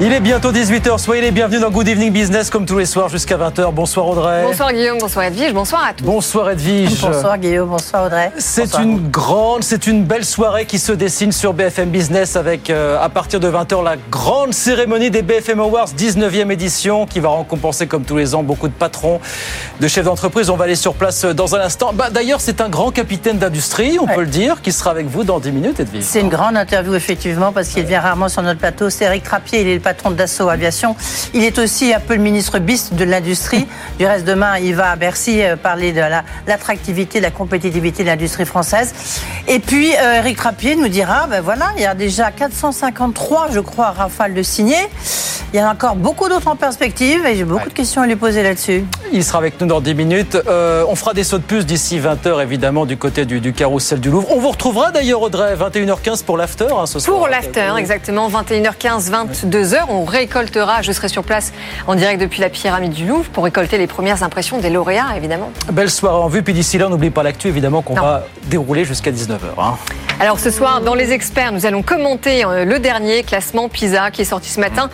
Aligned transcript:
Il 0.00 0.12
est 0.12 0.18
bientôt 0.20 0.50
18h, 0.50 0.98
soyez 0.98 1.22
les 1.22 1.30
bienvenus 1.30 1.60
dans 1.60 1.70
Good 1.70 1.86
Evening 1.86 2.10
Business 2.12 2.50
comme 2.50 2.66
tous 2.66 2.78
les 2.78 2.84
soirs 2.84 3.08
jusqu'à 3.08 3.36
20h. 3.38 3.72
Bonsoir 3.72 4.08
Audrey. 4.08 4.42
Bonsoir 4.42 4.72
Guillaume, 4.72 4.98
bonsoir 4.98 5.24
Edwige, 5.26 5.52
bonsoir 5.54 5.84
à 5.88 5.92
tous. 5.94 6.04
Bonsoir 6.04 6.50
Edwige. 6.50 7.00
Bonsoir 7.00 7.38
Guillaume, 7.38 7.68
bonsoir 7.68 8.06
Audrey. 8.06 8.32
C'est 8.36 8.74
une 8.78 9.08
grande, 9.08 9.62
c'est 9.62 9.86
une 9.86 10.02
belle 10.04 10.24
soirée 10.24 10.66
qui 10.66 10.80
se 10.80 10.90
dessine 10.90 11.30
sur 11.30 11.54
BFM 11.54 11.90
Business 11.90 12.34
avec 12.34 12.70
euh, 12.70 12.98
à 13.00 13.08
partir 13.08 13.38
de 13.38 13.48
20h 13.48 13.84
la 13.84 13.94
grande 14.10 14.52
cérémonie 14.52 15.12
des 15.12 15.22
BFM 15.22 15.60
Awards 15.60 15.86
19e 15.96 16.50
édition 16.50 17.06
qui 17.06 17.20
va 17.20 17.30
récompenser 17.38 17.86
comme 17.86 18.02
tous 18.04 18.16
les 18.16 18.34
ans 18.34 18.42
beaucoup 18.42 18.66
de 18.68 18.74
patrons, 18.74 19.20
de 19.80 19.86
chefs 19.88 20.04
d'entreprise. 20.04 20.50
On 20.50 20.56
va 20.56 20.64
aller 20.64 20.74
sur 20.74 20.94
place 20.94 21.24
euh, 21.24 21.32
dans 21.34 21.54
un 21.54 21.60
instant. 21.60 21.92
Bah, 21.94 22.10
D'ailleurs, 22.10 22.40
c'est 22.40 22.60
un 22.60 22.68
grand 22.68 22.90
capitaine 22.90 23.38
d'industrie, 23.38 23.96
on 24.00 24.06
Ouais. 24.08 24.14
peut 24.16 24.20
le 24.22 24.26
dire, 24.26 24.60
qui 24.60 24.72
sera 24.72 24.90
avec 24.90 25.06
vous 25.06 25.22
dans 25.22 25.38
10 25.38 25.52
minutes 25.52 25.78
Edwige. 25.80 26.02
C'est 26.02 26.20
une 26.20 26.28
grande 26.30 26.56
interview 26.56 26.94
effectivement 26.96 27.52
parce 27.52 27.68
qu'il 27.68 27.84
vient 27.84 28.00
rarement 28.00 28.28
sur 28.28 28.42
notre 28.42 28.58
plateau. 28.58 28.90
C'est 28.90 29.04
Eric 29.04 29.22
Trappier, 29.22 29.60
il 29.62 29.68
est 29.68 29.74
le 29.74 29.83
patron 29.84 30.10
de 30.10 30.16
Dassault 30.16 30.48
Aviation. 30.48 30.96
Il 31.34 31.44
est 31.44 31.58
aussi 31.58 31.94
un 31.94 32.00
peu 32.00 32.14
le 32.14 32.20
ministre 32.22 32.58
bis 32.58 32.92
de 32.92 33.04
l'industrie. 33.04 33.66
Du 33.98 34.06
reste, 34.06 34.24
demain, 34.24 34.58
il 34.58 34.74
va 34.74 34.90
à 34.90 34.96
Bercy 34.96 35.42
euh, 35.42 35.54
parler 35.56 35.92
de 35.92 36.00
la- 36.00 36.24
l'attractivité, 36.48 37.18
de 37.18 37.24
la 37.24 37.30
compétitivité 37.30 38.02
de 38.02 38.08
l'industrie 38.08 38.46
française. 38.46 38.92
Et 39.46 39.60
puis, 39.60 39.92
euh, 39.94 40.14
Eric 40.18 40.36
Trappier 40.38 40.74
nous 40.74 40.88
dira, 40.88 41.26
ben 41.28 41.40
voilà, 41.42 41.66
il 41.76 41.82
y 41.82 41.86
a 41.86 41.94
déjà 41.94 42.30
453, 42.32 43.48
je 43.52 43.60
crois, 43.60 43.90
rafales 43.90 44.34
de 44.34 44.42
signés. 44.42 44.88
Il 45.52 45.60
y 45.60 45.62
en 45.62 45.68
a 45.68 45.72
encore 45.72 45.94
beaucoup 45.94 46.28
d'autres 46.28 46.48
en 46.48 46.56
perspective 46.56 47.24
et 47.26 47.36
j'ai 47.36 47.44
beaucoup 47.44 47.68
de 47.68 47.74
questions 47.74 48.02
à 48.02 48.06
lui 48.08 48.16
poser 48.16 48.42
là-dessus. 48.42 48.84
Il 49.12 49.22
sera 49.22 49.38
avec 49.38 49.60
nous 49.60 49.66
dans 49.68 49.80
10 49.80 49.94
minutes. 49.94 50.36
Euh, 50.48 50.84
on 50.88 50.96
fera 50.96 51.14
des 51.14 51.22
sauts 51.22 51.38
de 51.38 51.44
puce 51.44 51.64
d'ici 51.64 52.00
20h, 52.00 52.42
évidemment, 52.42 52.86
du 52.86 52.96
côté 52.96 53.24
du, 53.24 53.40
du 53.40 53.52
carrousel 53.52 54.00
du 54.00 54.10
Louvre. 54.10 54.26
On 54.32 54.40
vous 54.40 54.50
retrouvera 54.50 54.90
d'ailleurs, 54.90 55.22
Audrey, 55.22 55.54
21h15 55.54 56.24
pour 56.24 56.36
l'after 56.36 56.66
hein, 56.76 56.86
ce 56.86 56.98
soir. 56.98 57.16
Pour 57.18 57.28
l'after, 57.28 57.72
exactement, 57.78 58.28
21h15, 58.28 59.10
22h, 59.10 59.73
on 59.88 60.04
récoltera, 60.04 60.82
je 60.82 60.92
serai 60.92 61.08
sur 61.08 61.22
place 61.24 61.52
en 61.86 61.94
direct 61.94 62.20
depuis 62.20 62.40
la 62.40 62.48
pyramide 62.48 62.92
du 62.92 63.06
Louvre 63.06 63.28
pour 63.30 63.44
récolter 63.44 63.78
les 63.78 63.86
premières 63.86 64.22
impressions 64.22 64.58
des 64.58 64.70
lauréats, 64.70 65.16
évidemment. 65.16 65.50
Belle 65.72 65.90
soirée 65.90 66.22
en 66.22 66.28
vue. 66.28 66.42
Puis 66.42 66.54
d'ici 66.54 66.78
là, 66.78 66.88
n'oublie 66.88 67.10
pas 67.10 67.22
l'actu, 67.22 67.48
évidemment, 67.48 67.82
qu'on 67.82 67.94
va 67.94 68.26
dérouler 68.44 68.84
jusqu'à 68.84 69.10
19h. 69.10 69.38
hein. 69.58 69.76
Alors 70.20 70.38
ce 70.38 70.50
soir, 70.50 70.80
dans 70.80 70.94
les 70.94 71.10
experts, 71.12 71.52
nous 71.52 71.66
allons 71.66 71.82
commenter 71.82 72.44
euh, 72.44 72.64
le 72.64 72.78
dernier 72.78 73.22
classement 73.24 73.68
PISA 73.68 74.10
qui 74.12 74.22
est 74.22 74.26
sorti 74.26 74.48
ce 74.48 74.60
matin 74.60 74.88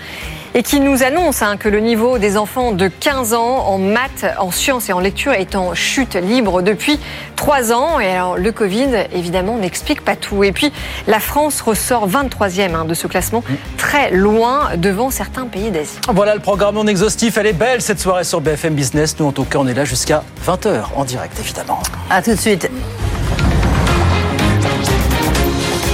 et 0.54 0.62
qui 0.62 0.80
nous 0.80 1.02
annonce 1.02 1.42
hein, 1.42 1.56
que 1.56 1.68
le 1.68 1.80
niveau 1.80 2.18
des 2.18 2.36
enfants 2.36 2.72
de 2.72 2.88
15 2.88 3.34
ans 3.34 3.66
en 3.66 3.78
maths, 3.78 4.26
en 4.38 4.50
sciences 4.50 4.88
et 4.88 4.92
en 4.92 5.00
lecture 5.00 5.32
est 5.32 5.54
en 5.54 5.74
chute 5.74 6.14
libre 6.14 6.62
depuis 6.62 6.98
3 7.36 7.72
ans. 7.72 8.00
Et 8.00 8.08
alors 8.10 8.36
le 8.36 8.52
Covid, 8.52 9.06
évidemment, 9.12 9.56
n'explique 9.58 10.04
pas 10.04 10.16
tout. 10.16 10.42
Et 10.44 10.52
puis 10.52 10.72
la 11.06 11.20
France 11.20 11.60
ressort 11.60 12.08
23e 12.08 12.74
hein, 12.74 12.84
de 12.84 12.94
ce 12.94 13.06
classement, 13.06 13.44
très 13.76 14.10
loin 14.10 14.76
devant 14.76 15.10
certains 15.10 15.46
pays 15.46 15.70
d'Asie. 15.70 15.98
Voilà 16.12 16.34
le 16.34 16.40
programme 16.40 16.74
non 16.74 16.86
exhaustif. 16.86 17.36
Elle 17.36 17.46
est 17.46 17.52
belle 17.52 17.80
cette 17.80 18.00
soirée 18.00 18.24
sur 18.24 18.40
BFM 18.40 18.74
Business. 18.74 19.16
Nous, 19.18 19.26
en 19.26 19.32
tout 19.32 19.44
cas, 19.44 19.58
on 19.58 19.66
est 19.66 19.74
là 19.74 19.84
jusqu'à 19.84 20.22
20h 20.46 20.82
en 20.94 21.04
direct, 21.04 21.38
évidemment. 21.38 21.80
À 22.08 22.22
tout 22.22 22.32
de 22.32 22.36
suite. 22.36 22.70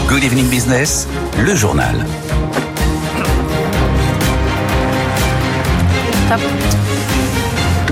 Good 0.09 0.23
evening 0.23 0.49
business, 0.49 1.09
le 1.37 1.55
journal. 1.55 2.07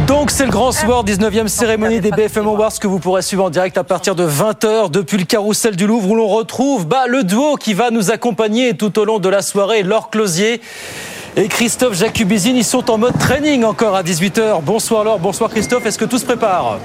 Donc 0.07 0.31
c'est 0.31 0.45
le 0.45 0.51
grand 0.51 0.73
soir, 0.73 1.05
19e 1.05 1.49
cérémonie 1.49 2.01
des 2.01 2.11
BFM 2.11 2.47
Awards 2.47 2.79
que 2.81 2.87
vous 2.87 2.99
pourrez 2.99 3.23
suivre 3.23 3.45
en 3.45 3.51
direct 3.51 3.79
à 3.79 3.85
partir 3.85 4.15
de 4.15 4.27
20h 4.27 4.91
depuis 4.91 5.19
le 5.19 5.25
carrousel 5.25 5.77
du 5.77 5.87
Louvre 5.87 6.11
où 6.11 6.15
l'on 6.15 6.27
retrouve 6.27 6.87
bah, 6.87 7.07
le 7.07 7.23
duo 7.23 7.57
qui 7.57 7.75
va 7.75 7.91
nous 7.91 8.11
accompagner 8.11 8.75
tout 8.75 8.99
au 8.99 9.05
long 9.05 9.19
de 9.19 9.29
la 9.29 9.41
soirée, 9.41 9.83
Laure 9.83 10.11
Closier 10.11 10.61
et 11.37 11.49
Christophe 11.49 11.95
Jacubizine. 11.95 12.57
Ils 12.57 12.65
sont 12.65 12.91
en 12.91 12.99
mode 12.99 13.19
training 13.19 13.65
encore 13.65 13.95
à 13.95 14.03
18h. 14.03 14.63
Bonsoir 14.63 15.05
Laure, 15.05 15.19
bonsoir 15.21 15.51
Christophe, 15.51 15.87
est-ce 15.87 15.99
que 15.99 16.05
tout 16.05 16.19
se 16.19 16.25
prépare? 16.25 16.79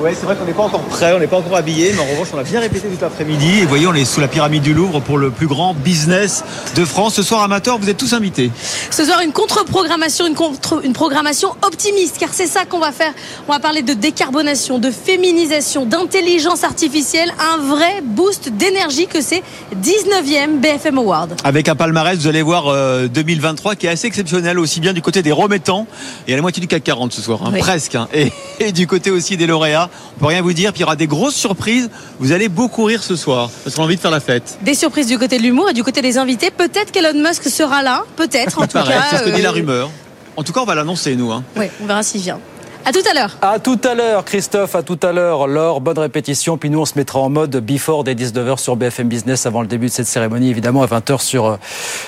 Ouais, 0.00 0.14
c'est 0.14 0.26
vrai 0.26 0.36
qu'on 0.36 0.44
n'est 0.44 0.52
pas 0.52 0.62
encore 0.62 0.82
prêt, 0.82 1.12
on 1.12 1.18
n'est 1.18 1.26
pas 1.26 1.38
encore 1.38 1.56
habillé, 1.56 1.92
mais 1.92 2.00
en 2.00 2.04
revanche, 2.04 2.28
on 2.32 2.38
a 2.38 2.44
bien 2.44 2.60
répété 2.60 2.86
tout 2.86 2.96
l'après-midi. 3.00 3.58
Et 3.58 3.62
vous 3.62 3.68
voyez, 3.68 3.86
on 3.88 3.94
est 3.94 4.04
sous 4.04 4.20
la 4.20 4.28
pyramide 4.28 4.62
du 4.62 4.72
Louvre 4.72 5.00
pour 5.00 5.18
le 5.18 5.30
plus 5.32 5.48
grand 5.48 5.74
business 5.74 6.44
de 6.76 6.84
France. 6.84 7.14
Ce 7.14 7.24
soir, 7.24 7.42
amateur, 7.42 7.78
vous 7.78 7.90
êtes 7.90 7.96
tous 7.96 8.12
invités. 8.12 8.52
Ce 8.92 9.04
soir, 9.04 9.20
une 9.24 9.32
contre-programmation, 9.32 10.28
une, 10.28 10.36
contre- 10.36 10.84
une 10.84 10.92
programmation 10.92 11.48
optimiste, 11.62 12.16
car 12.20 12.28
c'est 12.32 12.46
ça 12.46 12.64
qu'on 12.64 12.78
va 12.78 12.92
faire. 12.92 13.12
On 13.48 13.52
va 13.52 13.58
parler 13.58 13.82
de 13.82 13.92
décarbonation, 13.92 14.78
de 14.78 14.92
féminisation, 14.92 15.84
d'intelligence 15.84 16.62
artificielle, 16.62 17.32
un 17.54 17.56
vrai 17.58 18.00
boost 18.04 18.50
d'énergie 18.50 19.08
que 19.08 19.20
c'est 19.20 19.42
19e 19.82 20.60
BFM 20.60 20.98
Award. 20.98 21.34
Avec 21.42 21.68
un 21.68 21.74
palmarès, 21.74 22.16
vous 22.16 22.28
allez 22.28 22.42
voir 22.42 22.68
euh, 22.68 23.08
2023 23.08 23.74
qui 23.74 23.86
est 23.86 23.90
assez 23.90 24.06
exceptionnel, 24.06 24.60
aussi 24.60 24.78
bien 24.78 24.92
du 24.92 25.02
côté 25.02 25.22
des 25.22 25.32
remettants 25.32 25.88
et 26.28 26.34
à 26.34 26.36
la 26.36 26.42
moitié 26.42 26.60
du 26.60 26.68
CAC 26.68 26.84
40 26.84 27.12
ce 27.12 27.20
soir, 27.20 27.40
hein, 27.44 27.50
Oui. 27.52 27.58
presque. 27.58 27.96
hein. 27.96 28.06
et, 28.14 28.30
et 28.60 28.70
du 28.70 28.86
côté 28.86 29.10
aussi 29.10 29.36
des 29.36 29.48
lauréats. 29.48 29.87
On 30.16 30.20
peut 30.20 30.26
rien 30.26 30.42
vous 30.42 30.52
dire, 30.52 30.72
puis 30.72 30.80
il 30.80 30.82
y 30.82 30.84
aura 30.84 30.96
des 30.96 31.06
grosses 31.06 31.34
surprises. 31.34 31.90
Vous 32.18 32.32
allez 32.32 32.48
beaucoup 32.48 32.84
rire 32.84 33.02
ce 33.02 33.16
soir, 33.16 33.50
parce 33.64 33.76
qu'on 33.76 33.82
a 33.82 33.84
envie 33.86 33.96
de 33.96 34.00
faire 34.00 34.10
la 34.10 34.20
fête. 34.20 34.58
Des 34.62 34.74
surprises 34.74 35.06
du 35.06 35.18
côté 35.18 35.38
de 35.38 35.42
l'humour 35.42 35.70
et 35.70 35.74
du 35.74 35.82
côté 35.82 36.02
des 36.02 36.18
invités. 36.18 36.50
Peut-être 36.50 36.90
qu'Elon 36.90 37.20
Musk 37.22 37.44
sera 37.48 37.82
là, 37.82 38.04
peut-être 38.16 38.58
en 38.58 38.66
tout 38.66 38.72
Pareil, 38.72 38.96
cas. 38.96 39.04
c'est 39.10 39.16
ce 39.18 39.22
que 39.24 39.34
dit 39.34 39.42
la 39.42 39.50
euh, 39.50 39.52
rumeur. 39.52 39.90
En 40.36 40.42
tout 40.42 40.52
cas, 40.52 40.60
on 40.60 40.64
va 40.64 40.74
l'annoncer, 40.74 41.16
nous. 41.16 41.32
Hein. 41.32 41.42
Oui, 41.56 41.66
on 41.82 41.86
verra 41.86 42.02
s'il 42.02 42.20
vient. 42.20 42.38
À 42.84 42.92
tout 42.92 43.02
à 43.10 43.12
l'heure. 43.12 43.36
À 43.42 43.58
tout 43.58 43.78
à 43.84 43.94
l'heure, 43.94 44.24
Christophe, 44.24 44.74
à 44.74 44.82
tout 44.82 44.98
à 45.02 45.12
l'heure. 45.12 45.46
Laure, 45.46 45.80
bonne 45.82 45.98
répétition. 45.98 46.56
Puis 46.56 46.70
nous, 46.70 46.78
on 46.80 46.86
se 46.86 46.94
mettra 46.96 47.18
en 47.18 47.28
mode 47.28 47.56
before 47.56 48.02
dès 48.02 48.14
19h 48.14 48.58
sur 48.58 48.76
BFM 48.76 49.08
Business 49.08 49.44
avant 49.44 49.60
le 49.60 49.66
début 49.66 49.86
de 49.88 49.92
cette 49.92 50.06
cérémonie, 50.06 50.48
évidemment, 50.48 50.82
à 50.82 50.86
20h 50.86 51.20
sur, 51.20 51.46
euh, 51.46 51.56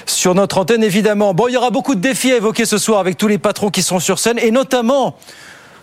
sur 0.06 0.34
notre 0.34 0.56
antenne, 0.58 0.82
évidemment. 0.82 1.34
Bon, 1.34 1.48
il 1.48 1.52
y 1.52 1.56
aura 1.58 1.70
beaucoup 1.70 1.94
de 1.94 2.00
défis 2.00 2.32
à 2.32 2.36
évoquer 2.36 2.64
ce 2.64 2.78
soir 2.78 2.98
avec 3.00 3.18
tous 3.18 3.28
les 3.28 3.36
patrons 3.36 3.68
qui 3.68 3.82
sont 3.82 3.98
sur 3.98 4.18
scène 4.18 4.38
et 4.38 4.50
notamment 4.50 5.16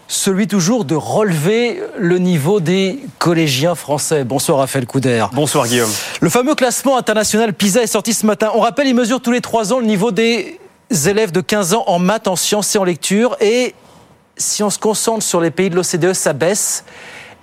celui 0.08 0.48
toujours 0.48 0.86
de 0.86 0.96
relever 0.96 1.82
le 1.98 2.18
niveau 2.18 2.60
des 2.60 3.00
collégiens 3.20 3.76
français. 3.76 4.24
Bonsoir, 4.24 4.60
Raphaël 4.60 4.86
Couder. 4.86 5.26
Bonsoir 5.34 5.68
Guillaume. 5.68 5.92
Le 6.22 6.30
fameux 6.30 6.56
classement 6.56 6.98
international 6.98 7.54
PISA 7.54 7.84
est 7.84 7.88
sorti 7.88 8.14
ce 8.14 8.26
matin. 8.26 8.52
On 8.56 8.62
rappelle, 8.62 8.88
il 8.88 8.96
mesure 8.96 9.22
tous 9.22 9.32
les 9.32 9.42
trois 9.42 9.74
ans 9.74 9.80
le 9.80 9.86
niveau 9.86 10.12
des 10.12 10.60
élèves 11.06 11.32
de 11.32 11.42
15 11.42 11.74
ans 11.74 11.84
en 11.88 12.00
maths, 12.00 12.28
en 12.28 12.38
sciences 12.38 12.74
et 12.76 12.80
en 12.80 12.86
lecture. 12.86 13.36
Et 13.42 13.76
si 14.38 14.64
on 14.64 14.70
se 14.70 14.80
concentre 14.80 15.24
sur 15.24 15.42
les 15.42 15.52
pays 15.52 15.70
de 15.70 15.76
l'OCDE, 15.76 16.14
ça 16.14 16.34
baisse. 16.34 16.86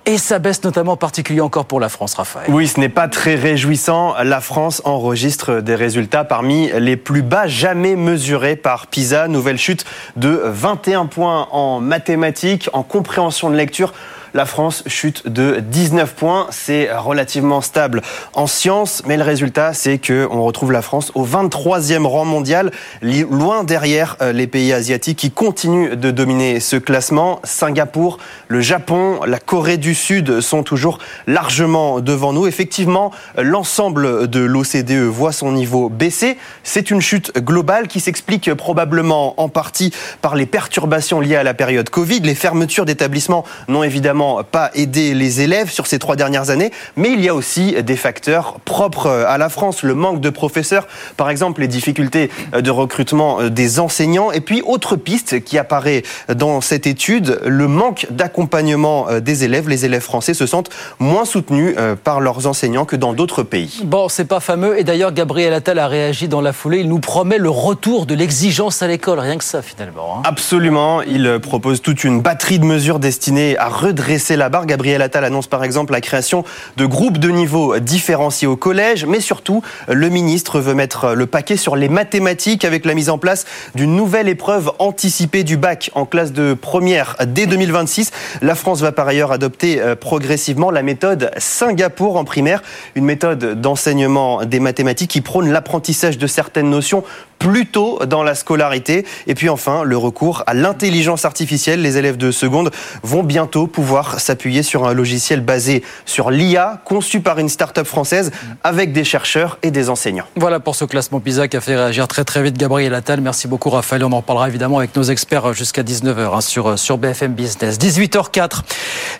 Et 0.07 0.19
ça 0.19 0.37
baisse 0.37 0.63
notamment 0.63 0.91
en 0.91 0.97
particulier 0.97 1.41
encore 1.41 1.65
pour 1.65 1.79
la 1.79 1.89
France, 1.89 2.13
Raphaël. 2.13 2.45
Oui, 2.49 2.67
ce 2.67 2.79
n'est 2.79 2.89
pas 2.89 3.07
très 3.07 3.33
réjouissant. 3.33 4.13
La 4.23 4.39
France 4.39 4.83
enregistre 4.85 5.61
des 5.61 5.73
résultats 5.73 6.23
parmi 6.23 6.69
les 6.79 6.95
plus 6.95 7.23
bas 7.23 7.47
jamais 7.47 7.95
mesurés 7.95 8.55
par 8.55 8.85
PISA. 8.85 9.27
Nouvelle 9.27 9.57
chute 9.57 9.83
de 10.15 10.29
21 10.29 11.07
points 11.07 11.47
en 11.51 11.79
mathématiques, 11.79 12.69
en 12.73 12.83
compréhension 12.83 13.49
de 13.49 13.55
lecture. 13.55 13.93
La 14.35 14.45
France 14.45 14.83
chute 14.87 15.29
de 15.29 15.61
19 15.61 16.13
points. 16.13 16.47
C'est 16.49 16.89
relativement 16.93 17.61
stable 17.61 18.01
en 18.33 18.47
sciences, 18.47 19.01
mais 19.05 19.15
le 19.15 19.23
résultat, 19.23 19.73
c'est 19.73 19.97
que 19.97 20.27
on 20.29 20.43
retrouve 20.43 20.73
la 20.73 20.81
France 20.81 21.13
au 21.15 21.25
23e 21.25 22.05
rang 22.05 22.25
mondial, 22.25 22.71
loin 23.01 23.63
derrière 23.63 24.17
euh, 24.21 24.33
les 24.33 24.47
pays 24.47 24.73
asiatiques 24.73 25.19
qui 25.19 25.31
continuent 25.31 25.95
de 25.95 26.11
dominer 26.11 26.59
ce 26.59 26.75
classement. 26.75 27.39
Singapour, 27.45 28.17
le 28.49 28.59
Japon, 28.59 29.21
la 29.25 29.39
Corée 29.39 29.77
du 29.77 29.95
Sud 29.95 30.41
sont 30.41 30.63
toujours 30.63 30.99
largement 31.27 32.01
devant 32.01 32.33
nous. 32.33 32.45
Effectivement, 32.45 33.11
l'ensemble 33.37 34.27
de 34.27 34.41
l'OCDE 34.41 35.07
voit 35.07 35.31
son 35.31 35.53
niveau 35.53 35.87
baisser. 35.87 36.37
C'est 36.65 36.91
une 36.91 36.99
chute 36.99 37.31
globale 37.37 37.87
qui 37.87 38.01
s'explique 38.01 38.53
probablement 38.53 39.39
en 39.39 39.47
partie 39.47 39.93
par 40.21 40.35
les 40.35 40.45
perturbations 40.45 41.21
liées 41.21 41.37
à 41.37 41.43
la 41.43 41.53
période 41.53 41.89
Covid. 41.89 42.19
Les 42.19 42.35
fermetures 42.35 42.83
d'établissements 42.83 43.45
n'ont 43.69 43.83
évidemment 43.83 44.24
pas 44.51 44.71
aidé 44.73 45.13
les 45.13 45.41
élèves 45.41 45.69
sur 45.69 45.87
ces 45.87 45.99
trois 45.99 46.15
dernières 46.15 46.49
années, 46.49 46.71
mais 46.95 47.11
il 47.11 47.21
y 47.21 47.29
a 47.29 47.35
aussi 47.35 47.75
des 47.83 47.95
facteurs 47.95 48.59
propres 48.65 49.07
à 49.27 49.37
la 49.37 49.49
France. 49.49 49.83
Le 49.83 49.95
manque 49.95 50.21
de 50.21 50.29
professeurs, 50.29 50.87
par 51.17 51.29
exemple 51.29 51.61
les 51.61 51.67
difficultés 51.67 52.29
de 52.57 52.71
recrutement 52.71 53.49
des 53.49 53.79
enseignants, 53.79 54.31
et 54.31 54.41
puis 54.41 54.61
autre 54.65 54.95
piste 54.95 55.43
qui 55.43 55.57
apparaît 55.57 56.03
dans 56.33 56.61
cette 56.61 56.87
étude, 56.87 57.39
le 57.45 57.67
manque 57.67 58.07
d'accompagnement 58.09 59.07
des 59.21 59.43
élèves. 59.43 59.69
Les 59.69 59.85
élèves 59.85 60.01
français 60.01 60.33
se 60.33 60.45
sentent 60.45 60.69
moins 60.99 61.25
soutenus 61.25 61.75
euh, 61.77 61.95
par 61.95 62.19
leurs 62.21 62.47
enseignants 62.47 62.85
que 62.85 62.95
dans 62.95 63.13
d'autres 63.13 63.43
pays. 63.43 63.81
Bon, 63.83 64.09
c'est 64.09 64.25
pas 64.25 64.39
fameux. 64.39 64.77
Et 64.79 64.83
d'ailleurs, 64.83 65.11
Gabriel 65.11 65.53
Attal 65.53 65.79
a 65.79 65.87
réagi 65.87 66.27
dans 66.27 66.41
la 66.41 66.53
foulée. 66.53 66.79
Il 66.79 66.89
nous 66.89 66.99
promet 66.99 67.37
le 67.37 67.49
retour 67.49 68.05
de 68.05 68.15
l'exigence 68.15 68.81
à 68.81 68.87
l'école. 68.87 69.19
Rien 69.19 69.37
que 69.37 69.43
ça, 69.43 69.61
finalement. 69.61 70.17
hein. 70.17 70.21
Absolument, 70.25 71.01
il 71.01 71.39
propose 71.41 71.81
toute 71.81 72.03
une 72.03 72.21
batterie 72.21 72.59
de 72.59 72.65
mesures 72.65 72.99
destinées 72.99 73.57
à 73.57 73.69
redresser 73.69 74.14
dresser 74.15 74.37
la 74.37 74.47
barre. 74.47 74.65
Gabriel 74.65 75.01
Attal 75.01 75.25
annonce 75.25 75.47
par 75.47 75.65
exemple 75.65 75.91
la 75.91 75.99
création 75.99 76.45
de 76.77 76.85
groupes 76.85 77.17
de 77.17 77.27
niveau 77.27 77.79
différenciés 77.79 78.47
au 78.47 78.55
collège, 78.55 79.05
mais 79.05 79.19
surtout, 79.19 79.61
le 79.89 80.07
ministre 80.07 80.61
veut 80.61 80.73
mettre 80.73 81.15
le 81.15 81.25
paquet 81.25 81.57
sur 81.57 81.75
les 81.75 81.89
mathématiques 81.89 82.63
avec 82.63 82.85
la 82.85 82.93
mise 82.93 83.09
en 83.09 83.17
place 83.17 83.43
d'une 83.75 83.93
nouvelle 83.93 84.29
épreuve 84.29 84.71
anticipée 84.79 85.43
du 85.43 85.57
bac 85.57 85.91
en 85.95 86.05
classe 86.05 86.31
de 86.31 86.53
première 86.53 87.17
dès 87.27 87.45
2026. 87.45 88.11
La 88.41 88.55
France 88.55 88.79
va 88.79 88.93
par 88.93 89.05
ailleurs 89.05 89.33
adopter 89.33 89.81
euh, 89.81 89.97
progressivement 89.97 90.71
la 90.71 90.81
méthode 90.81 91.29
Singapour 91.37 92.15
en 92.15 92.23
primaire, 92.23 92.63
une 92.95 93.03
méthode 93.03 93.59
d'enseignement 93.59 94.45
des 94.45 94.61
mathématiques 94.61 95.11
qui 95.11 95.19
prône 95.19 95.51
l'apprentissage 95.51 96.17
de 96.17 96.27
certaines 96.27 96.69
notions 96.69 97.03
plus 97.39 97.67
tôt 97.67 97.99
dans 98.05 98.23
la 98.23 98.35
scolarité. 98.35 99.05
Et 99.27 99.35
puis 99.35 99.49
enfin, 99.49 99.83
le 99.83 99.97
recours 99.97 100.43
à 100.47 100.53
l'intelligence 100.53 101.25
artificielle. 101.25 101.81
Les 101.81 101.97
élèves 101.97 102.17
de 102.17 102.31
seconde 102.31 102.71
vont 103.03 103.23
bientôt 103.23 103.67
pouvoir 103.67 104.19
s'appuyer 104.19 104.63
sur 104.63 104.87
un 104.87 104.93
logiciel 104.93 105.41
basé 105.41 105.83
sur 106.05 106.31
l'IA, 106.31 106.81
conçu 106.85 107.19
par 107.19 107.39
une 107.39 107.49
start-up 107.49 107.85
française 107.85 108.31
avec 108.63 108.93
des 108.93 109.03
chercheurs 109.03 109.57
et 109.63 109.71
des 109.71 109.89
enseignants. 109.89 110.25
Voilà 110.35 110.59
pour 110.59 110.75
ce 110.75 110.85
classement 110.85 111.19
PISA 111.19 111.47
qui 111.47 111.57
a 111.57 111.61
fait 111.61 111.75
réagir 111.75 112.07
très 112.07 112.23
très 112.23 112.41
vite 112.41 112.57
Gabriel 112.57 112.93
Attal. 112.93 113.21
Merci 113.21 113.47
beaucoup 113.47 113.69
Raphaël. 113.69 114.03
On 114.03 114.11
en 114.11 114.17
reparlera 114.17 114.47
évidemment 114.47 114.79
avec 114.79 114.95
nos 114.95 115.03
experts 115.03 115.53
jusqu'à 115.53 115.83
19h 115.83 116.35
hein, 116.35 116.41
sur, 116.41 116.77
sur 116.77 116.97
BFM 116.97 117.33
Business. 117.33 117.77
18h04. 117.77 118.61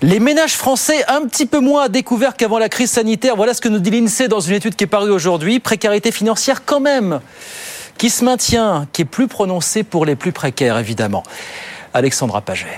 Les 0.02 0.20
ménages 0.20 0.56
français 0.56 1.04
un 1.08 1.22
petit 1.28 1.46
peu 1.46 1.60
moins 1.60 1.84
à 1.84 1.90
découvert 1.90 2.36
qu'avant 2.36 2.60
la 2.60 2.70
crise 2.70 2.92
sanitaire. 2.92 3.36
Voilà 3.36 3.54
ce 3.54 3.62
que 3.62 3.70
nous 3.70 3.80
dit 3.80 3.92
l'INSEE 3.92 4.28
dans 4.28 4.40
une 4.40 4.56
étude 4.56 4.76
qui 4.76 4.86
est 4.86 4.88
parue 4.88 5.12
aujourd'hui. 5.12 5.60
Précarité 5.60 6.12
financière 6.12 6.64
quand 6.66 6.80
même 6.80 7.20
qui 7.98 8.10
se 8.10 8.24
maintient, 8.24 8.88
qui 8.92 9.04
est 9.04 9.06
plus 9.06 9.28
prononcé 9.28 9.84
pour 9.84 10.06
les 10.06 10.16
plus 10.16 10.32
précaires, 10.32 10.78
évidemment. 10.78 11.24
Alexandra 11.94 12.42
Paget. 12.42 12.78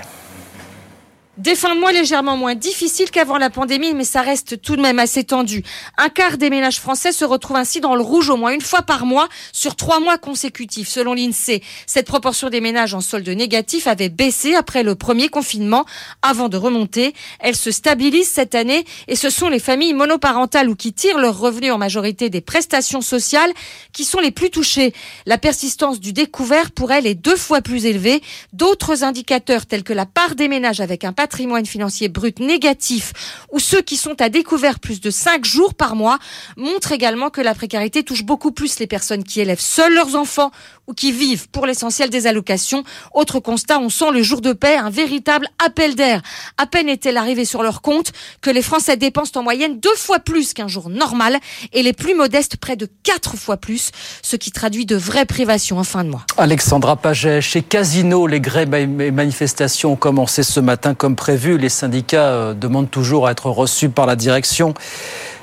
Des 1.38 1.54
fins 1.54 1.76
de 1.76 1.78
mois 1.78 1.92
légèrement 1.92 2.36
moins 2.36 2.56
difficiles 2.56 3.12
qu'avant 3.12 3.38
la 3.38 3.48
pandémie, 3.48 3.94
mais 3.94 4.02
ça 4.02 4.22
reste 4.22 4.60
tout 4.60 4.74
de 4.74 4.82
même 4.82 4.98
assez 4.98 5.22
tendu. 5.22 5.62
Un 5.96 6.08
quart 6.08 6.36
des 6.36 6.50
ménages 6.50 6.80
français 6.80 7.12
se 7.12 7.24
retrouvent 7.24 7.58
ainsi 7.58 7.80
dans 7.80 7.94
le 7.94 8.02
rouge 8.02 8.28
au 8.28 8.36
moins 8.36 8.50
une 8.50 8.60
fois 8.60 8.82
par 8.82 9.06
mois 9.06 9.28
sur 9.52 9.76
trois 9.76 10.00
mois 10.00 10.18
consécutifs, 10.18 10.88
selon 10.88 11.14
l'INSEE. 11.14 11.62
Cette 11.86 12.08
proportion 12.08 12.50
des 12.50 12.60
ménages 12.60 12.92
en 12.92 13.00
solde 13.00 13.28
négatif 13.28 13.86
avait 13.86 14.08
baissé 14.08 14.56
après 14.56 14.82
le 14.82 14.96
premier 14.96 15.28
confinement, 15.28 15.84
avant 16.22 16.48
de 16.48 16.56
remonter. 16.56 17.14
Elle 17.38 17.54
se 17.54 17.70
stabilise 17.70 18.28
cette 18.28 18.56
année 18.56 18.84
et 19.06 19.14
ce 19.14 19.30
sont 19.30 19.48
les 19.48 19.60
familles 19.60 19.94
monoparentales 19.94 20.68
ou 20.68 20.74
qui 20.74 20.92
tirent 20.92 21.18
leurs 21.18 21.38
revenus 21.38 21.70
en 21.70 21.78
majorité 21.78 22.30
des 22.30 22.40
prestations 22.40 23.00
sociales 23.00 23.52
qui 23.92 24.04
sont 24.04 24.18
les 24.18 24.32
plus 24.32 24.50
touchées. 24.50 24.92
La 25.24 25.38
persistance 25.38 26.00
du 26.00 26.12
découvert 26.12 26.72
pour 26.72 26.90
elles 26.90 27.06
est 27.06 27.14
deux 27.14 27.36
fois 27.36 27.60
plus 27.60 27.86
élevée. 27.86 28.22
D'autres 28.52 29.04
indicateurs 29.04 29.66
tels 29.66 29.84
que 29.84 29.92
la 29.92 30.04
part 30.04 30.34
des 30.34 30.48
ménages 30.48 30.80
avec 30.80 31.04
un 31.04 31.12
patrimoine 31.28 31.66
financier 31.66 32.08
brut 32.08 32.40
négatif 32.40 33.12
ou 33.52 33.58
ceux 33.58 33.82
qui 33.82 33.98
sont 33.98 34.18
à 34.22 34.30
découvert 34.30 34.80
plus 34.80 34.98
de 35.02 35.10
5 35.10 35.44
jours 35.44 35.74
par 35.74 35.94
mois 35.94 36.18
montrent 36.56 36.92
également 36.92 37.28
que 37.28 37.42
la 37.42 37.54
précarité 37.54 38.02
touche 38.02 38.24
beaucoup 38.24 38.50
plus 38.50 38.78
les 38.78 38.86
personnes 38.86 39.24
qui 39.24 39.42
élèvent 39.42 39.60
seuls 39.60 39.92
leurs 39.92 40.16
enfants 40.16 40.50
ou 40.86 40.94
qui 40.94 41.12
vivent 41.12 41.50
pour 41.50 41.66
l'essentiel 41.66 42.08
des 42.08 42.26
allocations. 42.26 42.82
Autre 43.12 43.40
constat, 43.40 43.78
on 43.78 43.90
sent 43.90 44.10
le 44.10 44.22
jour 44.22 44.40
de 44.40 44.54
paix 44.54 44.78
un 44.78 44.88
véritable 44.88 45.46
appel 45.62 45.96
d'air. 45.96 46.22
À 46.56 46.66
peine 46.66 46.88
est-elle 46.88 47.18
arrivée 47.18 47.44
sur 47.44 47.62
leur 47.62 47.82
compte 47.82 48.12
que 48.40 48.48
les 48.48 48.62
Français 48.62 48.96
dépensent 48.96 49.38
en 49.38 49.42
moyenne 49.42 49.78
deux 49.80 49.96
fois 49.96 50.20
plus 50.20 50.54
qu'un 50.54 50.68
jour 50.68 50.88
normal 50.88 51.36
et 51.74 51.82
les 51.82 51.92
plus 51.92 52.14
modestes 52.14 52.56
près 52.56 52.76
de 52.76 52.88
quatre 53.02 53.36
fois 53.36 53.58
plus, 53.58 53.90
ce 54.22 54.36
qui 54.36 54.50
traduit 54.50 54.86
de 54.86 54.96
vraies 54.96 55.26
privations 55.26 55.78
en 55.78 55.84
fin 55.84 56.04
de 56.04 56.08
mois. 56.08 56.24
Alexandra 56.38 56.96
Paget, 56.96 57.42
chez 57.42 57.60
Casino, 57.60 58.26
les 58.26 58.40
grèves 58.40 58.72
et 58.72 58.86
manifestations 59.10 59.92
ont 59.92 59.96
commencé 59.96 60.42
ce 60.42 60.60
matin 60.60 60.94
comme 60.94 61.17
Les 61.26 61.68
syndicats 61.68 62.28
euh, 62.28 62.54
demandent 62.54 62.90
toujours 62.90 63.26
à 63.26 63.32
être 63.32 63.50
reçus 63.50 63.90
par 63.90 64.06
la 64.06 64.16
direction. 64.16 64.72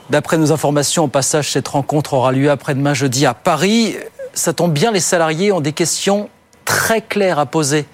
D'après 0.09 0.37
nos 0.37 0.51
informations, 0.51 1.03
au 1.03 1.07
passage, 1.07 1.51
cette 1.51 1.67
rencontre 1.67 2.13
aura 2.13 2.31
lieu 2.31 2.49
après-demain 2.49 2.93
jeudi 2.93 3.25
à 3.25 3.33
Paris. 3.33 3.95
Ça 4.33 4.53
tombe 4.53 4.73
bien, 4.73 4.91
les 4.91 4.99
salariés 4.99 5.51
ont 5.51 5.61
des 5.61 5.73
questions 5.73 6.29
très 6.63 7.01
claires 7.01 7.39
à 7.39 7.45
poser. 7.45 7.85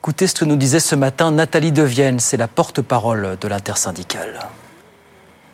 Écoutez 0.00 0.26
ce 0.26 0.34
que 0.34 0.44
nous 0.44 0.56
disait 0.56 0.80
ce 0.80 0.94
matin 0.94 1.30
Nathalie 1.30 1.72
Devienne, 1.72 2.20
c'est 2.20 2.36
la 2.36 2.48
porte-parole 2.48 3.36
de 3.40 3.48
l'intersyndicale. 3.48 4.40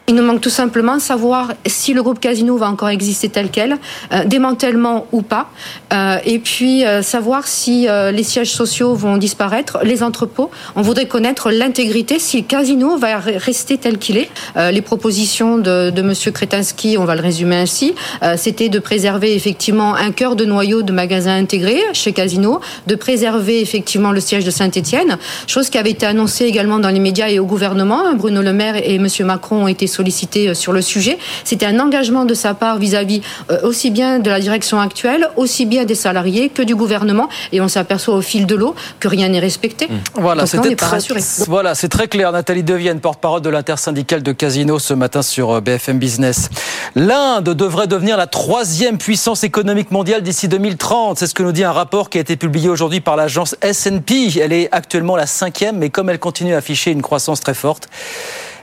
Il 0.08 0.14
nous 0.14 0.22
manque 0.22 0.40
tout 0.40 0.50
simplement 0.50 1.00
savoir 1.00 1.52
si 1.66 1.92
le 1.92 2.00
groupe 2.00 2.20
Casino 2.20 2.56
va 2.56 2.68
encore 2.68 2.90
exister 2.90 3.28
tel 3.28 3.48
quel, 3.50 3.76
euh, 4.12 4.24
démantèlement 4.24 5.08
ou 5.10 5.22
pas, 5.22 5.50
euh, 5.92 6.18
et 6.24 6.38
puis 6.38 6.84
euh, 6.84 7.02
savoir 7.02 7.48
si 7.48 7.88
les 8.12 8.22
sièges 8.22 8.52
sociaux 8.52 8.94
vont 8.94 9.16
disparaître, 9.16 9.78
les 9.82 10.04
entrepôts. 10.04 10.50
On 10.76 10.82
voudrait 10.82 11.06
connaître 11.06 11.50
l'intégrité, 11.50 12.20
si 12.20 12.44
Casino 12.44 12.96
va 12.96 13.18
rester 13.18 13.78
tel 13.78 13.98
qu'il 13.98 14.16
est. 14.16 14.28
Les 14.56 14.80
propositions 14.80 15.58
de, 15.58 15.90
de 15.90 16.02
Monsieur 16.02 16.30
Kretinsky, 16.30 16.96
on 16.98 17.04
va 17.04 17.14
le 17.14 17.22
résumer 17.22 17.56
ainsi, 17.56 17.94
c'était 18.36 18.68
de 18.68 18.78
préserver 18.78 19.34
effectivement 19.34 19.94
un 19.94 20.10
cœur 20.12 20.36
de 20.36 20.44
noyau 20.44 20.82
de 20.82 20.92
magasins 20.92 21.36
intégrés 21.36 21.82
chez 21.92 22.12
Casino, 22.12 22.60
de 22.86 22.94
préserver 22.94 23.60
effectivement 23.60 24.12
le 24.12 24.20
siège 24.20 24.44
de 24.44 24.50
Saint-Étienne, 24.50 25.18
chose 25.46 25.70
qui 25.70 25.78
avait 25.78 25.90
été 25.90 26.06
annoncée 26.06 26.44
également 26.44 26.78
dans 26.78 26.90
les 26.90 27.00
médias 27.00 27.28
et 27.28 27.38
au 27.38 27.46
gouvernement. 27.46 28.14
Bruno 28.14 28.42
Le 28.42 28.52
Maire 28.52 28.76
et 28.76 28.98
Monsieur 28.98 29.24
Macron 29.24 29.64
ont 29.64 29.68
été 29.68 29.86
sollicité 29.96 30.48
euh, 30.48 30.54
sur 30.54 30.72
le 30.72 30.82
sujet. 30.82 31.18
C'était 31.44 31.66
un 31.66 31.78
engagement 31.80 32.24
de 32.24 32.34
sa 32.34 32.54
part 32.54 32.78
vis-à-vis 32.78 33.20
-vis, 33.20 33.62
aussi 33.62 33.90
bien 33.90 34.18
de 34.18 34.30
la 34.30 34.40
direction 34.40 34.78
actuelle, 34.88 35.22
aussi 35.36 35.64
bien 35.66 35.84
des 35.84 35.98
salariés 36.06 36.48
que 36.56 36.62
du 36.62 36.74
gouvernement. 36.82 37.28
Et 37.52 37.60
on 37.60 37.68
s'aperçoit 37.68 38.16
au 38.20 38.24
fil 38.32 38.44
de 38.46 38.56
l'eau 38.60 38.74
que 39.00 39.08
rien 39.08 39.28
n'est 39.28 39.44
respecté. 39.50 39.84
Mmh. 39.86 40.20
Voilà, 40.26 40.46
c'était 40.46 40.76
très, 40.76 40.98
voilà, 41.46 41.74
c'est 41.74 41.88
très 41.88 42.08
clair. 42.08 42.32
Nathalie 42.32 42.62
Devienne, 42.62 43.00
porte-parole 43.00 43.42
de 43.42 43.50
l'intersyndicale 43.50 44.22
de 44.22 44.32
Casino 44.32 44.78
ce 44.78 44.94
matin 44.94 45.22
sur 45.22 45.50
euh, 45.50 45.60
BFM 45.60 45.98
Business. 45.98 46.48
L'Inde 46.94 47.50
devrait 47.50 47.86
devenir 47.86 48.16
la 48.16 48.26
troisième 48.26 48.98
puissance 48.98 49.44
économique 49.44 49.90
mondiale 49.90 50.22
d'ici 50.22 50.48
2030. 50.48 51.18
C'est 51.18 51.26
ce 51.26 51.34
que 51.34 51.42
nous 51.42 51.52
dit 51.52 51.64
un 51.64 51.72
rapport 51.72 52.10
qui 52.10 52.18
a 52.18 52.20
été 52.20 52.36
publié 52.36 52.68
aujourd'hui 52.68 53.00
par 53.00 53.16
l'agence 53.16 53.56
S&P. 53.62 54.38
Elle 54.40 54.52
est 54.52 54.68
actuellement 54.72 55.16
la 55.16 55.26
cinquième, 55.26 55.78
mais 55.78 55.90
comme 55.90 56.10
elle 56.10 56.18
continue 56.18 56.54
à 56.54 56.58
afficher 56.58 56.90
une 56.90 57.02
croissance 57.02 57.40
très 57.40 57.54
forte, 57.54 57.88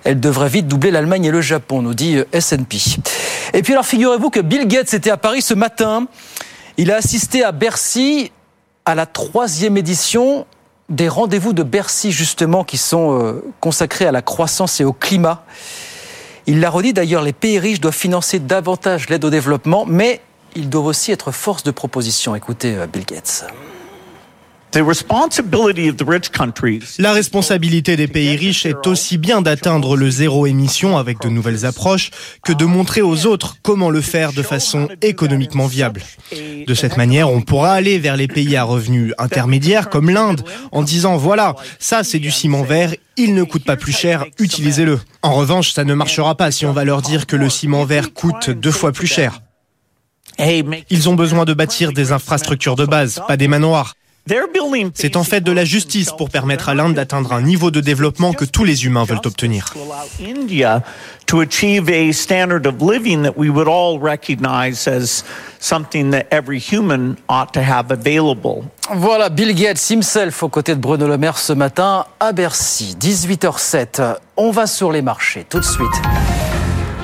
elle 0.04 0.20
devrait 0.20 0.50
vite 0.50 0.68
doubler 0.68 0.92
l'Allemagne 0.92 1.26
et 1.26 1.32
le 1.32 1.42
Japon, 1.42 1.82
nous 1.82 1.94
dit 1.94 2.18
euh, 2.18 2.26
S&P. 2.32 2.78
Et 3.54 3.62
puis 3.62 3.74
alors 3.74 3.86
figurez-vous 3.86 4.30
que 4.30 4.40
Bill 4.40 4.68
Gates 4.68 4.94
était 4.94 5.12
à 5.12 5.18
Paris 5.18 5.42
ce 5.42 5.54
matin. 5.54 6.08
Il 6.78 6.92
a 6.92 6.98
assisté 6.98 7.44
à 7.44 7.52
Bercy 7.52 8.32
à 8.86 8.96
la 8.96 9.06
troisième 9.06 9.78
édition 9.78 10.46
des 10.90 11.08
rendez-vous 11.08 11.54
de 11.54 11.64
Bercy 11.64 12.12
justement 12.12 12.64
qui 12.64 12.78
sont 12.78 13.18
euh, 13.18 13.44
consacrés 13.60 14.06
à 14.06 14.12
la 14.12 14.22
croissance 14.22 14.82
et 14.82 14.84
au 14.84 14.94
climat. 14.94 15.46
Il 16.46 16.60
l'a 16.60 16.70
redit 16.70 16.92
d'ailleurs, 16.94 17.22
les 17.22 17.34
pays 17.34 17.58
riches 17.58 17.80
doivent 17.80 17.96
financer 17.96 18.40
davantage 18.40 19.10
l'aide 19.10 19.24
au 19.24 19.30
développement, 19.30 19.86
mais 19.86 20.20
ils 20.56 20.70
doivent 20.70 20.88
aussi 20.88 21.12
être 21.12 21.32
force 21.32 21.64
de 21.64 21.72
proposition. 21.72 22.36
Écoutez 22.36 22.76
euh, 22.76 22.88
Bill 22.88 23.06
Gates. 23.06 23.46
La 26.98 27.14
responsabilité 27.14 27.96
des 27.96 28.08
pays 28.08 28.36
riches 28.36 28.66
est 28.66 28.88
aussi 28.88 29.20
bien 29.20 29.44
d'atteindre 29.44 29.96
le 29.96 30.10
zéro 30.10 30.48
émission 30.48 30.98
avec 30.98 31.22
de 31.22 31.30
nouvelles 31.30 31.68
approches 31.68 32.10
que 32.44 32.54
de 32.54 32.66
montrer 32.66 33.04
aux 33.04 33.28
autres 33.28 33.58
comment 33.62 33.92
le 33.92 34.02
faire 34.02 34.34
de 34.34 34.42
façon 34.42 34.90
économiquement 35.04 35.68
viable. 35.68 36.02
De 36.66 36.74
cette 36.74 36.98
manière, 36.98 37.30
on 37.30 37.42
pourra 37.42 37.74
aller 37.74 38.00
vers 38.00 38.18
les 38.18 38.28
pays 38.28 38.56
à 38.56 38.64
revenus 38.64 39.14
intermédiaires 39.20 39.90
comme 39.90 40.10
l'Inde 40.10 40.42
en 40.72 40.82
disant 40.82 41.18
voilà, 41.18 41.56
ça 41.78 42.04
c'est 42.04 42.18
du 42.18 42.32
ciment 42.32 42.64
vert, 42.64 42.96
il 43.16 43.36
ne 43.36 43.44
coûte 43.44 43.66
pas 43.66 43.78
plus 43.78 43.96
cher, 43.96 44.26
utilisez-le. 44.40 45.00
En 45.22 45.36
revanche, 45.36 45.72
ça 45.72 45.84
ne 45.84 45.94
marchera 45.94 46.34
pas 46.34 46.50
si 46.50 46.66
on 46.66 46.74
va 46.74 46.84
leur 46.84 47.04
dire 47.04 47.28
que 47.28 47.36
le 47.36 47.50
ciment 47.50 47.86
vert 47.86 48.12
coûte 48.12 48.50
deux 48.50 48.72
fois 48.72 48.92
plus 48.92 49.06
cher. 49.06 49.42
Ils 50.90 51.10
ont 51.10 51.16
besoin 51.16 51.46
de 51.46 51.54
bâtir 51.54 51.92
des 51.92 52.12
infrastructures 52.12 52.76
de 52.76 52.86
base, 52.86 53.22
pas 53.28 53.38
des 53.38 53.48
manoirs. 53.48 53.94
C'est 54.96 55.18
en 55.18 55.26
fait 55.26 55.42
de 55.42 55.52
la 55.52 55.66
justice 55.66 56.12
pour 56.12 56.30
permettre 56.30 56.70
à 56.70 56.74
l'Inde 56.74 56.94
d'atteindre 56.94 57.34
un 57.34 57.42
niveau 57.42 57.72
de 57.72 57.82
développement 57.82 58.32
que 58.32 58.46
tous 58.46 58.64
les 58.64 58.86
humains 58.86 59.04
veulent 59.04 59.20
obtenir. 59.26 59.74
Voilà 68.94 69.28
Bill 69.28 69.54
Gates 69.56 69.90
himself 69.90 70.42
aux 70.42 70.50
côtés 70.50 70.76
de 70.76 70.80
Bruno 70.80 71.06
Le 71.06 71.18
Maire 71.18 71.38
ce 71.38 71.52
matin 71.52 72.06
à 72.22 72.32
Bercy, 72.32 72.96
18h07. 72.98 74.16
On 74.38 74.52
va 74.52 74.68
sur 74.68 74.94
les 74.94 75.02
marchés 75.02 75.46
tout 75.50 75.60
de 75.60 75.66
suite. 75.66 76.02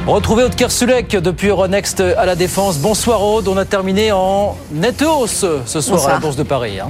Retrouvez 0.07 0.45
Aude 0.45 0.55
Kersulek 0.55 1.09
depuis 1.17 1.49
Euronext 1.49 1.99
à 1.99 2.25
la 2.25 2.35
Défense. 2.35 2.77
Bonsoir 2.77 3.21
Aude, 3.21 3.49
on 3.49 3.57
a 3.57 3.65
terminé 3.65 4.13
en 4.13 4.57
nette 4.71 5.01
hausse 5.01 5.45
ce 5.65 5.81
soir 5.81 5.97
Bonsoir. 5.97 6.09
à 6.09 6.13
la 6.13 6.19
Bourse 6.19 6.35
de 6.37 6.43
Paris. 6.43 6.79
Hein. 6.79 6.89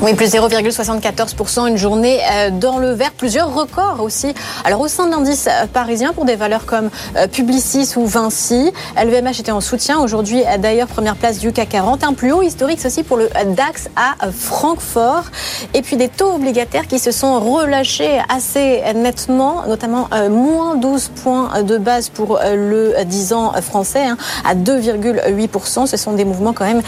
Oui, 0.00 0.14
plus 0.14 0.32
0,74%, 0.32 1.66
une 1.66 1.76
journée 1.76 2.20
euh, 2.30 2.50
dans 2.50 2.78
le 2.78 2.92
vert, 2.92 3.10
plusieurs 3.10 3.52
records 3.52 4.00
aussi. 4.00 4.32
Alors 4.62 4.80
au 4.80 4.86
sein 4.86 5.06
de 5.06 5.10
l'indice 5.10 5.48
euh, 5.48 5.66
parisien, 5.66 6.12
pour 6.12 6.24
des 6.24 6.36
valeurs 6.36 6.66
comme 6.66 6.88
euh, 7.16 7.26
Publicis 7.26 7.94
ou 7.96 8.06
Vinci, 8.06 8.72
LVMH 8.96 9.40
était 9.40 9.50
en 9.50 9.60
soutien. 9.60 9.98
Aujourd'hui, 9.98 10.44
d'ailleurs, 10.60 10.86
première 10.86 11.16
place 11.16 11.40
du 11.40 11.52
CAC 11.52 11.70
40. 11.70 12.04
Un 12.04 12.12
plus 12.12 12.30
haut 12.30 12.42
historique 12.42 12.78
aussi 12.86 13.02
pour 13.02 13.16
le 13.16 13.28
DAX 13.56 13.88
à 13.96 14.30
Francfort. 14.30 15.24
Et 15.74 15.82
puis 15.82 15.96
des 15.96 16.08
taux 16.08 16.32
obligataires 16.32 16.86
qui 16.86 17.00
se 17.00 17.10
sont 17.10 17.40
relâchés 17.40 18.20
assez 18.28 18.80
nettement, 18.94 19.64
notamment 19.66 20.08
moins 20.30 20.76
12 20.76 21.10
points 21.22 21.62
de 21.64 21.76
base 21.76 22.08
pour 22.08 22.38
le 22.44 22.94
10 23.04 23.32
ans 23.32 23.52
français, 23.62 24.06
hein, 24.06 24.16
à 24.48 24.54
2,8%. 24.54 25.86
Ce 25.86 25.96
sont 25.96 26.12
des 26.12 26.24
mouvements 26.24 26.52
quand 26.52 26.66
même 26.66 26.82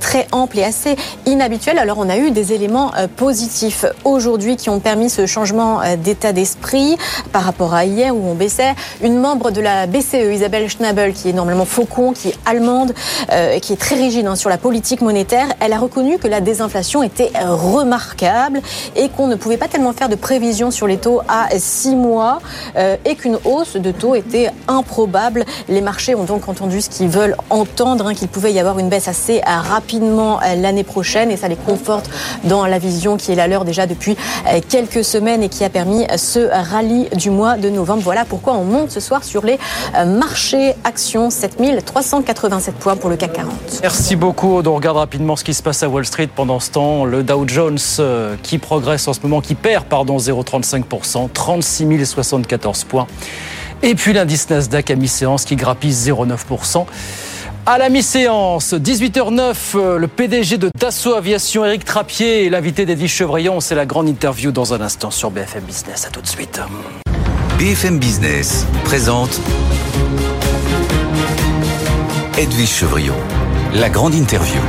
très 0.00 0.26
amples 0.32 0.60
et 0.60 0.64
assez 0.64 0.96
inhabituels. 1.26 1.73
Alors 1.78 1.98
on 1.98 2.08
a 2.08 2.16
eu 2.18 2.30
des 2.30 2.52
éléments 2.52 2.92
euh, 2.96 3.08
positifs 3.08 3.84
aujourd'hui 4.04 4.56
qui 4.56 4.70
ont 4.70 4.78
permis 4.78 5.10
ce 5.10 5.26
changement 5.26 5.82
euh, 5.82 5.96
d'état 5.96 6.32
d'esprit 6.32 6.96
par 7.32 7.42
rapport 7.42 7.74
à 7.74 7.84
hier 7.84 8.14
où 8.14 8.24
on 8.28 8.34
baissait. 8.34 8.74
Une 9.02 9.18
membre 9.18 9.50
de 9.50 9.60
la 9.60 9.86
BCE, 9.86 10.32
Isabelle 10.32 10.68
Schnabel, 10.68 11.12
qui 11.12 11.30
est 11.30 11.32
normalement 11.32 11.64
faucon, 11.64 12.12
qui 12.12 12.28
est 12.28 12.38
allemande, 12.46 12.94
euh, 13.32 13.58
qui 13.58 13.72
est 13.72 13.76
très 13.76 13.96
rigide 13.96 14.26
hein, 14.26 14.36
sur 14.36 14.50
la 14.50 14.56
politique 14.56 15.00
monétaire, 15.00 15.48
elle 15.58 15.72
a 15.72 15.78
reconnu 15.78 16.18
que 16.18 16.28
la 16.28 16.40
désinflation 16.40 17.02
était 17.02 17.32
remarquable 17.44 18.60
et 18.94 19.08
qu'on 19.08 19.26
ne 19.26 19.34
pouvait 19.34 19.56
pas 19.56 19.68
tellement 19.68 19.92
faire 19.92 20.08
de 20.08 20.14
prévisions 20.16 20.70
sur 20.70 20.86
les 20.86 20.96
taux 20.96 21.22
à 21.28 21.48
six 21.58 21.96
mois 21.96 22.38
et 23.04 23.14
qu'une 23.16 23.38
hausse 23.44 23.76
de 23.76 23.90
taux 23.90 24.14
était 24.14 24.50
improbable. 24.68 25.44
Les 25.68 25.80
marchés 25.80 26.14
ont 26.14 26.24
donc 26.24 26.48
entendu 26.48 26.80
ce 26.80 26.88
qu'ils 26.88 27.08
veulent 27.08 27.36
entendre, 27.50 28.06
hein, 28.06 28.14
qu'il 28.14 28.28
pouvait 28.28 28.52
y 28.52 28.60
avoir 28.60 28.78
une 28.78 28.88
baisse 28.88 29.08
assez 29.08 29.40
rapidement 29.44 30.40
l'année 30.56 30.84
prochaine 30.84 31.30
et 31.30 31.36
ça 31.36 31.48
les 31.48 31.56
conforte 31.64 32.10
dans 32.44 32.66
la 32.66 32.78
vision 32.78 33.16
qui 33.16 33.32
est 33.32 33.34
la 33.34 33.48
leur 33.48 33.64
déjà 33.64 33.86
depuis 33.86 34.16
euh, 34.46 34.60
quelques 34.68 35.04
semaines 35.04 35.42
et 35.42 35.48
qui 35.48 35.64
a 35.64 35.70
permis 35.70 36.06
ce 36.16 36.40
rallye 36.50 37.08
du 37.16 37.30
mois 37.30 37.56
de 37.56 37.68
novembre. 37.70 38.02
Voilà 38.02 38.24
pourquoi 38.24 38.54
on 38.54 38.64
monte 38.64 38.90
ce 38.90 39.00
soir 39.00 39.24
sur 39.24 39.44
les 39.44 39.58
euh, 39.96 40.04
marchés 40.04 40.74
actions 40.84 41.30
7387 41.30 42.74
points 42.76 42.96
pour 42.96 43.10
le 43.10 43.16
CAC 43.16 43.32
40. 43.34 43.52
Merci 43.82 44.16
beaucoup. 44.16 44.60
On 44.64 44.74
regarde 44.74 44.96
rapidement 44.96 45.36
ce 45.36 45.44
qui 45.44 45.54
se 45.54 45.62
passe 45.62 45.82
à 45.82 45.88
Wall 45.88 46.06
Street 46.06 46.28
pendant 46.34 46.60
ce 46.60 46.70
temps. 46.70 47.04
Le 47.04 47.22
Dow 47.22 47.46
Jones 47.46 47.78
euh, 47.98 48.36
qui 48.42 48.58
progresse 48.58 49.08
en 49.08 49.12
ce 49.12 49.20
moment, 49.22 49.40
qui 49.40 49.54
perd 49.54 49.84
pardon 49.84 50.18
0,35%, 50.18 51.28
36 51.32 52.06
074 52.06 52.84
points. 52.84 53.06
Et 53.82 53.94
puis 53.94 54.12
l'indice 54.12 54.48
Nasdaq 54.48 54.90
à 54.90 54.96
mi-séance 54.96 55.44
qui 55.44 55.56
grappille 55.56 55.92
0,9%. 55.92 56.86
À 57.66 57.78
la 57.78 57.88
mi-séance, 57.88 58.74
18h09, 58.74 59.54
euh, 59.74 59.96
le 59.96 60.06
PDG 60.06 60.58
de 60.58 60.70
Dassault 60.78 61.14
Aviation, 61.14 61.64
Eric 61.64 61.86
Trappier, 61.86 62.44
et 62.44 62.50
l'invité 62.50 62.84
d'Edwige 62.84 63.10
Chevrillon. 63.10 63.60
C'est 63.60 63.74
la 63.74 63.86
grande 63.86 64.06
interview 64.06 64.52
dans 64.52 64.74
un 64.74 64.82
instant 64.82 65.10
sur 65.10 65.30
BFM 65.30 65.64
Business. 65.64 66.04
À 66.04 66.10
tout 66.10 66.20
de 66.20 66.26
suite. 66.26 66.60
BFM 67.58 67.98
Business 67.98 68.66
présente 68.84 69.40
Edwige 72.36 72.68
Chevrillon, 72.68 73.16
la 73.72 73.88
grande 73.88 74.14
interview. 74.14 74.60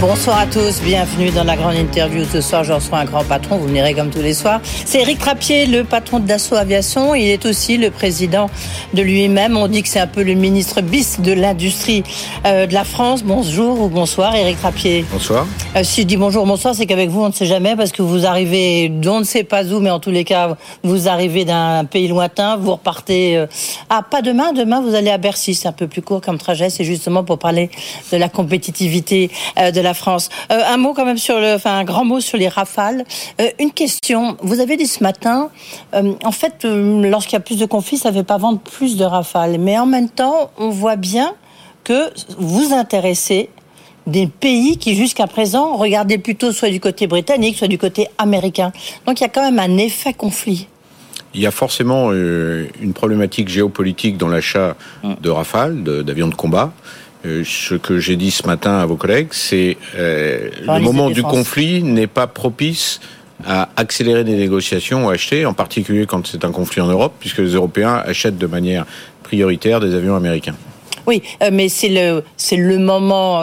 Bonsoir 0.00 0.38
à 0.38 0.46
tous, 0.46 0.80
bienvenue 0.80 1.30
dans 1.30 1.42
la 1.42 1.56
grande 1.56 1.74
interview. 1.74 2.22
Ce 2.24 2.40
soir, 2.40 2.62
je 2.62 2.72
reçois 2.72 2.98
un 2.98 3.04
grand 3.04 3.24
patron, 3.24 3.56
vous 3.56 3.66
venirez 3.66 3.94
comme 3.94 4.10
tous 4.10 4.22
les 4.22 4.32
soirs. 4.32 4.60
C'est 4.62 5.00
Eric 5.00 5.18
Trappier, 5.18 5.66
le 5.66 5.82
patron 5.82 6.20
de 6.20 6.26
Dassault 6.26 6.54
Aviation. 6.54 7.16
Il 7.16 7.26
est 7.26 7.44
aussi 7.46 7.78
le 7.78 7.90
président 7.90 8.48
de 8.94 9.02
lui-même. 9.02 9.56
On 9.56 9.66
dit 9.66 9.82
que 9.82 9.88
c'est 9.88 9.98
un 9.98 10.06
peu 10.06 10.22
le 10.22 10.34
ministre 10.34 10.82
bis 10.82 11.18
de 11.20 11.32
l'industrie 11.32 12.04
euh, 12.46 12.68
de 12.68 12.74
la 12.74 12.84
France. 12.84 13.24
Bonjour 13.24 13.80
ou 13.80 13.88
bonsoir, 13.88 14.36
Eric 14.36 14.58
Trappier. 14.58 15.04
Bonsoir. 15.12 15.48
Euh, 15.74 15.82
si 15.82 16.02
je 16.02 16.06
dis 16.06 16.16
bonjour, 16.16 16.46
bonsoir, 16.46 16.76
c'est 16.76 16.86
qu'avec 16.86 17.10
vous, 17.10 17.22
on 17.22 17.30
ne 17.30 17.34
sait 17.34 17.46
jamais 17.46 17.74
parce 17.74 17.90
que 17.90 18.02
vous 18.02 18.24
arrivez 18.24 18.88
d'on 18.88 19.18
ne 19.18 19.24
sait 19.24 19.42
pas 19.42 19.64
où, 19.64 19.80
mais 19.80 19.90
en 19.90 19.98
tous 19.98 20.12
les 20.12 20.22
cas, 20.22 20.56
vous 20.84 21.08
arrivez 21.08 21.44
d'un 21.44 21.84
pays 21.84 22.06
lointain, 22.06 22.56
vous 22.56 22.70
repartez. 22.70 23.36
Euh, 23.36 23.46
ah, 23.90 24.04
pas 24.08 24.22
demain, 24.22 24.52
demain, 24.52 24.80
vous 24.80 24.94
allez 24.94 25.10
à 25.10 25.18
Bercy. 25.18 25.56
C'est 25.56 25.66
un 25.66 25.72
peu 25.72 25.88
plus 25.88 26.02
court 26.02 26.20
comme 26.20 26.38
trajet. 26.38 26.70
C'est 26.70 26.84
justement 26.84 27.24
pour 27.24 27.40
parler 27.40 27.68
de 28.12 28.16
la 28.16 28.28
compétitivité 28.28 29.32
de 29.56 29.80
la 29.80 29.87
France. 29.94 30.28
Euh, 30.50 30.60
un 30.66 30.76
mot 30.76 30.94
quand 30.94 31.04
même 31.04 31.18
sur 31.18 31.38
le, 31.38 31.54
enfin 31.54 31.78
un 31.78 31.84
grand 31.84 32.04
mot 32.04 32.20
sur 32.20 32.38
les 32.38 32.48
rafales. 32.48 33.04
Euh, 33.40 33.48
une 33.58 33.72
question. 33.72 34.36
Vous 34.42 34.60
avez 34.60 34.76
dit 34.76 34.86
ce 34.86 35.02
matin, 35.02 35.50
euh, 35.94 36.14
en 36.24 36.32
fait, 36.32 36.64
lorsqu'il 36.64 37.34
y 37.34 37.36
a 37.36 37.40
plus 37.40 37.58
de 37.58 37.66
conflits, 37.66 37.98
ça 37.98 38.10
ne 38.10 38.16
veut 38.16 38.24
pas 38.24 38.38
vendre 38.38 38.60
plus 38.60 38.96
de 38.96 39.04
rafales. 39.04 39.58
Mais 39.58 39.78
en 39.78 39.86
même 39.86 40.08
temps, 40.08 40.50
on 40.58 40.70
voit 40.70 40.96
bien 40.96 41.34
que 41.84 42.10
vous 42.38 42.72
intéressez 42.72 43.50
des 44.06 44.26
pays 44.26 44.78
qui 44.78 44.94
jusqu'à 44.94 45.26
présent 45.26 45.76
regardaient 45.76 46.18
plutôt 46.18 46.52
soit 46.52 46.70
du 46.70 46.80
côté 46.80 47.06
britannique, 47.06 47.56
soit 47.56 47.68
du 47.68 47.78
côté 47.78 48.08
américain. 48.16 48.72
Donc 49.06 49.20
il 49.20 49.22
y 49.22 49.26
a 49.26 49.28
quand 49.28 49.42
même 49.42 49.58
un 49.58 49.76
effet 49.76 50.14
conflit. 50.14 50.66
Il 51.34 51.42
y 51.42 51.46
a 51.46 51.50
forcément 51.50 52.10
une 52.12 52.92
problématique 52.94 53.48
géopolitique 53.48 54.16
dans 54.16 54.28
l'achat 54.28 54.76
hum. 55.04 55.16
de 55.20 55.28
rafales, 55.28 55.82
d'avions 55.82 56.28
de 56.28 56.34
combat. 56.34 56.72
Euh, 57.26 57.42
ce 57.44 57.74
que 57.74 57.98
j'ai 57.98 58.16
dit 58.16 58.30
ce 58.30 58.46
matin 58.46 58.78
à 58.78 58.86
vos 58.86 58.96
collègues, 58.96 59.28
c'est 59.32 59.76
euh, 59.96 60.50
le 60.60 60.80
moment 60.80 61.10
du 61.10 61.22
conflit 61.22 61.82
n'est 61.82 62.06
pas 62.06 62.28
propice 62.28 63.00
à 63.44 63.68
accélérer 63.76 64.24
des 64.24 64.36
négociations 64.36 65.06
ou 65.06 65.10
acheter, 65.10 65.44
en 65.44 65.52
particulier 65.52 66.06
quand 66.06 66.26
c'est 66.26 66.44
un 66.44 66.52
conflit 66.52 66.80
en 66.80 66.86
Europe, 66.86 67.14
puisque 67.18 67.38
les 67.38 67.54
Européens 67.54 68.02
achètent 68.04 68.38
de 68.38 68.46
manière 68.46 68.86
prioritaire 69.22 69.80
des 69.80 69.94
avions 69.94 70.14
américains. 70.14 70.54
Oui, 71.06 71.22
euh, 71.42 71.50
mais 71.52 71.68
c'est 71.68 71.88
le 71.88 72.22
c'est 72.36 72.56
le 72.56 72.78
moment, 72.78 73.42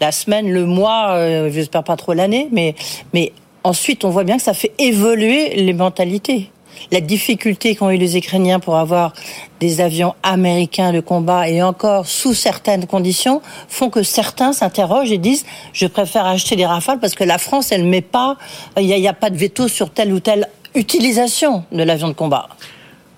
la 0.00 0.12
semaine, 0.12 0.52
le 0.52 0.64
mois, 0.64 1.48
j'espère 1.50 1.82
pas 1.82 1.96
trop 1.96 2.12
l'année, 2.12 2.48
mais 2.52 2.76
mais 3.14 3.32
ensuite 3.64 4.04
on 4.04 4.10
voit 4.10 4.24
bien 4.24 4.36
que 4.36 4.42
ça 4.42 4.54
fait 4.54 4.72
évoluer 4.78 5.56
les 5.56 5.72
mentalités 5.72 6.50
la 6.90 7.00
difficulté 7.00 7.74
qu'ont 7.74 7.90
eu 7.90 7.96
les 7.96 8.16
Ukrainiens 8.16 8.60
pour 8.60 8.76
avoir 8.76 9.12
des 9.60 9.80
avions 9.80 10.14
américains 10.22 10.92
de 10.92 11.00
combat 11.00 11.48
et 11.48 11.62
encore 11.62 12.06
sous 12.06 12.34
certaines 12.34 12.86
conditions 12.86 13.42
font 13.68 13.90
que 13.90 14.02
certains 14.02 14.52
s'interrogent 14.52 15.12
et 15.12 15.18
disent 15.18 15.44
je 15.72 15.86
préfère 15.86 16.26
acheter 16.26 16.56
des 16.56 16.66
Rafales 16.66 17.00
parce 17.00 17.14
que 17.14 17.24
la 17.24 17.38
France 17.38 17.72
elle 17.72 17.84
met 17.84 18.00
pas 18.00 18.36
il 18.78 18.86
n'y 18.86 19.08
a, 19.08 19.12
pas 19.12 19.30
de 19.30 19.36
veto 19.36 19.68
sur 19.68 19.90
telle 19.90 20.12
ou 20.12 20.20
telle 20.20 20.48
utilisation 20.74 21.64
de 21.72 21.82
l'avion 21.82 22.08
de 22.08 22.12
combat. 22.12 22.48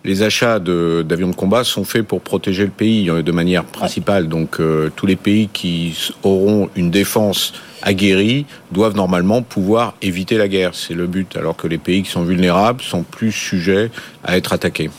Les 0.05 0.23
achats 0.23 0.59
d'avions 0.59 1.29
de, 1.29 1.35
combat 1.35 1.65
sont 1.65 1.85
faits 1.85 2.03
pour 2.03 2.21
protéger 2.21 2.65
le 2.65 2.71
pays 2.71 3.11
euh, 3.11 3.23
de 3.23 3.33
manière 3.33 3.65
principale. 3.65 4.29
Donc 4.29 4.61
euh, 4.61 4.91
tous 4.97 5.07
les 5.07 5.17
pays 5.17 5.49
qui 5.53 5.97
auront 6.23 6.71
une 6.77 6.91
défense 6.91 7.53
aguerris 7.83 8.47
doivent 8.73 8.97
normalement 8.97 9.43
pouvoir 9.43 9.95
éviter 10.03 10.37
la 10.37 10.49
guerre. 10.49 10.75
C'est 10.75 10.95
le 10.95 11.07
but. 11.07 11.37
Alors 11.37 11.57
que 11.57 11.67
les 11.67 11.79
pays 11.79 12.03
qui 12.03 12.11
sont 12.11 12.23
vulnérables 12.23 12.83
sont 12.83 13.03
plus 13.03 13.33
sujets 13.33 13.91
à 14.25 14.37
être 14.37 14.53
attaqués. 14.53 14.91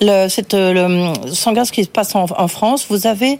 Le, 0.00 0.28
cette, 0.28 0.54
le, 0.54 1.12
sans 1.28 1.64
ce 1.64 1.72
qui 1.72 1.84
se 1.84 1.88
passe 1.88 2.14
en, 2.14 2.48
France, 2.48 2.86
vous 2.88 3.06
avez... 3.06 3.38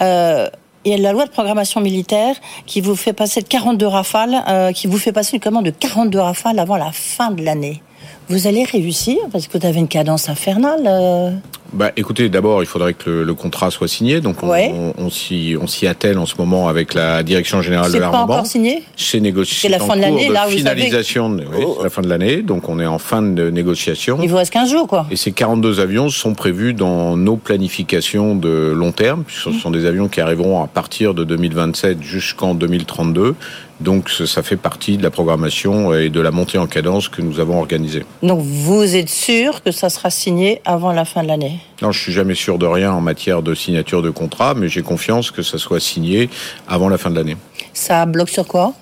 Euh, 0.00 0.48
il 0.84 0.92
y 0.92 0.94
a 0.94 0.98
la 0.98 1.12
loi 1.12 1.24
de 1.24 1.30
programmation 1.30 1.80
militaire 1.80 2.36
qui 2.66 2.82
vous 2.82 2.94
fait 2.94 3.14
passer 3.14 3.40
de 3.40 3.48
42 3.48 3.86
rafales, 3.86 4.42
euh, 4.48 4.72
qui 4.72 4.86
vous 4.86 4.98
fait 4.98 5.12
passer 5.12 5.36
une 5.36 5.42
commande 5.42 5.64
de 5.64 5.70
42 5.70 6.18
rafales 6.18 6.58
avant 6.58 6.76
la 6.76 6.92
fin 6.92 7.30
de 7.30 7.42
l'année. 7.42 7.82
Vous 8.28 8.46
allez 8.46 8.64
réussir 8.64 9.16
parce 9.32 9.46
que 9.46 9.58
vous 9.58 9.66
avez 9.66 9.78
une 9.78 9.88
cadence 9.88 10.28
infernale. 10.28 10.84
Euh. 10.86 11.30
Bah, 11.74 11.90
écoutez, 11.96 12.28
d'abord, 12.28 12.62
il 12.62 12.66
faudrait 12.66 12.94
que 12.94 13.10
le, 13.10 13.34
contrat 13.34 13.70
soit 13.70 13.88
signé. 13.88 14.20
Donc, 14.20 14.42
on, 14.42 14.94
on, 14.96 15.10
s'y 15.10 15.86
attelle 15.88 16.18
en 16.18 16.26
ce 16.26 16.36
moment 16.38 16.68
avec 16.68 16.94
la 16.94 17.24
direction 17.24 17.62
générale 17.62 17.90
de 17.90 17.98
l'armement. 17.98 18.22
C'est 18.22 18.28
pas 18.28 18.34
encore 18.34 18.46
signé 18.46 18.84
C'est 18.96 19.18
négocié. 19.18 19.56
C'est 19.62 19.68
la 19.68 19.80
fin 19.80 19.96
de 19.96 20.02
l'année, 20.02 20.28
là, 20.28 20.46
finalisation. 20.46 21.30
Vous 21.30 21.38
savez... 21.38 21.64
oui, 21.64 21.74
la 21.82 21.90
fin 21.90 22.02
de 22.02 22.08
l'année. 22.08 22.42
Donc, 22.42 22.68
on 22.68 22.78
est 22.78 22.86
en 22.86 22.98
fin 22.98 23.22
de 23.22 23.50
négociation. 23.50 24.18
Il 24.22 24.28
vous 24.28 24.36
reste 24.36 24.52
15 24.52 24.70
jours, 24.70 24.86
quoi. 24.86 25.06
Et 25.10 25.16
ces 25.16 25.32
42 25.32 25.80
avions 25.80 26.08
sont 26.10 26.34
prévus 26.34 26.74
dans 26.74 27.16
nos 27.16 27.36
planifications 27.36 28.36
de 28.36 28.72
long 28.74 28.92
terme, 28.92 29.24
puisque 29.24 29.42
ce 29.42 29.48
mmh. 29.50 29.58
sont 29.58 29.70
des 29.72 29.84
avions 29.84 30.08
qui 30.08 30.20
arriveront 30.20 30.62
à 30.62 30.68
partir 30.68 31.12
de 31.12 31.24
2027 31.24 32.02
jusqu'en 32.02 32.54
2032. 32.54 33.34
Donc 33.80 34.10
ça 34.10 34.42
fait 34.42 34.56
partie 34.56 34.96
de 34.96 35.02
la 35.02 35.10
programmation 35.10 35.94
et 35.94 36.08
de 36.08 36.20
la 36.20 36.30
montée 36.30 36.58
en 36.58 36.66
cadence 36.66 37.08
que 37.08 37.22
nous 37.22 37.40
avons 37.40 37.58
organisée. 37.58 38.04
Donc 38.22 38.40
vous 38.40 38.94
êtes 38.96 39.08
sûr 39.08 39.62
que 39.62 39.72
ça 39.72 39.88
sera 39.88 40.10
signé 40.10 40.60
avant 40.64 40.92
la 40.92 41.04
fin 41.04 41.22
de 41.22 41.28
l'année? 41.28 41.58
Non, 41.82 41.90
je 41.90 42.00
suis 42.00 42.12
jamais 42.12 42.34
sûr 42.34 42.58
de 42.58 42.66
rien 42.66 42.92
en 42.92 43.00
matière 43.00 43.42
de 43.42 43.54
signature 43.54 44.02
de 44.02 44.10
contrat, 44.10 44.54
mais 44.54 44.68
j'ai 44.68 44.82
confiance 44.82 45.30
que 45.30 45.42
ça 45.42 45.58
soit 45.58 45.80
signé 45.80 46.30
avant 46.68 46.88
la 46.88 46.98
fin 46.98 47.10
de 47.10 47.16
l'année. 47.16 47.36
Ça 47.72 48.06
bloque 48.06 48.30
sur 48.30 48.46
quoi? 48.46 48.74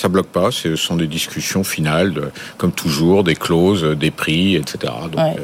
Ça 0.00 0.08
bloque 0.08 0.28
pas, 0.28 0.50
ce 0.50 0.76
sont 0.76 0.96
des 0.96 1.06
discussions 1.06 1.62
finales, 1.62 2.32
comme 2.56 2.72
toujours, 2.72 3.22
des 3.22 3.34
clauses, 3.34 3.84
des 3.98 4.10
prix, 4.10 4.56
etc. 4.56 4.92
Donc 5.10 5.20
euh, 5.20 5.40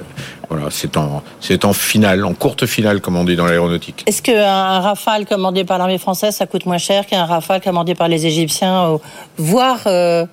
voilà, 0.48 0.66
c'est 0.70 0.96
en, 0.96 1.22
c'est 1.40 1.64
en 1.64 1.72
finale, 1.72 2.24
en 2.24 2.34
courte 2.34 2.66
finale, 2.66 3.00
comme 3.00 3.16
on 3.16 3.24
dit 3.24 3.36
dans 3.36 3.46
l'aéronautique. 3.46 4.04
Est-ce 4.06 4.22
qu'un 4.22 4.80
Rafale 4.80 5.26
commandé 5.26 5.64
par 5.64 5.78
l'armée 5.78 5.98
française, 5.98 6.34
ça 6.36 6.46
coûte 6.46 6.66
moins 6.66 6.78
cher 6.78 7.06
qu'un 7.06 7.24
Rafale 7.26 7.60
commandé 7.60 7.94
par 7.94 8.08
les 8.08 8.26
Égyptiens, 8.26 8.98
voire 9.36 9.80
euh, 9.86 10.24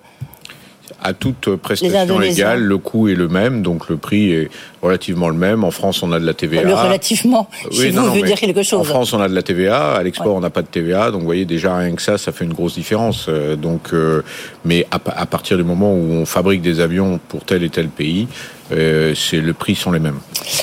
À 1.04 1.14
toute 1.14 1.56
prestation 1.58 2.22
égale, 2.22 2.62
le 2.62 2.78
coût 2.78 3.10
est 3.10 3.16
le 3.16 3.28
même, 3.28 3.62
donc 3.62 3.90
le 3.90 3.98
prix 3.98 4.32
est 4.32 4.50
relativement 4.82 5.30
le 5.30 5.36
même. 5.36 5.64
En 5.64 5.72
France, 5.72 6.02
on 6.02 6.12
a 6.12 6.20
de 6.20 6.26
la 6.26 6.34
TVA. 6.34 6.64
Le 6.64 6.74
relativement, 6.74 7.50
oui, 7.72 7.90
vous 7.90 8.14
veut 8.14 8.22
dire 8.22 8.40
quelque 8.40 8.64
chose. 8.64 8.80
En 8.80 8.84
France, 8.84 9.14
on 9.14 9.22
a 9.22 9.28
de 9.28 9.36
la 9.36 9.44
TVA. 9.44 9.94
À 9.94 10.04
l'export, 10.04 10.36
on 10.36 10.40
n'a 10.40 10.50
pas 10.50 10.62
de 10.62 10.68
TVA. 10.68 11.12
Donc, 11.12 11.22
vous 11.22 11.26
voyez, 11.26 11.46
déjà, 11.46 11.76
rien 11.76 11.94
que 11.94 12.02
ça, 12.02 12.18
ça 12.18 12.32
fait 12.32 12.46
une 12.46 12.54
grosse 12.54 12.76
différence. 12.76 13.26
Euh, 13.28 13.56
donc, 13.56 13.94
euh, 13.94 14.24
mais 14.66 14.88
à, 14.92 15.00
à, 15.16 15.26
partir 15.26 15.58
du 15.58 15.64
moment 15.64 15.94
où 15.94 16.12
on 16.12 16.26
fabrique 16.26 16.62
des 16.62 16.80
avions 16.80 17.20
pour 17.28 17.44
tel 17.44 17.64
et 17.64 17.70
tel 17.70 17.88
pays, 17.90 18.28
euh, 18.72 19.14
c'est 19.16 19.42
le 19.42 19.54
prix 19.54 19.76
sont 19.76 19.92
les 19.92 20.00
mêmes. 20.00 20.20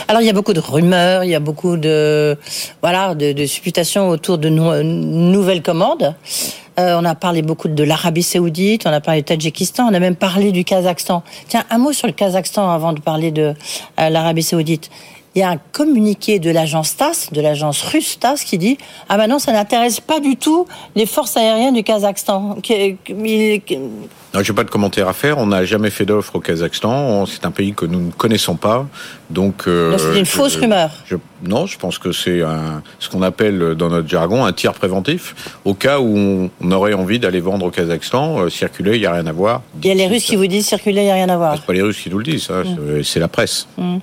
Alors 0.09 0.23
il 0.23 0.27
y 0.27 0.31
a 0.31 0.33
beaucoup 0.33 0.53
de 0.53 0.61
rumeurs, 0.61 1.25
il 1.25 1.31
y 1.31 1.35
a 1.35 1.41
beaucoup 1.41 1.77
de 1.77 2.37
voilà 2.81 3.15
de, 3.15 3.33
de 3.33 3.47
supputations 3.47 4.09
autour 4.09 4.39
de 4.39 4.49
nouvelles 4.49 5.63
commandes. 5.63 6.15
Euh, 6.81 6.99
on 6.99 7.05
a 7.05 7.15
parlé 7.15 7.43
beaucoup 7.43 7.69
de 7.69 7.85
l'Arabie 7.85 8.23
Saoudite, 8.23 8.87
on 8.87 8.93
a 8.93 9.01
parlé 9.01 9.21
du 9.21 9.25
Tadjikistan, 9.27 9.89
on 9.91 9.95
a 9.95 10.01
même 10.01 10.17
parlé 10.17 10.51
du 10.51 10.65
Kazakhstan. 10.65 11.23
Tiens, 11.49 11.65
un 11.69 11.79
mot 11.79 11.93
sur 11.93 12.07
le 12.07 12.15
Kazakhstan 12.15 12.71
avant 12.71 12.95
de 12.95 13.01
parler 13.01 13.31
de 13.31 13.55
euh, 14.01 14.09
l'Arabie 14.09 14.43
Saoudite 14.43 14.91
il 15.35 15.39
y 15.39 15.43
a 15.43 15.51
un 15.51 15.59
communiqué 15.59 16.41
de 16.41 16.51
l'agence 16.51 16.97
TAS, 16.97 17.29
de 17.33 17.41
l'agence 17.41 17.83
russe 17.83 18.19
TAS, 18.19 18.43
qui 18.45 18.59
dit 18.59 18.79
Ah 19.09 19.17
ben 19.17 19.29
non, 19.29 19.39
ça 19.39 19.53
n'intéresse 19.53 20.01
pas 20.01 20.19
du 20.19 20.37
tout 20.37 20.67
les 20.97 21.07
forces 21.07 21.37
aériennes 21.37 21.75
du 21.75 21.85
Kazakhstan. 21.85 22.57
Non, 24.33 24.43
j'ai 24.43 24.53
pas 24.53 24.65
de 24.65 24.71
commentaire 24.71 25.09
à 25.09 25.13
faire. 25.13 25.39
On 25.39 25.47
n'a 25.47 25.65
jamais 25.65 25.91
fait 25.91 26.05
d'offre 26.05 26.37
au 26.37 26.41
Kazakhstan. 26.41 27.27
C'est 27.27 27.45
un 27.45 27.51
pays 27.51 27.75
que 27.75 27.85
nous 27.85 28.01
ne 28.01 28.11
connaissons 28.13 28.57
pas. 28.57 28.87
Donc, 29.29 29.65
euh, 29.67 29.97
c'est 29.99 30.19
une 30.19 30.27
fausse 30.27 30.57
rumeur. 30.57 30.91
non, 31.45 31.67
je 31.67 31.79
pense 31.79 31.99
que 31.99 32.13
c'est 32.13 32.41
ce 32.99 33.09
qu'on 33.09 33.23
appelle 33.23 33.75
dans 33.77 33.89
notre 33.89 34.09
jargon 34.09 34.45
un 34.45 34.53
tir 34.53 34.73
préventif. 34.73 35.57
Au 35.65 35.75
cas 35.75 36.01
où 36.01 36.51
on, 36.61 36.73
aurait 36.73 36.95
envie 36.95 37.21
d'aller 37.21 37.41
vendre 37.41 37.67
au 37.67 37.71
Kazakhstan, 37.71 38.41
euh, 38.41 38.51
circuler, 38.51 38.97
il 38.97 39.01
n'y 39.01 39.07
a 39.07 39.13
rien 39.13 39.27
à 39.27 39.33
voir. 39.33 39.63
Il 39.83 39.89
y 39.89 39.91
a 39.93 39.95
les 39.95 40.07
Russes 40.07 40.25
qui 40.25 40.37
vous 40.37 40.47
disent 40.47 40.67
circuler, 40.67 41.03
il 41.03 41.05
n'y 41.05 41.11
a 41.11 41.15
rien 41.15 41.29
à 41.29 41.37
voir. 41.37 41.57
C'est 41.57 41.67
pas 41.67 41.73
les 41.73 41.83
Russes 41.83 42.01
qui 42.01 42.11
nous 42.11 42.19
le 42.19 42.25
disent, 42.25 42.51
mm. 42.51 43.03
c'est 43.05 43.21
la 43.21 43.29
presse. 43.29 43.69
Mm. 43.77 43.99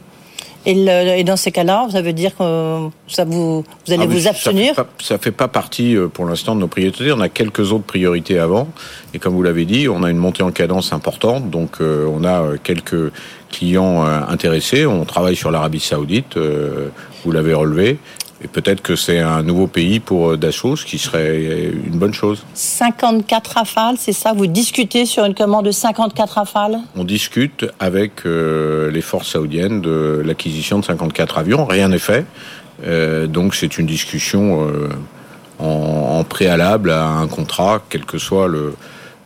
Et, 0.69 1.23
dans 1.23 1.37
ces 1.37 1.53
cas-là, 1.53 1.87
ça 1.89 2.01
veut 2.01 2.11
dire 2.11 2.35
que 2.35 2.89
ça 3.07 3.23
vous, 3.23 3.63
vous 3.85 3.93
allez 3.93 4.03
ah, 4.03 4.05
vous 4.05 4.27
abstenir 4.27 4.75
Ça 4.99 5.13
ne 5.13 5.19
fait, 5.19 5.31
pas 5.31 5.47
partie 5.47 5.95
euh, 5.95 6.09
pour 6.09 6.25
l'instant 6.25 6.55
de 6.55 6.59
nos 6.59 6.67
priorités. 6.67 7.13
On 7.13 7.21
a 7.21 7.29
quelques 7.29 7.71
autres 7.71 7.85
priorités 7.85 8.37
avant. 8.37 8.67
Et 9.13 9.19
comme 9.19 9.33
vous 9.33 9.43
l'avez 9.43 9.63
dit, 9.63 9.87
on 9.87 10.03
a 10.03 10.11
une 10.11 10.17
montée 10.17 10.43
en 10.43 10.51
cadence 10.51 10.91
importante. 10.91 11.49
Donc 11.49 11.77
euh, 11.79 12.05
on 12.13 12.25
a 12.25 12.41
euh, 12.41 12.57
quelques 12.61 13.13
clients 13.49 14.03
intéressés. 14.03 14.85
On 14.85 15.05
travaille 15.05 15.37
sur 15.37 15.51
l'Arabie 15.51 15.79
saoudite, 15.79 16.37
vous 16.37 17.31
l'avez 17.31 17.53
relevé. 17.53 17.97
Et 18.43 18.47
peut-être 18.47 18.81
que 18.81 18.95
c'est 18.95 19.19
un 19.19 19.41
nouveau 19.41 19.65
pays 19.65 19.99
pour 19.99 20.31
euh, 20.31 20.37
Dassault, 20.37 20.75
ce 20.75 20.85
qui 20.85 20.99
serait 20.99 21.71
une 21.71 21.97
bonne 21.97 22.13
chose. 22.13 22.45
54 22.53 23.47
rafales, 23.55 23.95
c'est 23.97 24.13
ça? 24.13 24.33
Vous 24.33 24.45
discutez 24.45 25.05
sur 25.05 25.25
une 25.25 25.33
commande 25.33 25.65
de 25.65 25.71
54 25.71 26.33
rafales? 26.33 26.77
On 26.95 27.03
discute 27.03 27.65
avec 27.79 28.25
euh, 28.25 28.91
les 28.91 29.01
forces 29.01 29.29
saoudiennes 29.29 29.81
de 29.81 30.21
l'acquisition 30.23 30.77
de 30.79 30.85
54 30.85 31.39
avions. 31.39 31.65
Rien 31.65 31.89
n'est 31.89 31.97
fait. 31.97 32.25
Euh, 32.85 33.25
donc 33.25 33.55
c'est 33.55 33.79
une 33.79 33.87
discussion 33.87 34.69
en, 35.57 36.23
préalable 36.23 36.91
à 36.91 37.07
un 37.07 37.27
contrat, 37.27 37.81
quel 37.89 38.05
que 38.05 38.19
soit 38.19 38.47
le, 38.47 38.75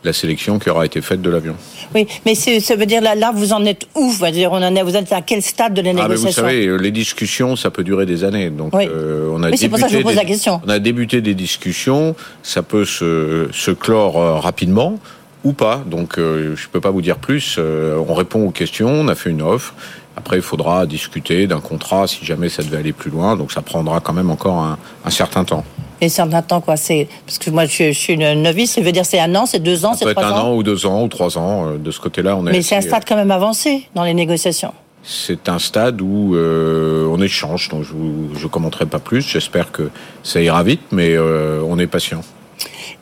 la 0.04 0.12
sélection 0.12 0.58
qui 0.58 0.70
aura 0.70 0.84
été 0.84 1.00
faite 1.00 1.22
de 1.22 1.30
l'avion. 1.30 1.54
Oui, 1.94 2.06
mais 2.26 2.34
ça 2.34 2.76
veut 2.76 2.86
dire 2.86 3.00
là, 3.00 3.14
là, 3.14 3.32
vous 3.34 3.52
en 3.52 3.64
êtes 3.64 3.86
où? 3.94 4.12
Dire, 4.32 4.52
on 4.52 4.62
en 4.62 4.74
est, 4.74 4.82
Vous 4.82 4.96
êtes 4.96 5.12
à 5.12 5.20
quel 5.20 5.42
stade 5.42 5.74
de 5.74 5.82
la 5.82 5.92
négociation 5.92 6.42
ah, 6.44 6.46
Vous 6.46 6.48
savez, 6.48 6.66
euh, 6.66 6.76
les 6.76 6.90
discussions, 6.90 7.56
ça 7.56 7.70
peut 7.70 7.84
durer 7.84 8.06
des 8.06 8.24
années. 8.24 8.50
Donc, 8.50 8.74
euh, 8.74 9.30
on 9.32 9.42
a 9.42 9.50
mais 9.50 9.56
c'est 9.56 9.68
pour 9.68 9.78
ça 9.78 9.86
que 9.86 9.92
je 9.92 9.98
vous 9.98 10.04
pose 10.04 10.14
la 10.14 10.24
question. 10.24 10.60
On 10.66 10.68
a 10.68 10.78
débuté 10.78 11.20
des 11.20 11.34
discussions, 11.34 12.14
ça 12.42 12.62
peut 12.62 12.84
se, 12.84 13.48
se 13.52 13.70
clore 13.70 14.18
euh, 14.18 14.38
rapidement 14.38 14.98
ou 15.44 15.52
pas. 15.52 15.82
Donc, 15.86 16.14
je 16.18 16.50
ne 16.50 16.70
peux 16.70 16.80
pas 16.80 16.90
vous 16.90 17.02
dire 17.02 17.16
plus. 17.16 17.58
on 17.58 18.14
répond 18.14 18.46
aux 18.46 18.52
questions, 18.52 18.88
on 18.88 19.08
a 19.08 19.16
fait 19.16 19.30
une 19.30 19.42
offre. 19.42 19.74
Après, 20.16 20.36
il 20.36 20.42
faudra 20.42 20.86
discuter 20.86 21.48
d'un 21.48 21.60
contrat 21.60 22.06
si 22.06 22.24
jamais 22.24 22.48
ça 22.48 22.62
devait 22.62 22.76
aller 22.76 22.92
plus 22.92 23.10
loin. 23.10 23.34
Donc, 23.36 23.50
ça 23.50 23.60
prendra 23.60 23.98
quand 23.98 24.12
même 24.12 24.30
encore 24.30 24.58
un, 24.58 24.78
un 25.04 25.10
certain 25.10 25.42
temps. 25.42 25.64
Et 26.02 26.08
certain 26.08 26.42
temps, 26.42 26.60
quoi. 26.60 26.76
C'est 26.76 27.06
parce 27.24 27.38
que 27.38 27.48
moi, 27.50 27.64
je, 27.64 27.92
suis 27.92 28.14
une 28.14 28.42
novice. 28.42 28.72
Ça 28.72 28.80
veut 28.80 28.90
dire 28.90 29.06
c'est 29.06 29.20
un 29.20 29.32
an, 29.36 29.46
c'est 29.46 29.60
deux 29.60 29.86
ans, 29.86 29.94
c'est 29.94 30.12
trois 30.12 30.24
ans. 30.24 30.26
Peut 30.26 30.32
être 30.32 30.36
un 30.36 30.48
an 30.48 30.54
ou 30.56 30.64
deux 30.64 30.84
ans 30.84 31.04
ou 31.04 31.08
trois 31.08 31.38
ans. 31.38 31.68
Euh, 31.68 31.78
de 31.78 31.92
ce 31.92 32.00
côté-là, 32.00 32.36
on 32.36 32.44
est. 32.48 32.50
Mais 32.50 32.62
c'est 32.62 32.74
un 32.74 32.80
stade 32.80 33.04
quand 33.06 33.14
même 33.14 33.30
avancé 33.30 33.88
dans 33.94 34.02
les 34.02 34.12
négociations. 34.12 34.74
C'est 35.04 35.48
un 35.48 35.60
stade 35.60 36.02
où 36.02 36.34
euh, 36.34 37.06
on 37.08 37.22
échange. 37.22 37.68
Donc 37.68 37.84
je 37.84 37.94
ne 38.42 38.48
commenterai 38.48 38.86
pas 38.86 38.98
plus. 38.98 39.22
J'espère 39.22 39.70
que 39.70 39.90
ça 40.24 40.42
ira 40.42 40.64
vite, 40.64 40.80
mais 40.90 41.10
euh, 41.10 41.62
on 41.68 41.78
est 41.78 41.86
patient. 41.86 42.22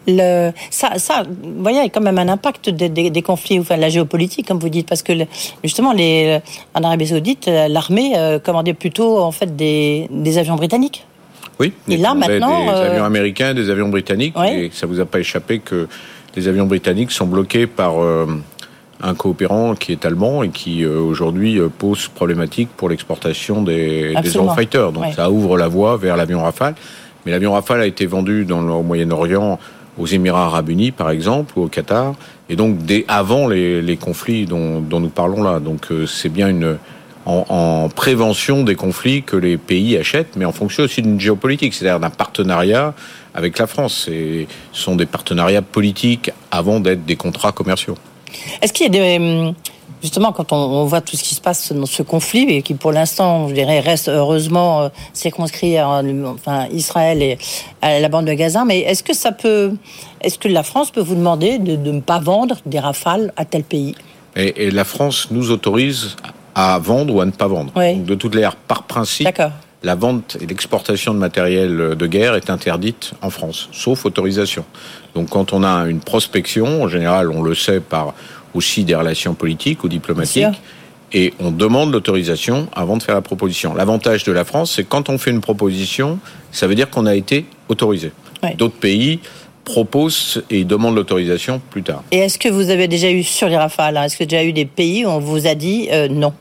Le, 0.07 0.51
ça, 0.71 0.99
ça, 0.99 1.23
vous 1.23 1.63
voyez, 1.63 1.79
il 1.79 1.83
y 1.83 1.87
a 1.87 1.89
quand 1.89 2.01
même 2.03 2.19
un 2.19 2.29
impact 2.29 2.69
des, 2.69 3.23
conflits, 3.23 3.61
enfin, 3.61 3.77
la 3.77 3.89
géopolitique, 3.89 4.47
comme 4.49 4.59
vous 4.59 4.71
dites, 4.71 4.89
parce 4.89 5.03
que 5.03 5.13
justement, 5.63 5.93
les, 5.93 6.41
en 6.75 6.83
Arabie 6.83 7.07
Saoudite, 7.07 7.47
l'armée 7.47 8.15
commandait 8.43 8.75
plutôt 8.75 9.19
en 9.21 9.31
fait 9.31 9.57
des, 9.57 10.09
des 10.11 10.39
avions 10.39 10.57
britanniques. 10.57 11.07
Oui, 11.61 11.75
et 11.89 11.99
là 11.99 12.15
maintenant, 12.15 12.65
des 12.65 12.71
euh, 12.71 12.91
avions 12.93 13.05
américains, 13.05 13.53
des 13.53 13.69
avions 13.69 13.91
britanniques, 13.91 14.35
et 14.51 14.71
ça 14.73 14.87
vous 14.87 14.99
a 14.99 15.05
pas 15.05 15.21
échappé 15.21 15.59
que 15.59 15.89
les 16.35 16.49
avions 16.49 16.65
britanniques 16.65 17.11
sont 17.11 17.27
bloqués 17.27 17.67
par 17.67 18.03
euh, 18.03 18.27
un 19.03 19.15
coopérant 19.15 19.75
qui 19.75 19.93
est 19.93 20.07
allemand 20.07 20.43
et 20.43 20.49
qui 20.49 20.85
euh, 20.85 20.99
aujourd'hui 20.99 21.61
pose 21.79 22.09
problématique 22.09 22.71
pour 22.75 22.89
l'exportation 22.89 23.63
des, 23.63 24.15
des 24.23 24.31
Eurofighters. 24.31 24.91
Donc 24.91 25.13
ça 25.15 25.31
ouvre 25.31 25.59
la 25.59 25.69
voie 25.69 25.99
vers 25.99 26.17
l'avion 26.17 26.43
Rafale. 26.43 26.75
Mais 27.27 27.33
l'avion 27.33 27.53
Rafale 27.53 27.83
a 27.83 27.87
été 27.87 28.07
vendu 28.07 28.47
dans 28.47 28.63
le 28.63 28.83
Moyen-Orient 28.83 29.59
aux 29.99 30.07
Émirats 30.07 30.47
Arabes 30.47 30.71
Unis, 30.71 30.93
par 30.93 31.11
exemple, 31.11 31.53
ou 31.59 31.65
au 31.65 31.69
Qatar, 31.69 32.15
et 32.49 32.57
donc 32.57 32.79
dès 32.79 33.05
avant 33.07 33.49
les, 33.49 33.83
les 33.83 33.99
conflits 33.99 34.47
dont, 34.47 34.81
dont, 34.81 35.01
nous 35.01 35.11
parlons 35.11 35.43
là. 35.43 35.61
Donc 35.61 35.89
c'est 36.07 36.31
bien 36.31 36.49
une 36.49 36.79
en, 37.31 37.89
prévention 37.89 38.63
des 38.63 38.75
conflits 38.75 39.23
que 39.23 39.37
les 39.37 39.57
pays 39.57 39.97
achètent, 39.97 40.37
mais 40.37 40.45
en 40.45 40.53
fonction 40.53 40.85
aussi 40.85 41.03
d'une 41.03 41.21
géopolitique, 41.21 41.75
c'est-à-dire 41.75 42.01
d'un 42.01 42.11
partenariat 42.11 42.95
avec 43.35 43.59
la 43.59 43.67
France. 43.67 44.07
Ce 44.07 44.45
sont 44.73 44.97
des 44.97 45.07
partenariats 45.07 45.63
politiques 45.63 46.31
avant 46.51 46.81
d'être 46.81 47.05
des 47.05 47.17
contrats 47.17 47.53
commerciaux. 47.53 47.97
Est-ce 48.63 48.73
qu'il 48.73 48.87
y 48.87 48.89
a 48.89 48.93
des 48.93 49.17
hum, 49.19 49.55
justement, 50.03 50.33
quand 50.33 50.53
on, 50.53 50.85
voit 50.85 51.01
tout 51.01 51.17
ce 51.17 51.23
qui 51.23 51.35
se 51.35 51.41
passe 51.41 51.73
dans 51.73 51.87
ce 51.87 52.03
conflit, 52.03 52.47
et 52.51 52.63
qui 52.63 52.75
pour 52.75 52.93
l'instant, 52.93 53.49
je 53.49 53.55
dirais, 53.55 53.81
reste 53.81 54.09
heureusement 54.09 54.83
euh, 54.83 54.89
circonscrit 55.13 55.79
à 55.79 56.03
enfin, 56.27 56.67
Israël 56.73 57.23
et 57.23 57.39
à 57.83 58.01
la 58.01 58.09
bande 58.09 58.27
de 58.27 58.33
Gaza, 58.33 58.65
mais 58.65 58.81
est-ce 58.81 59.03
que 59.03 59.15
ça 59.15 59.33
peut, 59.33 59.73
est-ce 60.21 60.39
que 60.39 60.49
la 60.49 60.63
France 60.63 60.91
peut 60.91 61.01
vous 61.01 61.15
demander 61.15 61.59
de, 61.59 61.77
ne 61.77 62.01
pas 62.01 62.19
vendre 62.19 62.57
des 62.67 62.79
rafales 62.79 63.33
à 63.37 63.45
tel 63.45 63.63
pays? 63.63 63.95
Et, 64.37 64.67
et, 64.67 64.71
la 64.71 64.85
France 64.85 65.29
nous 65.31 65.51
autorise 65.51 66.17
à 66.55 66.79
vendre 66.79 67.15
ou 67.15 67.21
à 67.21 67.27
ne 67.27 67.31
pas 67.31 67.47
vendre. 67.47 67.73
de 67.75 68.15
toutes 68.15 68.35
les 68.35 68.49
par 68.67 68.85
principe, 68.85 69.29
la 69.83 69.95
vente 69.95 70.37
et 70.41 70.47
l'exportation 70.47 71.15
de 71.15 71.19
matériel 71.19 71.97
de 71.97 72.07
guerre 72.07 72.35
est 72.35 72.51
interdite 72.51 73.13
en 73.23 73.31
France, 73.31 73.69
sauf 73.73 74.05
autorisation. 74.05 74.65
Donc 75.15 75.31
quand 75.31 75.53
on 75.53 75.63
a 75.65 75.87
une 75.89 76.01
prospection, 76.01 76.83
en 76.83 76.89
général 76.89 77.31
on 77.31 77.43
le 77.43 77.55
sait 77.55 77.81
par 77.81 78.15
aussi 78.55 78.85
des 78.85 78.95
relations 78.95 79.35
politiques 79.35 79.85
ou 79.85 79.89
diplomatiques, 79.89 80.61
et 81.13 81.35
on 81.41 81.51
demande 81.51 81.93
l'autorisation 81.93 82.69
avant 82.73 82.97
de 82.97 83.03
faire 83.03 83.15
la 83.15 83.21
proposition. 83.21 83.75
L'avantage 83.75 84.23
de 84.25 84.33
la 84.33 84.45
France, 84.45 84.73
c'est 84.77 84.85
quand 84.85 85.09
on 85.09 85.19
fait 85.19 85.31
une 85.31 85.41
proposition, 85.41 86.19
ça 86.53 86.67
veut 86.67 86.75
dire 86.75 86.89
qu'on 86.89 87.07
a 87.07 87.15
été 87.15 87.47
autorisé. 87.69 88.13
D'autres 88.57 88.79
pays 88.79 89.21
proposent 89.65 90.43
et 90.51 90.65
demandent 90.65 90.97
l'autorisation 90.97 91.61
plus 91.71 91.83
tard. 91.83 92.03
Et 92.11 92.19
est-ce 92.19 92.39
que 92.39 92.49
vous 92.49 92.71
avez 92.71 92.89
déjà 92.89 93.11
eu 93.11 93.23
sur 93.23 93.49
les 93.49 93.57
rafales, 93.57 93.97
hein, 93.97 94.05
est-ce 94.05 94.17
que 94.17 94.25
déjà 94.25 94.45
eu 94.45 94.53
des 94.53 94.65
pays 94.65 95.05
où 95.05 95.09
on 95.09 95.19
vous 95.19 95.47
a 95.47 95.55
dit 95.55 95.89
euh, 95.93 96.09
non? 96.09 96.33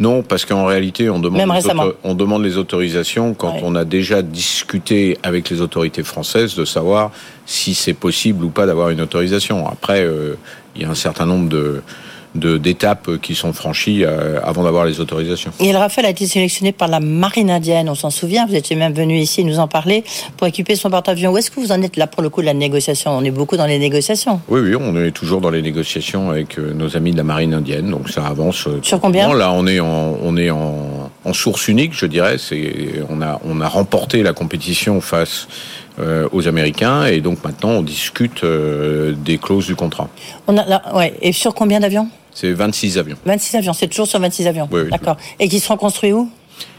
Non, 0.00 0.22
parce 0.22 0.44
qu'en 0.44 0.66
réalité, 0.66 1.08
on 1.08 1.20
demande, 1.20 1.40
les 1.40 1.70
on 2.02 2.14
demande 2.14 2.42
les 2.42 2.56
autorisations 2.56 3.32
quand 3.32 3.58
on 3.62 3.76
a 3.76 3.84
déjà 3.84 4.22
discuté 4.22 5.18
avec 5.22 5.50
les 5.50 5.60
autorités 5.60 6.02
françaises 6.02 6.56
de 6.56 6.64
savoir 6.64 7.12
si 7.46 7.74
c'est 7.74 7.94
possible 7.94 8.44
ou 8.44 8.50
pas 8.50 8.66
d'avoir 8.66 8.90
une 8.90 9.00
autorisation. 9.00 9.68
Après, 9.68 10.02
euh, 10.02 10.36
il 10.74 10.82
y 10.82 10.84
a 10.84 10.90
un 10.90 10.96
certain 10.96 11.26
nombre 11.26 11.48
de, 11.48 11.80
d'étapes 12.34 13.18
qui 13.22 13.34
sont 13.34 13.52
franchies 13.52 14.04
euh, 14.04 14.40
avant 14.42 14.64
d'avoir 14.64 14.84
les 14.84 14.98
autorisations. 14.98 15.52
Et 15.60 15.72
le 15.72 15.78
Rafale 15.78 16.06
a 16.06 16.10
été 16.10 16.26
sélectionné 16.26 16.72
par 16.72 16.88
la 16.88 16.98
marine 16.98 17.50
indienne, 17.50 17.88
on 17.88 17.94
s'en 17.94 18.10
souvient, 18.10 18.46
vous 18.46 18.56
étiez 18.56 18.74
même 18.76 18.92
venu 18.92 19.16
ici 19.18 19.44
nous 19.44 19.58
en 19.58 19.68
parler, 19.68 20.02
pour 20.36 20.46
équiper 20.46 20.74
son 20.74 20.90
porte-avions. 20.90 21.30
Où 21.32 21.38
est-ce 21.38 21.50
que 21.50 21.60
vous 21.60 21.70
en 21.70 21.80
êtes 21.82 21.96
là 21.96 22.06
pour 22.06 22.22
le 22.22 22.30
coup 22.30 22.40
de 22.40 22.46
la 22.46 22.54
négociation? 22.54 23.12
On 23.12 23.22
est 23.24 23.30
beaucoup 23.30 23.56
dans 23.56 23.66
les 23.66 23.78
négociations. 23.78 24.40
Oui, 24.48 24.60
oui, 24.60 24.74
on 24.74 24.96
est 24.96 25.12
toujours 25.12 25.40
dans 25.40 25.50
les 25.50 25.62
négociations 25.62 26.30
avec 26.30 26.58
euh, 26.58 26.72
nos 26.74 26.96
amis 26.96 27.12
de 27.12 27.16
la 27.16 27.22
marine 27.22 27.54
indienne, 27.54 27.90
donc 27.90 28.10
ça 28.10 28.26
avance. 28.26 28.66
Euh, 28.66 28.80
Sur 28.82 29.00
combien? 29.00 29.32
Là, 29.34 29.52
on 29.52 29.66
est 29.66 29.80
en, 29.80 30.16
on 30.22 30.36
est 30.36 30.50
en, 30.50 31.10
en 31.24 31.32
source 31.32 31.68
unique, 31.68 31.92
je 31.94 32.06
dirais. 32.06 32.36
On 33.10 33.22
a, 33.22 33.40
on 33.44 33.60
a 33.60 33.68
remporté 33.68 34.22
la 34.22 34.32
compétition 34.32 35.00
face 35.00 35.46
aux 36.32 36.48
Américains 36.48 37.06
et 37.06 37.20
donc 37.20 37.44
maintenant 37.44 37.70
on 37.70 37.82
discute 37.82 38.44
des 38.44 39.38
clauses 39.38 39.66
du 39.66 39.76
contrat. 39.76 40.08
On 40.48 40.56
a, 40.56 40.64
là, 40.66 40.82
ouais. 40.96 41.14
Et 41.22 41.32
sur 41.32 41.54
combien 41.54 41.78
d'avions? 41.78 42.08
C'est 42.34 42.52
26 42.52 42.98
avions. 42.98 43.16
26 43.24 43.56
avions, 43.56 43.72
c'est 43.72 43.88
toujours 43.88 44.06
sur 44.06 44.20
26 44.20 44.46
avions. 44.46 44.68
Oui, 44.70 44.90
D'accord. 44.90 45.16
Et 45.38 45.48
qui 45.48 45.60
seront 45.60 45.76
construits 45.76 46.12
où? 46.12 46.28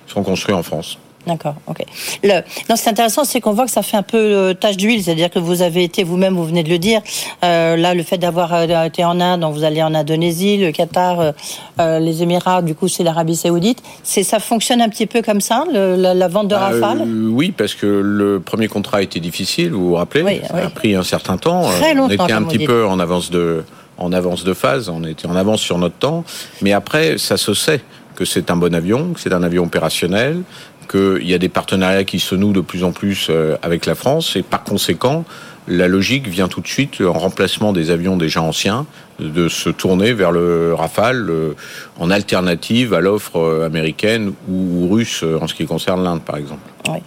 Ils 0.08 0.12
seront 0.12 0.24
construits 0.24 0.54
en 0.54 0.64
France. 0.64 0.98
D'accord, 1.28 1.56
ok. 1.66 1.84
Le, 2.24 2.42
non, 2.70 2.76
c'est 2.76 2.90
intéressant, 2.90 3.24
c'est 3.24 3.42
qu'on 3.42 3.54
voit 3.54 3.66
que 3.66 3.72
ça 3.72 3.82
fait 3.82 3.98
un 3.98 4.04
peu 4.04 4.18
euh, 4.18 4.54
tache 4.54 4.78
d'huile, 4.78 5.04
c'est-à-dire 5.04 5.32
que 5.32 5.40
vous 5.40 5.64
avez 5.64 5.84
été 5.84 6.04
vous-même, 6.04 6.36
vous 6.36 6.46
venez 6.46 6.62
de 6.62 6.70
le 6.70 6.78
dire, 6.78 7.02
euh, 7.44 7.76
là, 7.76 7.96
le 7.96 8.04
fait 8.04 8.18
d'avoir 8.18 8.54
euh, 8.54 8.84
été 8.84 9.04
en 9.04 9.20
Inde, 9.20 9.42
donc 9.42 9.56
vous 9.56 9.64
allez 9.64 9.82
en 9.82 9.96
Indonésie, 9.96 10.58
le 10.58 10.72
Qatar, 10.72 11.34
euh, 11.80 12.00
les 12.00 12.22
Émirats, 12.22 12.62
du 12.62 12.76
coup, 12.76 12.88
c'est 12.88 13.04
l'Arabie 13.04 13.36
Saoudite. 13.36 13.82
C'est 14.04 14.22
ça 14.22 14.40
fonctionne 14.40 14.82
un 14.82 14.90
petit 14.90 15.08
peu 15.08 15.24
comme 15.24 15.42
ça, 15.42 15.64
le, 15.74 15.96
la, 15.96 16.14
la, 16.14 16.28
vente 16.28 16.48
de 16.48 16.56
bah, 16.56 16.70
Rafale? 16.70 17.08
Oui, 17.32 17.52
parce 17.58 17.74
que 17.74 17.88
le 17.88 18.40
premier 18.40 18.68
contrat 18.68 18.98
a 18.98 19.02
été 19.02 19.20
difficile, 19.20 19.72
vous 19.72 19.90
vous 19.90 19.96
rappelez 19.96 20.22
oui, 20.22 20.42
Ça 20.48 20.54
oui. 20.54 20.62
a 20.62 20.70
pris 20.70 20.94
un 20.94 21.04
certain 21.04 21.38
temps. 21.38 21.64
Très 21.80 21.96
longtemps. 21.96 22.16
On 22.20 22.26
était 22.26 22.34
un 22.34 22.44
petit 22.44 22.66
peu 22.66 22.86
en 22.86 23.00
avance 23.00 23.32
de 23.32 23.64
en 23.98 24.12
avance 24.12 24.44
de 24.44 24.54
phase, 24.54 24.90
on 24.90 25.04
était 25.04 25.28
en 25.28 25.36
avance 25.36 25.62
sur 25.62 25.78
notre 25.78 25.96
temps, 25.96 26.24
mais 26.62 26.74
après, 26.74 27.18
ça 27.18 27.38
se 27.38 27.54
sait 27.54 27.82
que 28.16 28.26
c'est 28.26 28.50
un 28.50 28.56
bon 28.56 28.74
avion, 28.74 29.14
que 29.14 29.20
c'est 29.20 29.34
un 29.34 29.44
avion 29.44 29.64
opérationnel, 29.64 30.42
qu'il 30.90 31.28
y 31.28 31.34
a 31.34 31.38
des 31.38 31.50
partenariats 31.50 32.04
qui 32.04 32.20
se 32.20 32.36
nouent 32.36 32.54
de 32.54 32.62
plus 32.62 32.84
en 32.84 32.92
plus 32.92 33.28
euh, 33.30 33.58
avec 33.62 33.86
la 33.86 33.96
France 33.96 34.36
et 34.36 34.44
par 34.44 34.64
conséquent, 34.64 35.26
la 35.68 35.88
logique 35.88 36.28
vient 36.28 36.48
tout 36.48 36.62
de 36.62 36.68
suite 36.68 37.02
en 37.02 37.14
remplacement 37.14 37.74
des 37.74 37.90
avions 37.92 38.18
déjà 38.18 38.42
anciens 38.42 38.86
de 39.20 39.48
se 39.48 39.70
tourner 39.70 40.14
vers 40.14 40.32
le 40.32 40.74
Rafale 40.74 41.30
euh, 41.30 41.54
en 42.00 42.12
alternative 42.12 42.94
à 42.94 43.00
l'offre 43.00 43.38
euh, 43.38 43.66
américaine 43.66 44.34
ou 44.50 44.90
russe 44.90 45.24
en 45.24 45.48
ce 45.48 45.54
qui 45.54 45.66
concerne 45.66 46.04
l'Inde 46.04 46.22
par 46.22 46.38
exemple. 46.38 46.62
Oui. 46.90 47.00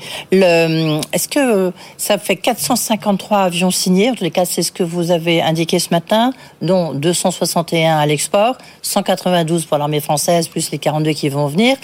Est-ce 1.12 1.29
que 1.29 1.73
ça 1.97 2.18
fait 2.18 2.37
453 2.37 3.38
avions 3.38 3.71
signés? 3.71 4.11
En 4.11 4.14
tous 4.14 4.25
les 4.25 4.31
cas, 4.31 4.44
c'est 4.44 4.62
ce 4.62 4.73
que 4.73 4.83
vous 4.83 5.11
avez 5.11 5.40
indiqué 5.42 5.79
ce 5.79 5.90
matin, 5.90 6.33
dont 6.62 6.94
261 6.94 7.99
à 7.99 8.07
l'export, 8.07 8.57
192 8.83 9.66
pour 9.66 9.79
l'armée 9.79 10.01
française, 10.01 10.49
plus 10.49 10.71
les 10.71 10.79
42 10.79 11.12
qui 11.12 11.29
vont 11.29 11.47
venir, 11.47 11.77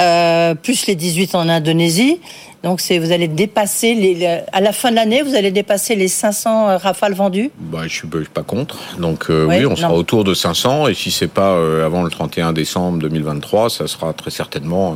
euh, 0.00 0.54
plus 0.54 0.86
les 0.86 0.94
18 0.94 1.34
en 1.34 1.48
Indonésie. 1.48 2.20
Donc 2.62 2.80
c'est 2.80 2.98
vous 2.98 3.10
allez 3.10 3.28
dépasser 3.28 3.94
les, 3.94 4.40
à 4.52 4.60
la 4.60 4.72
fin 4.72 4.90
de 4.90 4.96
l'année, 4.96 5.22
vous 5.22 5.34
allez 5.34 5.50
dépasser 5.50 5.96
les 5.96 6.08
500 6.08 6.68
euh, 6.68 6.76
rafales 6.76 7.14
vendus. 7.14 7.50
Bah, 7.58 7.80
je 7.84 7.94
suis 7.94 8.06
pas 8.32 8.42
contre. 8.42 8.78
Donc 8.98 9.30
euh, 9.30 9.46
oui, 9.46 9.56
oui, 9.58 9.66
on 9.66 9.74
sera 9.74 9.92
autour 9.94 10.22
de 10.22 10.32
500 10.32 10.88
et 10.88 10.94
si 10.94 11.10
c'est 11.10 11.28
pas 11.28 11.54
euh, 11.54 11.84
avant 11.84 12.02
le 12.02 12.10
31 12.10 12.52
décembre 12.52 12.98
2023, 12.98 13.68
ça 13.70 13.88
sera 13.88 14.12
très 14.12 14.30
certainement 14.30 14.94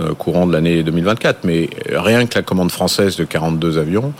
euh, 0.00 0.12
courant 0.14 0.46
de 0.46 0.52
l'année 0.52 0.82
2024. 0.82 1.44
Mais 1.44 1.70
rien 1.90 2.26
que 2.26 2.34
la 2.34 2.42
commande 2.42 2.70
française 2.70 3.16
de 3.16 3.24
42 3.24 3.78
avions 3.78 4.12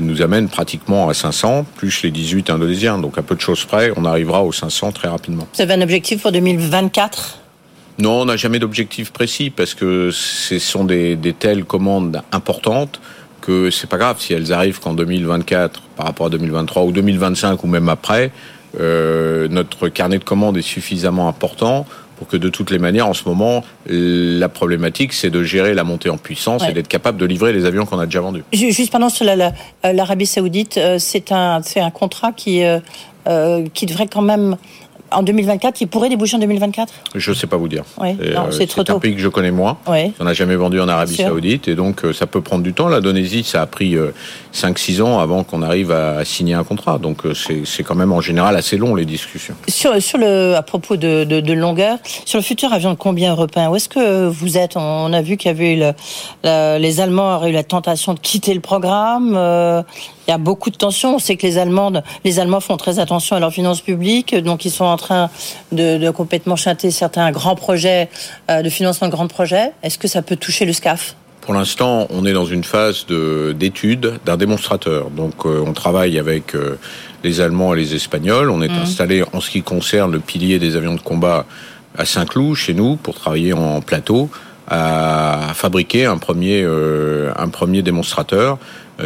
nous 0.00 0.22
amène 0.22 0.48
pratiquement 0.48 1.08
à 1.08 1.14
500 1.14 1.64
plus 1.76 2.02
les 2.02 2.10
18 2.10 2.50
indonésiens. 2.50 2.98
Donc 2.98 3.16
à 3.16 3.22
peu 3.22 3.36
de 3.36 3.40
choses 3.40 3.64
près, 3.64 3.92
on 3.96 4.04
arrivera 4.04 4.42
aux 4.42 4.50
500 4.50 4.90
très 4.90 5.06
rapidement. 5.06 5.46
Vous 5.54 5.62
avez 5.62 5.74
un 5.74 5.82
objectif 5.82 6.22
pour 6.22 6.32
2024 6.32 7.37
non, 7.98 8.20
on 8.20 8.24
n'a 8.26 8.36
jamais 8.36 8.58
d'objectif 8.58 9.10
précis 9.10 9.50
parce 9.50 9.74
que 9.74 10.10
ce 10.12 10.58
sont 10.58 10.84
des, 10.84 11.16
des, 11.16 11.32
telles 11.32 11.64
commandes 11.64 12.22
importantes 12.32 13.00
que 13.40 13.70
c'est 13.70 13.88
pas 13.88 13.98
grave 13.98 14.16
si 14.20 14.32
elles 14.32 14.52
arrivent 14.52 14.78
qu'en 14.78 14.94
2024 14.94 15.82
par 15.96 16.06
rapport 16.06 16.26
à 16.26 16.30
2023 16.30 16.84
ou 16.84 16.92
2025 16.92 17.62
ou 17.64 17.66
même 17.66 17.88
après. 17.88 18.30
Euh, 18.78 19.48
notre 19.48 19.88
carnet 19.88 20.18
de 20.18 20.24
commandes 20.24 20.56
est 20.56 20.62
suffisamment 20.62 21.28
important 21.28 21.86
pour 22.18 22.26
que 22.26 22.36
de 22.36 22.48
toutes 22.48 22.70
les 22.70 22.78
manières, 22.78 23.06
en 23.06 23.14
ce 23.14 23.22
moment, 23.26 23.64
la 23.86 24.48
problématique, 24.48 25.12
c'est 25.12 25.30
de 25.30 25.44
gérer 25.44 25.72
la 25.72 25.84
montée 25.84 26.10
en 26.10 26.18
puissance 26.18 26.62
ouais. 26.62 26.70
et 26.70 26.72
d'être 26.74 26.88
capable 26.88 27.16
de 27.16 27.24
livrer 27.24 27.52
les 27.52 27.64
avions 27.64 27.86
qu'on 27.86 28.00
a 28.00 28.06
déjà 28.06 28.20
vendus. 28.20 28.42
Juste 28.52 28.90
pendant 28.90 29.08
cela, 29.08 29.52
l'Arabie 29.84 30.26
Saoudite, 30.26 30.78
euh, 30.78 30.96
c'est 30.98 31.30
un, 31.30 31.60
un 31.76 31.90
contrat 31.90 32.32
qui, 32.32 32.64
euh, 32.64 33.64
qui 33.72 33.86
devrait 33.86 34.08
quand 34.08 34.22
même 34.22 34.56
en 35.10 35.22
2024, 35.22 35.80
il 35.80 35.88
pourrait 35.88 36.08
déboucher 36.08 36.36
en 36.36 36.40
2024 36.40 36.92
Je 37.14 37.30
ne 37.30 37.34
sais 37.34 37.46
pas 37.46 37.56
vous 37.56 37.68
dire. 37.68 37.84
Oui, 38.00 38.16
c'est 38.50 38.66
trop 38.66 38.84
tôt. 38.84 38.96
un 38.96 38.98
pays 38.98 39.14
que 39.14 39.20
je 39.20 39.28
connais 39.28 39.50
moins. 39.50 39.78
On 39.86 40.24
n'a 40.24 40.34
jamais 40.34 40.56
vendu 40.56 40.80
en 40.80 40.88
Arabie 40.88 41.16
Saoudite 41.16 41.68
et 41.68 41.74
donc 41.74 42.02
ça 42.12 42.26
peut 42.26 42.40
prendre 42.40 42.62
du 42.62 42.72
temps. 42.72 42.88
L'Indonésie, 42.88 43.44
ça 43.44 43.62
a 43.62 43.66
pris 43.66 43.96
5-6 44.54 45.02
ans 45.02 45.18
avant 45.18 45.44
qu'on 45.44 45.62
arrive 45.62 45.92
à, 45.92 46.24
signer 46.24 46.54
un 46.54 46.64
contrat. 46.64 46.98
Donc 46.98 47.22
c'est 47.34 47.82
quand 47.82 47.94
même 47.94 48.12
en 48.12 48.20
général 48.20 48.56
assez 48.56 48.76
long 48.76 48.94
les 48.94 49.04
discussions. 49.04 49.54
Sur, 49.68 50.00
sur 50.02 50.18
le, 50.18 50.54
à 50.54 50.62
propos 50.62 50.96
de, 50.96 51.24
de, 51.24 51.40
de, 51.40 51.52
longueur, 51.52 51.98
sur 52.24 52.38
le 52.38 52.44
futur 52.44 52.72
avion 52.72 52.90
de 52.90 52.96
combien 52.96 53.32
européen, 53.32 53.70
où 53.70 53.76
est-ce 53.76 53.88
que 53.88 54.28
vous 54.28 54.58
êtes? 54.58 54.76
On 54.76 55.12
a 55.12 55.22
vu 55.22 55.36
qu'il 55.36 55.48
y 55.48 55.54
avait 55.54 55.74
eu 55.74 55.78
le, 55.78 55.92
le, 56.44 56.78
les 56.78 57.00
Allemands 57.00 57.36
auraient 57.36 57.50
eu 57.50 57.54
la 57.54 57.64
tentation 57.64 58.14
de 58.14 58.20
quitter 58.20 58.54
le 58.54 58.60
programme. 58.60 59.36
Il 60.28 60.32
y 60.32 60.34
a 60.34 60.38
beaucoup 60.38 60.68
de 60.68 60.76
tensions. 60.76 61.14
On 61.14 61.18
sait 61.18 61.36
que 61.36 61.46
les 61.46 61.56
Allemandes, 61.56 62.02
les 62.22 62.38
Allemands 62.38 62.60
font 62.60 62.76
très 62.76 62.98
attention 62.98 63.34
à 63.34 63.40
leurs 63.40 63.52
finances 63.52 63.80
publiques, 63.80 64.36
donc 64.36 64.66
ils 64.66 64.70
sont 64.70 64.84
en 64.84 64.98
train 64.98 65.30
de, 65.72 65.96
de 65.96 66.10
complètement 66.10 66.54
chanter 66.54 66.90
certains 66.90 67.30
grands 67.30 67.56
projets 67.56 68.10
euh, 68.50 68.60
de 68.60 68.68
financement 68.68 69.06
de 69.06 69.12
grands 69.12 69.26
projets. 69.26 69.72
Est-ce 69.82 69.96
que 69.96 70.06
ça 70.06 70.20
peut 70.20 70.36
toucher 70.36 70.66
le 70.66 70.74
SCAF? 70.74 71.16
Pour 71.40 71.54
l'instant, 71.54 72.06
on 72.10 72.26
est 72.26 72.34
dans 72.34 72.44
une 72.44 72.62
phase 72.62 73.06
d'étude 73.06 74.20
d'un 74.26 74.36
démonstrateur. 74.36 75.08
Donc, 75.08 75.46
euh, 75.46 75.64
on 75.66 75.72
travaille 75.72 76.18
avec 76.18 76.54
euh, 76.54 76.78
les 77.24 77.40
Allemands 77.40 77.72
et 77.72 77.78
les 77.78 77.94
Espagnols. 77.94 78.50
On 78.50 78.60
est 78.60 78.68
mmh. 78.68 78.82
installé 78.82 79.24
en 79.32 79.40
ce 79.40 79.48
qui 79.48 79.62
concerne 79.62 80.12
le 80.12 80.20
pilier 80.20 80.58
des 80.58 80.76
avions 80.76 80.94
de 80.94 81.00
combat 81.00 81.46
à 81.96 82.04
Saint-Cloud, 82.04 82.54
chez 82.54 82.74
nous, 82.74 82.96
pour 82.96 83.14
travailler 83.14 83.54
en 83.54 83.80
plateau, 83.80 84.28
à 84.70 85.52
fabriquer 85.54 86.04
un 86.04 86.18
premier, 86.18 86.62
euh, 86.62 87.32
un 87.36 87.48
premier 87.48 87.80
démonstrateur 87.80 88.58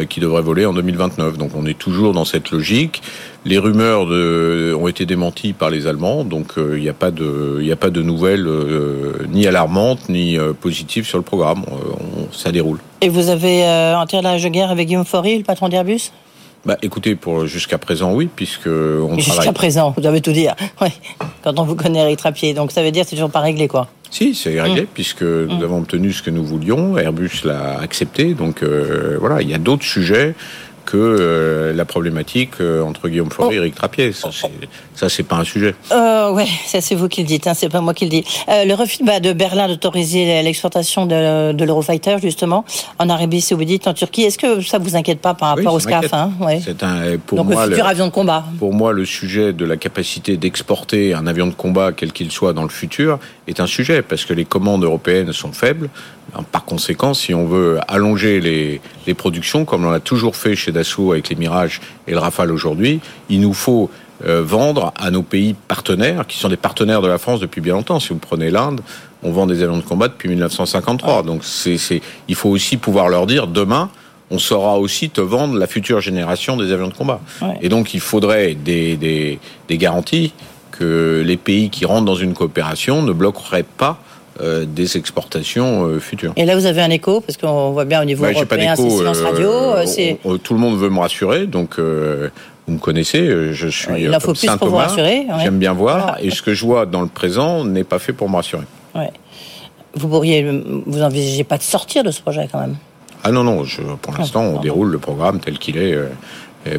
qui 0.09 0.19
devrait 0.19 0.41
voler 0.41 0.65
en 0.65 0.73
2029. 0.73 1.37
Donc 1.37 1.51
on 1.55 1.65
est 1.65 1.77
toujours 1.77 2.13
dans 2.13 2.25
cette 2.25 2.51
logique. 2.51 3.01
Les 3.45 3.57
rumeurs 3.57 4.05
de, 4.05 4.73
ont 4.79 4.87
été 4.87 5.05
démenties 5.05 5.53
par 5.53 5.69
les 5.69 5.85
Allemands, 5.85 6.23
donc 6.23 6.53
il 6.55 6.63
euh, 6.63 6.79
n'y 6.79 6.89
a 6.89 6.93
pas 6.93 7.11
de, 7.11 7.59
il 7.61 7.71
a 7.71 7.75
pas 7.75 7.89
de 7.89 8.01
nouvelles 8.01 8.47
euh, 8.47 9.25
ni 9.29 9.45
alarmantes 9.47 10.07
ni 10.07 10.37
euh, 10.37 10.53
positives 10.53 11.05
sur 11.05 11.17
le 11.17 11.23
programme. 11.23 11.63
On, 11.69 12.31
ça 12.31 12.51
déroule. 12.51 12.79
Et 13.01 13.09
vous 13.09 13.29
avez 13.29 13.65
euh, 13.65 13.97
en 13.97 14.05
tirage 14.05 14.43
de 14.43 14.49
guerre 14.49 14.71
avec 14.71 14.87
Guillaume 14.87 15.05
Faury, 15.05 15.37
le 15.37 15.43
patron 15.43 15.67
d'Airbus? 15.67 16.11
Bah, 16.65 16.77
écoutez, 16.81 17.15
pour 17.15 17.45
jusqu'à 17.45 17.77
présent, 17.77 18.13
oui, 18.13 18.29
puisque 18.33 18.67
on 18.67 19.17
Jusqu'à 19.19 19.51
présent, 19.51 19.93
vous 19.97 20.07
avez 20.07 20.21
tout 20.21 20.31
dire. 20.31 20.55
Ouais. 20.81 20.93
Quand 21.43 21.59
on 21.59 21.65
vous 21.65 21.75
connaît, 21.75 21.99
Eric 21.99 22.19
Trappier. 22.19 22.53
Donc 22.53 22.71
ça 22.71 22.81
veut 22.81 22.91
dire 22.91 23.03
que 23.03 23.09
c'est 23.09 23.17
toujours 23.17 23.31
pas 23.31 23.41
réglé, 23.41 23.67
quoi. 23.67 23.89
Si, 24.13 24.35
c'est 24.35 24.61
réglé, 24.61 24.83
mmh. 24.83 24.87
puisque 24.93 25.23
nous 25.23 25.57
mmh. 25.57 25.63
avons 25.63 25.79
obtenu 25.79 26.13
ce 26.13 26.21
que 26.21 26.29
nous 26.29 26.45
voulions. 26.45 26.99
Airbus 26.99 27.41
l'a 27.45 27.79
accepté. 27.79 28.35
Donc 28.35 28.61
euh, 28.61 29.17
voilà, 29.19 29.41
il 29.41 29.49
y 29.49 29.55
a 29.55 29.57
d'autres 29.57 29.85
sujets 29.85 30.35
que 30.85 30.97
euh, 30.97 31.73
la 31.73 31.85
problématique 31.85 32.53
euh, 32.61 32.81
entre 32.83 33.09
Guillaume 33.09 33.31
Fauré 33.31 33.49
oh. 33.49 33.53
et 33.53 33.57
Eric 33.57 33.75
Trappier. 33.75 34.11
Ça, 34.13 35.09
c'est 35.09 35.23
pas 35.23 35.37
un 35.37 35.43
sujet. 35.43 35.75
Euh, 35.91 36.31
ouais, 36.31 36.47
ça 36.65 36.81
c'est 36.81 36.95
vous 36.95 37.07
qui 37.07 37.21
le 37.21 37.27
dites, 37.27 37.47
hein, 37.47 37.53
c'est 37.53 37.69
pas 37.69 37.81
moi 37.81 37.93
qui 37.93 38.05
le 38.05 38.11
dis. 38.11 38.23
Le 38.47 38.73
refus 38.73 39.03
bah, 39.03 39.19
de 39.19 39.33
Berlin 39.33 39.67
d'autoriser 39.67 40.41
l'exportation 40.43 41.05
de, 41.05 41.51
de 41.51 41.65
l'Eurofighter 41.65 42.17
justement 42.21 42.65
en 42.99 43.09
Arabie 43.09 43.41
Saoudite, 43.41 43.87
en 43.87 43.93
Turquie, 43.93 44.23
est-ce 44.23 44.37
que 44.37 44.61
ça 44.61 44.77
vous 44.77 44.95
inquiète 44.95 45.19
pas 45.19 45.33
par 45.33 45.49
rapport 45.49 45.73
oui, 45.73 45.77
au 45.77 45.79
SCAF 45.79 46.13
hein 46.13 46.31
ouais. 46.39 46.61
C'est 46.63 46.83
un 46.83 47.17
pour 47.17 47.37
Donc, 47.39 47.51
moi 47.51 47.65
le 47.65 47.71
futur 47.71 47.87
avion 47.87 48.07
de 48.07 48.11
combat. 48.11 48.45
Pour 48.59 48.73
moi, 48.73 48.93
le 48.93 49.05
sujet 49.05 49.53
de 49.53 49.65
la 49.65 49.77
capacité 49.77 50.37
d'exporter 50.37 51.13
un 51.13 51.27
avion 51.27 51.47
de 51.47 51.53
combat 51.53 51.91
quel 51.91 52.11
qu'il 52.11 52.31
soit 52.31 52.53
dans 52.53 52.63
le 52.63 52.69
futur 52.69 53.19
est 53.47 53.59
un 53.59 53.67
sujet 53.67 54.01
parce 54.01 54.25
que 54.25 54.33
les 54.33 54.45
commandes 54.45 54.83
européennes 54.83 55.33
sont 55.33 55.51
faibles. 55.51 55.89
Par 56.51 56.65
conséquent, 56.65 57.13
si 57.13 57.33
on 57.33 57.45
veut 57.45 57.79
allonger 57.87 58.39
les, 58.39 58.81
les 59.05 59.13
productions, 59.13 59.65
comme 59.65 59.85
on 59.85 59.91
l'a 59.91 59.99
toujours 59.99 60.35
fait 60.35 60.55
chez 60.55 60.71
Dassault 60.71 61.11
avec 61.11 61.29
les 61.29 61.35
Mirage 61.35 61.81
et 62.07 62.11
le 62.11 62.19
Rafale 62.19 62.51
aujourd'hui, 62.51 63.01
il 63.29 63.41
nous 63.41 63.53
faut 63.53 63.89
euh, 64.25 64.41
vendre 64.41 64.93
à 64.97 65.11
nos 65.11 65.21
pays 65.21 65.53
partenaires, 65.53 66.25
qui 66.25 66.37
sont 66.37 66.47
des 66.47 66.57
partenaires 66.57 67.01
de 67.01 67.07
la 67.07 67.17
France 67.17 67.39
depuis 67.39 67.59
bien 67.59 67.73
longtemps. 67.73 67.99
Si 67.99 68.09
vous 68.09 68.19
prenez 68.19 68.51
l'Inde, 68.51 68.81
on 69.21 69.31
vend 69.31 69.47
des 69.47 69.61
avions 69.63 69.77
de 69.77 69.83
combat 69.83 70.07
depuis 70.07 70.29
1953. 70.29 71.17
Ouais. 71.17 71.23
Donc 71.23 71.43
c'est, 71.43 71.77
c'est, 71.77 72.01
il 72.29 72.35
faut 72.35 72.49
aussi 72.49 72.77
pouvoir 72.77 73.09
leur 73.09 73.27
dire, 73.27 73.47
demain, 73.47 73.89
on 74.31 74.39
saura 74.39 74.79
aussi 74.79 75.09
te 75.09 75.19
vendre 75.19 75.57
la 75.57 75.67
future 75.67 75.99
génération 75.99 76.55
des 76.55 76.71
avions 76.71 76.87
de 76.87 76.93
combat. 76.93 77.19
Ouais. 77.41 77.59
Et 77.61 77.69
donc 77.69 77.93
il 77.93 77.99
faudrait 77.99 78.55
des, 78.55 78.95
des, 78.95 79.39
des 79.67 79.77
garanties 79.77 80.33
que 80.71 81.21
les 81.25 81.37
pays 81.37 81.69
qui 81.69 81.85
rentrent 81.85 82.05
dans 82.05 82.15
une 82.15 82.33
coopération 82.33 83.01
ne 83.01 83.11
bloqueraient 83.11 83.63
pas 83.63 83.99
euh, 84.41 84.65
des 84.65 84.97
exportations 84.97 85.85
euh, 85.85 85.99
futures. 85.99 86.33
Et 86.35 86.45
là, 86.45 86.55
vous 86.55 86.65
avez 86.65 86.81
un 86.81 86.89
écho, 86.89 87.21
parce 87.21 87.37
qu'on 87.37 87.71
voit 87.71 87.85
bien 87.85 88.01
au 88.01 88.05
niveau 88.05 88.23
bah, 88.23 88.31
européen, 88.31 88.75
c'est 88.75 88.89
silence 88.89 89.21
radio. 89.21 89.49
Euh, 89.51 89.85
on, 90.25 90.37
tout 90.37 90.55
le 90.55 90.59
monde 90.59 90.75
veut 90.77 90.89
me 90.89 90.99
rassurer, 90.99 91.45
donc 91.45 91.77
vous 91.79 92.73
me 92.73 92.79
connaissez, 92.79 93.53
je 93.53 93.67
suis 93.67 93.93
Il 93.99 94.15
en 94.15 94.19
faut 94.19 94.33
plus 94.33 94.49
pour 94.57 94.69
vous 94.69 94.75
rassurer. 94.75 95.27
Ouais. 95.29 95.43
J'aime 95.43 95.59
bien 95.59 95.73
voir, 95.73 96.17
et 96.21 96.31
ce 96.31 96.41
que 96.41 96.53
je 96.53 96.65
vois 96.65 96.87
dans 96.87 97.01
le 97.01 97.07
présent 97.07 97.63
n'est 97.63 97.83
pas 97.83 97.99
fait 97.99 98.13
pour 98.13 98.27
me 98.27 98.35
rassurer. 98.35 98.65
Ouais. 98.95 99.11
Vous 99.93 100.07
pourriez, 100.07 100.43
vous 100.43 100.97
n'envisagez 100.97 101.43
pas 101.43 101.59
de 101.59 101.63
sortir 101.63 102.03
de 102.03 102.09
ce 102.09 102.21
projet 102.21 102.47
quand 102.51 102.59
même? 102.59 102.75
Ah 103.23 103.31
non, 103.31 103.43
non, 103.43 103.63
je, 103.63 103.81
pour 104.01 104.17
l'instant, 104.17 104.41
on 104.41 104.59
déroule 104.59 104.89
le 104.89 104.97
programme 104.97 105.39
tel 105.39 105.59
qu'il 105.59 105.77
est 105.77 105.95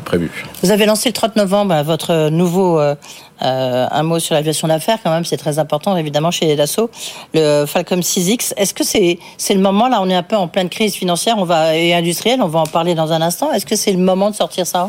prévu. 0.05 0.31
Vous 0.63 0.71
avez 0.71 0.87
lancé 0.87 1.09
le 1.09 1.13
30 1.13 1.37
novembre 1.37 1.75
votre 1.83 2.31
nouveau 2.31 2.81
euh, 2.81 2.95
euh, 3.43 3.87
un 3.91 4.03
mot 4.03 4.19
sur 4.19 4.35
l'aviation 4.35 4.69
d'affaires 4.69 4.99
quand 5.03 5.11
même, 5.11 5.25
c'est 5.25 5.37
très 5.37 5.59
important 5.59 5.97
évidemment 5.97 6.31
chez 6.31 6.57
Dassault, 6.57 6.91
le 7.35 7.67
Falcom 7.67 8.01
6X. 8.01 8.55
Est-ce 8.57 8.75
que 8.75 8.85
c'est 8.85 9.19
c'est 9.37 9.55
le 9.55 9.61
moment 9.61 9.89
là, 9.89 10.01
on 10.01 10.09
est 10.09 10.15
un 10.15 10.23
peu 10.23 10.37
en 10.37 10.49
pleine 10.49 10.69
crise 10.69 10.95
financière, 10.95 11.37
on 11.39 11.45
va 11.45 11.77
et 11.77 11.95
industrielle, 11.95 12.41
on 12.43 12.49
va 12.49 12.61
en 12.61 12.67
parler 12.67 12.95
dans 12.95 13.13
un 13.13 13.21
instant. 13.23 13.53
Est-ce 13.53 13.67
que 13.67 13.77
c'est 13.77 13.93
le 13.93 13.99
moment 13.99 14.31
de 14.31 14.35
sortir 14.35 14.67
ça? 14.67 14.89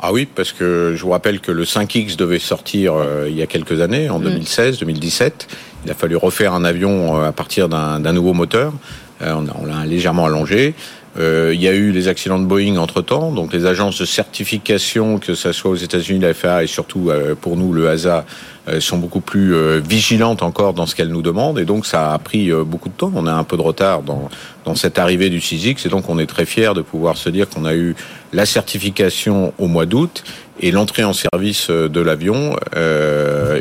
Ah 0.00 0.12
oui, 0.12 0.26
parce 0.26 0.52
que 0.52 0.94
je 0.96 1.02
vous 1.02 1.10
rappelle 1.10 1.40
que 1.40 1.52
le 1.52 1.64
5X 1.64 2.16
devait 2.16 2.40
sortir 2.40 2.94
euh, 2.94 3.26
il 3.28 3.36
y 3.36 3.42
a 3.42 3.46
quelques 3.46 3.80
années, 3.80 4.10
en 4.10 4.18
2016, 4.18 4.80
2017. 4.80 5.48
Il 5.86 5.90
a 5.90 5.94
fallu 5.94 6.16
refaire 6.16 6.52
un 6.52 6.64
avion 6.64 7.22
à 7.22 7.32
partir 7.32 7.68
d'un 7.68 8.12
nouveau 8.12 8.32
moteur. 8.32 8.72
on 9.20 9.66
l'a 9.66 9.86
légèrement 9.86 10.24
allongé. 10.24 10.74
Euh, 11.16 11.52
il 11.54 11.62
y 11.62 11.68
a 11.68 11.72
eu 11.72 11.92
les 11.92 12.08
accidents 12.08 12.38
de 12.38 12.44
Boeing 12.44 12.76
entre-temps, 12.76 13.30
donc 13.30 13.52
les 13.52 13.66
agences 13.66 13.98
de 13.98 14.04
certification, 14.04 15.18
que 15.18 15.34
ce 15.34 15.52
soit 15.52 15.70
aux 15.70 15.76
États-Unis, 15.76 16.20
la 16.20 16.34
FAA 16.34 16.64
et 16.64 16.66
surtout 16.66 17.10
euh, 17.10 17.34
pour 17.40 17.56
nous 17.56 17.72
le 17.72 17.88
HASA, 17.88 18.24
euh, 18.68 18.80
sont 18.80 18.98
beaucoup 18.98 19.20
plus 19.20 19.54
vigilantes 19.80 20.42
encore 20.42 20.72
dans 20.72 20.86
ce 20.86 20.94
qu'elles 20.94 21.08
nous 21.08 21.22
demandent, 21.22 21.58
et 21.58 21.64
donc 21.64 21.86
ça 21.86 22.12
a 22.12 22.18
pris 22.18 22.50
beaucoup 22.50 22.88
de 22.88 22.94
temps. 22.94 23.12
On 23.14 23.26
a 23.26 23.32
un 23.32 23.44
peu 23.44 23.56
de 23.56 23.62
retard 23.62 24.02
dans, 24.02 24.28
dans 24.64 24.74
cette 24.74 24.98
arrivée 24.98 25.30
du 25.30 25.38
6X, 25.38 25.86
et 25.86 25.88
donc 25.88 26.08
on 26.08 26.18
est 26.18 26.26
très 26.26 26.46
fiers 26.46 26.72
de 26.74 26.82
pouvoir 26.82 27.16
se 27.16 27.28
dire 27.28 27.48
qu'on 27.48 27.64
a 27.64 27.74
eu 27.74 27.94
la 28.32 28.46
certification 28.46 29.52
au 29.58 29.68
mois 29.68 29.86
d'août 29.86 30.24
et 30.60 30.70
l'entrée 30.72 31.04
en 31.04 31.12
service 31.12 31.70
de 31.70 32.00
l'avion 32.00 32.56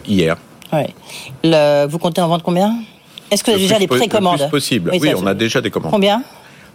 hier. 0.08 0.38
Ouais. 0.72 0.89
Le, 1.44 1.86
vous 1.86 2.00
comptez 2.00 2.22
en 2.22 2.28
vendre 2.28 2.44
combien? 2.44 2.74
Est-ce 3.30 3.44
que 3.44 3.52
vous 3.52 3.58
avez 3.58 3.63
déjà 3.63 3.80
les 3.80 3.88
précommandes 3.88 4.39
Le 4.39 4.46
plus 4.46 4.52
possible. 4.52 4.92
Oui, 4.94 5.12
on 5.16 5.28
a 5.28 5.34
déjà 5.34 5.62
des 5.62 5.70
commandes. 5.70 5.92
Combien? 5.92 6.24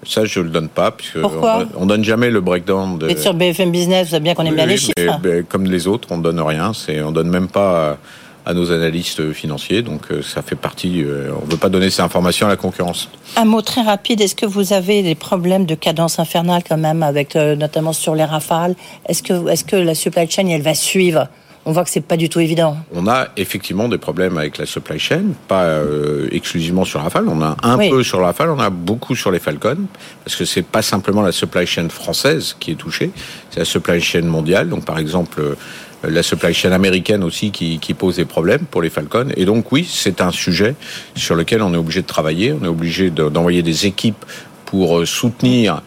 Ça, 0.04 0.24
je 0.24 0.40
le 0.40 0.50
donne 0.50 0.68
pas, 0.68 0.90
puisque 0.90 1.20
Pourquoi 1.20 1.64
on, 1.76 1.86
donne 1.86 2.04
jamais 2.04 2.30
le 2.30 2.40
breakdown. 2.40 2.98
De... 2.98 3.06
Vous 3.06 3.12
êtes 3.12 3.20
sur 3.20 3.34
BFM 3.34 3.70
Business, 3.70 4.06
vous 4.06 4.10
savez 4.12 4.22
bien 4.22 4.34
qu'on 4.34 4.44
aime 4.44 4.54
bien 4.54 4.66
les 4.66 4.76
chiffres. 4.76 5.20
Mais, 5.22 5.42
comme 5.42 5.64
les 5.64 5.86
autres, 5.86 6.08
on 6.10 6.18
donne 6.18 6.40
rien. 6.40 6.72
C'est, 6.72 7.02
on 7.02 7.10
donne 7.10 7.28
même 7.28 7.48
pas 7.48 7.98
à, 8.46 8.54
nos 8.54 8.70
analystes 8.72 9.32
financiers. 9.32 9.82
Donc, 9.82 10.10
euh, 10.10 10.22
ça 10.22 10.40
fait 10.40 10.56
partie. 10.56 11.02
Euh, 11.02 11.30
on 11.42 11.44
veut 11.44 11.58
pas 11.58 11.68
donner 11.68 11.90
ces 11.90 12.00
informations 12.00 12.46
à 12.46 12.50
la 12.50 12.56
concurrence. 12.56 13.10
Un 13.36 13.44
mot 13.44 13.60
très 13.60 13.82
rapide. 13.82 14.20
Est-ce 14.20 14.34
que 14.34 14.46
vous 14.46 14.72
avez 14.72 15.02
des 15.02 15.14
problèmes 15.14 15.66
de 15.66 15.74
cadence 15.74 16.18
infernale 16.18 16.62
quand 16.66 16.78
même, 16.78 17.02
avec 17.02 17.36
euh, 17.36 17.56
notamment 17.56 17.92
sur 17.92 18.14
les 18.14 18.24
rafales? 18.24 18.74
Est-ce 19.06 19.22
que, 19.22 19.48
est-ce 19.48 19.64
que 19.64 19.76
la 19.76 19.94
supply 19.94 20.30
chain, 20.30 20.46
elle 20.48 20.62
va 20.62 20.74
suivre? 20.74 21.28
On 21.68 21.72
voit 21.72 21.84
que 21.84 21.90
c'est 21.90 22.00
pas 22.00 22.16
du 22.16 22.30
tout 22.30 22.40
évident. 22.40 22.78
On 22.94 23.06
a 23.06 23.28
effectivement 23.36 23.90
des 23.90 23.98
problèmes 23.98 24.38
avec 24.38 24.56
la 24.56 24.64
supply 24.64 24.98
chain, 24.98 25.24
pas 25.48 25.64
euh, 25.64 26.26
exclusivement 26.32 26.86
sur 26.86 27.02
Rafale. 27.02 27.28
On 27.28 27.42
a 27.42 27.58
un 27.62 27.76
peu 27.76 28.02
sur 28.02 28.20
Rafale, 28.20 28.48
on 28.48 28.58
a 28.58 28.70
beaucoup 28.70 29.14
sur 29.14 29.30
les 29.30 29.38
Falcon, 29.38 29.76
parce 30.24 30.34
que 30.34 30.46
c'est 30.46 30.62
pas 30.62 30.80
simplement 30.80 31.20
la 31.20 31.30
supply 31.30 31.66
chain 31.66 31.90
française 31.90 32.56
qui 32.58 32.70
est 32.70 32.74
touchée, 32.76 33.10
c'est 33.50 33.58
la 33.58 33.66
supply 33.66 34.00
chain 34.00 34.22
mondiale. 34.22 34.70
Donc 34.70 34.86
par 34.86 34.98
exemple 34.98 35.42
euh, 35.42 35.56
la 36.04 36.22
supply 36.22 36.54
chain 36.54 36.72
américaine 36.72 37.22
aussi 37.22 37.50
qui, 37.50 37.78
pose 37.92 38.16
des 38.16 38.24
problèmes 38.24 38.64
pour 38.64 38.80
les 38.80 38.88
Falcon. 38.88 39.26
Et 39.36 39.44
donc 39.44 39.70
oui, 39.70 39.86
c'est 39.86 40.22
un 40.22 40.30
sujet 40.30 40.74
sur 41.16 41.34
lequel 41.34 41.60
on 41.60 41.74
est 41.74 41.76
obligé 41.76 42.00
de 42.00 42.06
travailler. 42.06 42.54
On 42.58 42.64
est 42.64 42.68
obligé 42.68 43.10
d'envoyer 43.10 43.62
des 43.62 43.84
équipes 43.84 44.24
pour 44.64 45.00
euh, 45.00 45.04
soutenir 45.04 45.82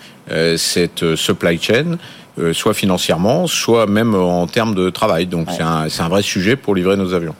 cette 0.55 1.15
supply 1.15 1.61
chain. 1.61 1.97
Euh, 2.39 2.53
soit 2.53 2.73
financièrement, 2.73 3.45
soit 3.45 3.87
même 3.87 4.15
en 4.15 4.47
termes 4.47 4.73
de 4.73 4.89
travail. 4.89 5.25
Donc 5.25 5.49
c'est 5.51 5.63
un, 5.63 5.87
un, 5.99 6.09
vrai 6.09 6.21
sujet 6.21 6.55
pour 6.55 6.73
livrer 6.75 6.95
nos 6.95 7.13
avions. 7.13 7.35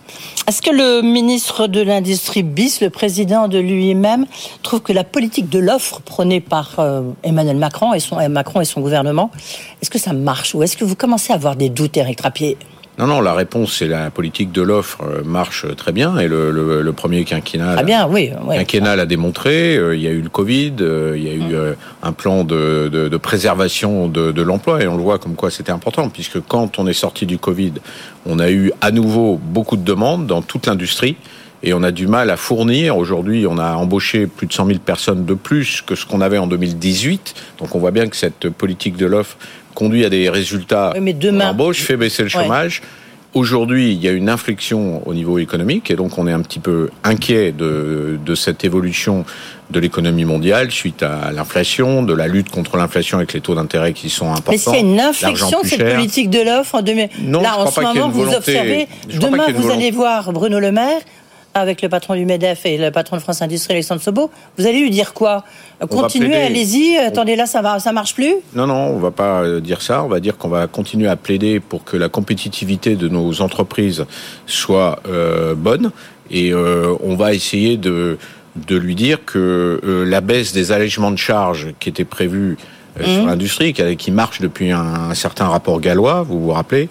Est-ce 0.50 0.62
que 0.62 0.70
le 0.70 1.02
ministre 1.02 1.68
de 1.68 1.80
l'Industrie 1.80 2.44
BIS, 2.44 2.80
le 2.82 2.90
président 2.90 3.48
de 3.48 3.58
lui-même, 3.58 4.26
trouve 4.64 4.82
que 4.82 4.92
la 4.92 5.06
politique 5.06 5.48
de 5.48 5.60
l'offre 5.60 6.02
prônée 6.02 6.42
par 6.42 6.76
euh, 6.80 7.04
Emmanuel 7.24 7.56
Macron 7.56 7.94
et, 7.94 8.02
son, 8.02 8.18
Macron 8.28 8.60
et 8.60 8.66
son 8.66 8.82
gouvernement, 8.82 9.32
est-ce 9.82 9.90
que 9.90 10.00
ça 10.00 10.12
marche? 10.12 10.56
Ou 10.56 10.64
est-ce 10.64 10.76
que 10.76 10.84
vous 10.84 10.96
commencez 10.96 11.32
à 11.32 11.36
avoir 11.36 11.56
des 11.56 11.70
doutes, 11.70 11.96
Eric 11.96 12.18
Trappier? 12.18 12.58
Non, 12.98 13.08
non, 13.08 13.22
la 13.22 13.34
réponse, 13.34 13.78
c'est 13.78 13.88
la 13.88 14.12
politique 14.12 14.52
de 14.52 14.62
l'offre 14.62 15.02
euh, 15.04 15.24
marche 15.24 15.66
très 15.76 15.92
bien 15.92 16.18
et 16.20 16.28
le, 16.28 16.52
le, 16.52 16.82
le 16.82 16.94
premier 16.94 17.24
quinquennat, 17.24 17.76
très 17.76 17.86
bien, 17.86 18.08
oui, 18.08 18.32
quinquennat 18.50 18.96
l'a 18.96 19.06
démontré. 19.06 19.78
Euh, 19.78 19.96
il 19.96 20.02
y 20.02 20.08
a 20.08 20.12
eu 20.12 20.22
le 20.22 20.30
Covid, 20.30 20.74
euh, 20.82 21.14
il 21.16 21.24
y 21.24 21.30
a 21.30 21.34
eu 21.34 21.56
mm. 21.56 21.76
un 22.04 22.12
plan 22.12 22.44
de, 22.44 22.90
de, 22.92 23.08
de 23.08 23.18
préservation 23.18 24.08
de, 24.08 24.32
de 24.32 24.42
l'emploi 24.42 24.84
et 24.84 24.88
on 24.88 24.98
le 24.98 25.04
voit 25.04 25.20
comme 25.20 25.36
quoi 25.36 25.50
c'était 25.50 25.72
important 25.72 26.10
puisque 26.10 26.42
quand 26.42 26.80
on 26.80 26.88
est 26.88 26.94
sorti 26.94 27.26
du 27.26 27.38
Covid, 27.38 27.74
on 28.26 28.40
a 28.40 28.52
eu 28.52 28.72
à 28.82 28.92
nouveau 28.92 29.40
beaucoup 29.42 29.78
de 29.78 29.84
demandes 29.84 30.28
dans 30.28 30.42
toute 30.42 30.68
l'industrie 30.68 31.16
et 31.64 31.74
on 31.74 31.84
a 31.84 31.92
du 31.92 32.08
mal 32.08 32.30
à 32.30 32.38
fournir. 32.38 32.98
Aujourd'hui, 32.98 33.46
on 33.48 33.58
a 33.58 33.76
embauché 33.76 34.28
plus 34.28 34.48
de 34.48 34.54
100 34.54 34.66
000 34.66 34.80
personnes 34.80 35.26
de 35.26 35.34
plus 35.34 35.82
que 35.82 35.96
ce 35.96 36.06
qu'on 36.06 36.22
avait 36.22 36.38
en 36.38 36.48
2018. 36.48 37.36
Donc 37.60 37.76
on 37.76 37.80
voit 37.80 37.92
bien 37.92 38.08
que 38.08 38.16
cette 38.16 38.50
politique 38.50 38.98
de 38.98 39.06
l'offre 39.06 39.38
conduit 39.74 40.06
à 40.06 40.10
des 40.10 40.30
résultats 40.30 40.94
mais 41.00 41.14
demain, 41.14 41.52
d'embauche, 41.52 41.82
fait 41.82 41.98
baisser 41.98 42.24
le 42.24 42.30
chômage. 42.30 42.82
Aujourd'hui, 43.34 43.94
il 43.94 44.04
y 44.04 44.10
a 44.10 44.12
une 44.12 44.28
inflexion 44.28 45.02
au 45.08 45.14
niveau 45.14 45.40
économique 45.40 45.90
et 45.90 45.96
donc 45.96 46.18
on 46.18 46.28
est 46.28 46.34
un 46.34 46.42
petit 46.42 46.60
peu 46.60 46.90
inquiet 47.06 47.54
de, 47.54 48.20
de 48.26 48.36
cette 48.36 48.66
évolution 48.66 49.24
de 49.70 49.80
l'économie 49.80 50.26
mondiale 50.26 50.70
suite 50.70 51.02
à 51.02 51.32
l'inflation, 51.32 52.04
de 52.04 52.14
la 52.14 52.28
lutte 52.28 52.50
contre 52.50 52.76
l'inflation 52.76 53.20
avec 53.20 53.32
les 53.32 53.40
taux 53.40 53.56
d'intérêt 53.56 53.94
qui 53.94 54.10
sont 54.10 54.32
importants. 54.32 54.52
Mais 54.52 54.58
s'il 54.58 54.74
y 54.74 54.76
a 54.76 54.80
une 54.80 55.00
inflexion, 55.00 55.60
cette 55.64 55.96
politique 55.96 56.30
de 56.30 56.42
l'offre, 56.42 56.82
non, 57.22 57.42
là 57.42 57.58
en 57.58 57.72
ce 57.72 57.80
moment, 57.80 58.10
vous 58.10 58.34
observez, 58.34 58.90
demain 59.08 59.46
vous 59.56 59.72
allez 59.72 59.92
voir 59.92 60.34
Bruno 60.34 60.60
Le 60.60 60.74
Maire 60.74 61.00
avec 61.54 61.82
le 61.82 61.90
patron 61.90 62.16
du 62.16 62.26
MEDEF 62.26 62.66
et 62.66 62.78
le 62.78 62.92
patron 62.92 63.18
de 63.18 63.22
France 63.22 63.42
Industrie, 63.42 63.74
Alexandre 63.74 64.02
Sobo, 64.02 64.32
vous 64.58 64.66
allez 64.66 64.80
lui 64.80 64.90
dire 64.90 65.14
quoi 65.14 65.44
Continuez, 65.90 66.36
allez-y, 66.36 66.98
attendez 66.98 67.36
là, 67.36 67.46
ça 67.46 67.62
va, 67.62 67.80
ça 67.80 67.92
marche 67.92 68.14
plus 68.14 68.36
Non, 68.54 68.68
non, 68.68 68.76
on 68.76 69.00
va 69.00 69.12
pas 69.12 69.42
euh, 69.42 69.60
dire 69.60 69.82
ça. 69.82 70.04
On 70.04 70.08
va 70.08 70.20
dire 70.20 70.38
qu'on 70.38 70.50
va 70.50 70.68
continuer 70.68 71.08
à 71.08 71.16
plaider 71.16 71.60
pour 71.60 71.84
que 71.84 71.98
la 71.98 72.10
compétitivité 72.10 72.96
de 72.96 73.10
nos 73.10 73.42
entreprises 73.42 74.06
soit 74.46 75.02
euh, 75.08 75.56
bonne 75.56 75.92
et 76.30 76.54
euh, 76.54 76.96
on 77.04 77.16
va 77.16 77.34
essayer 77.34 77.78
de, 77.78 78.18
de 78.68 78.76
lui 78.78 78.96
dire 78.96 79.26
que 79.26 80.06
la 80.08 80.22
baisse 80.22 80.54
des 80.54 80.72
allègements 80.72 81.12
de 81.12 81.18
charges 81.18 81.74
qui 81.80 81.90
était 81.90 82.06
prévue 82.06 82.58
euh, 83.00 83.06
sur 83.06 83.24
mmh. 83.24 83.28
l'industrie, 83.28 83.74
qui, 83.74 84.12
marche 84.12 84.42
depuis 84.42 84.72
un, 84.72 85.14
certain 85.14 85.48
rapport 85.48 85.80
gallois, 85.80 86.24
vous 86.24 86.42
vous 86.42 86.52
rappelez 86.52 86.90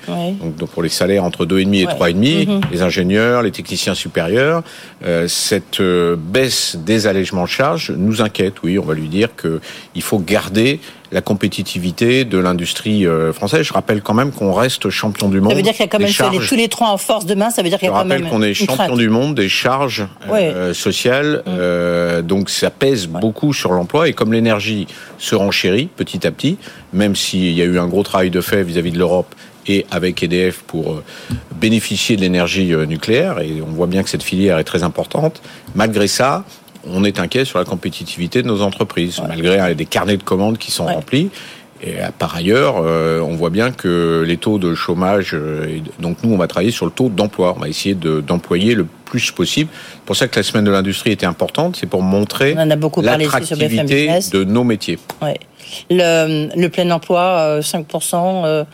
donc, 0.59 0.71
pour 0.71 0.83
les 0.83 0.89
salaires 0.89 1.25
entre 1.25 1.45
2,5 1.45 1.75
et 1.75 1.87
3,5, 1.87 2.47
mmh. 2.47 2.61
les 2.73 2.83
ingénieurs, 2.83 3.43
les 3.43 3.51
techniciens 3.51 3.95
supérieurs, 3.95 4.63
euh, 5.05 5.29
cette 5.29 5.81
euh, 5.81 6.17
baisse 6.17 6.77
des 6.77 7.07
allègements 7.07 7.45
de 7.45 7.49
charges 7.49 7.91
nous 7.91 8.23
inquiète. 8.23 8.63
Oui, 8.63 8.79
on 8.79 8.85
va 8.85 8.95
lui 8.95 9.09
dire 9.09 9.29
qu'il 9.37 10.03
faut 10.03 10.19
garder 10.19 10.81
la 11.13 11.21
compétitivité 11.21 12.25
de 12.25 12.39
l'industrie 12.39 13.07
euh, 13.07 13.33
française. 13.33 13.63
Je 13.63 13.73
rappelle 13.73 14.03
quand 14.03 14.15
même 14.15 14.33
qu'on 14.33 14.53
reste 14.53 14.91
champion 14.91 15.29
du 15.29 15.41
monde. 15.41 15.51
Ça 15.51 15.57
veut 15.57 15.63
dire 15.63 15.73
qu'il 15.73 15.81
y 15.81 15.85
a 15.85 15.89
quand 15.89 15.99
même 15.99 16.41
tous 16.49 16.55
les 16.55 16.69
trois 16.69 16.89
en 16.89 16.99
force 16.99 17.27
demain. 17.27 17.51
Ça 17.51 17.63
veut 17.63 17.69
dire 17.69 17.79
qu'il 17.79 17.89
y 17.89 17.91
a 17.91 17.95
quand 17.95 18.05
même. 18.05 18.19
Je 18.19 18.25
rappelle 18.25 18.31
qu'on 18.31 18.43
est 18.43 18.55
champion 18.55 18.97
du 18.97 19.09
monde 19.09 19.35
des 19.35 19.49
charges 19.49 20.07
euh, 20.31 20.73
sociales. 20.73 21.43
Euh, 21.49 22.23
donc 22.23 22.51
ça 22.51 22.71
pèse 22.71 23.07
beaucoup 23.07 23.53
sur 23.53 23.73
l'emploi 23.73 24.09
et 24.09 24.13
comme 24.13 24.33
l'énergie 24.33 24.87
se 25.19 25.35
renchérit 25.35 25.87
petit 25.87 26.27
à 26.27 26.31
petit, 26.31 26.59
même 26.93 27.17
s'il 27.17 27.53
y 27.53 27.63
a 27.63 27.65
eu 27.65 27.79
un 27.79 27.89
gros 27.89 28.03
travail 28.03 28.31
de 28.31 28.41
fait 28.41 28.63
vis-à-vis 28.63 28.91
-vis 28.91 28.95
de 28.95 28.99
l'Europe 28.99 29.35
et 29.67 29.87
avec 29.91 30.23
EDF 30.23 30.63
pour 30.67 31.03
bénéficier 31.57 32.17
de 32.17 32.23
l'énergie 32.23 32.75
nucléaire, 32.89 33.41
et 33.41 33.61
on 33.61 33.73
voit 33.73 33.87
bien 33.87 34.03
que 34.03 34.09
cette 34.09 34.23
filière 34.23 34.59
est 34.59 34.65
très 34.65 34.83
importante. 34.83 35.43
Malgré 35.75 36.09
ça, 36.09 36.45
on 36.87 37.05
est 37.05 37.21
inquiet 37.21 37.45
sur 37.45 37.59
la 37.59 37.65
compétitivité 37.65 38.43
de 38.43 38.49
nos 38.49 38.63
entreprises, 38.63 39.21
malgré 39.27 39.75
des 39.75 39.87
carnets 39.87 40.17
de 40.17 40.23
commandes 40.23 40.59
qui 40.59 40.71
sont 40.71 40.87
remplis. 40.87 41.31
Et 41.83 41.99
euh, 41.99 42.09
par 42.17 42.35
ailleurs, 42.37 42.77
euh, 42.79 43.21
on 43.21 43.37
voit 43.37 43.51
bien 43.51 43.71
que 43.71 44.23
les 44.27 44.37
taux 44.37 44.59
de 44.59 44.75
chômage, 44.75 45.31
euh, 45.33 45.79
donc 45.99 46.19
nous, 46.23 46.33
on 46.33 46.37
va 46.37 46.47
travailler 46.47 46.73
sur 46.73 46.85
le 46.85 46.93
taux 46.93 47.09
d'emploi. 47.09 47.55
On 47.57 47.61
va 47.61 47.69
essayer 47.69 47.95
d'employer 47.95 48.75
le 48.75 48.87
plus 49.07 49.31
possible. 49.31 49.71
C'est 49.73 50.03
pour 50.05 50.17
ça 50.17 50.29
que 50.29 50.37
la 50.37 50.43
semaine 50.43 50.65
de 50.65 50.71
l'industrie 50.71 51.13
était 51.13 51.27
importante, 51.27 51.77
c'est 51.81 51.87
pour 51.87 52.03
montrer 52.03 52.55
l'attractivité 52.55 54.21
de 54.31 54.45
nos 54.45 54.65
métiers. 54.65 54.99
Le, 55.91 56.49
le 56.55 56.69
plein 56.69 56.91
emploi, 56.91 57.61
5%. 57.61 58.67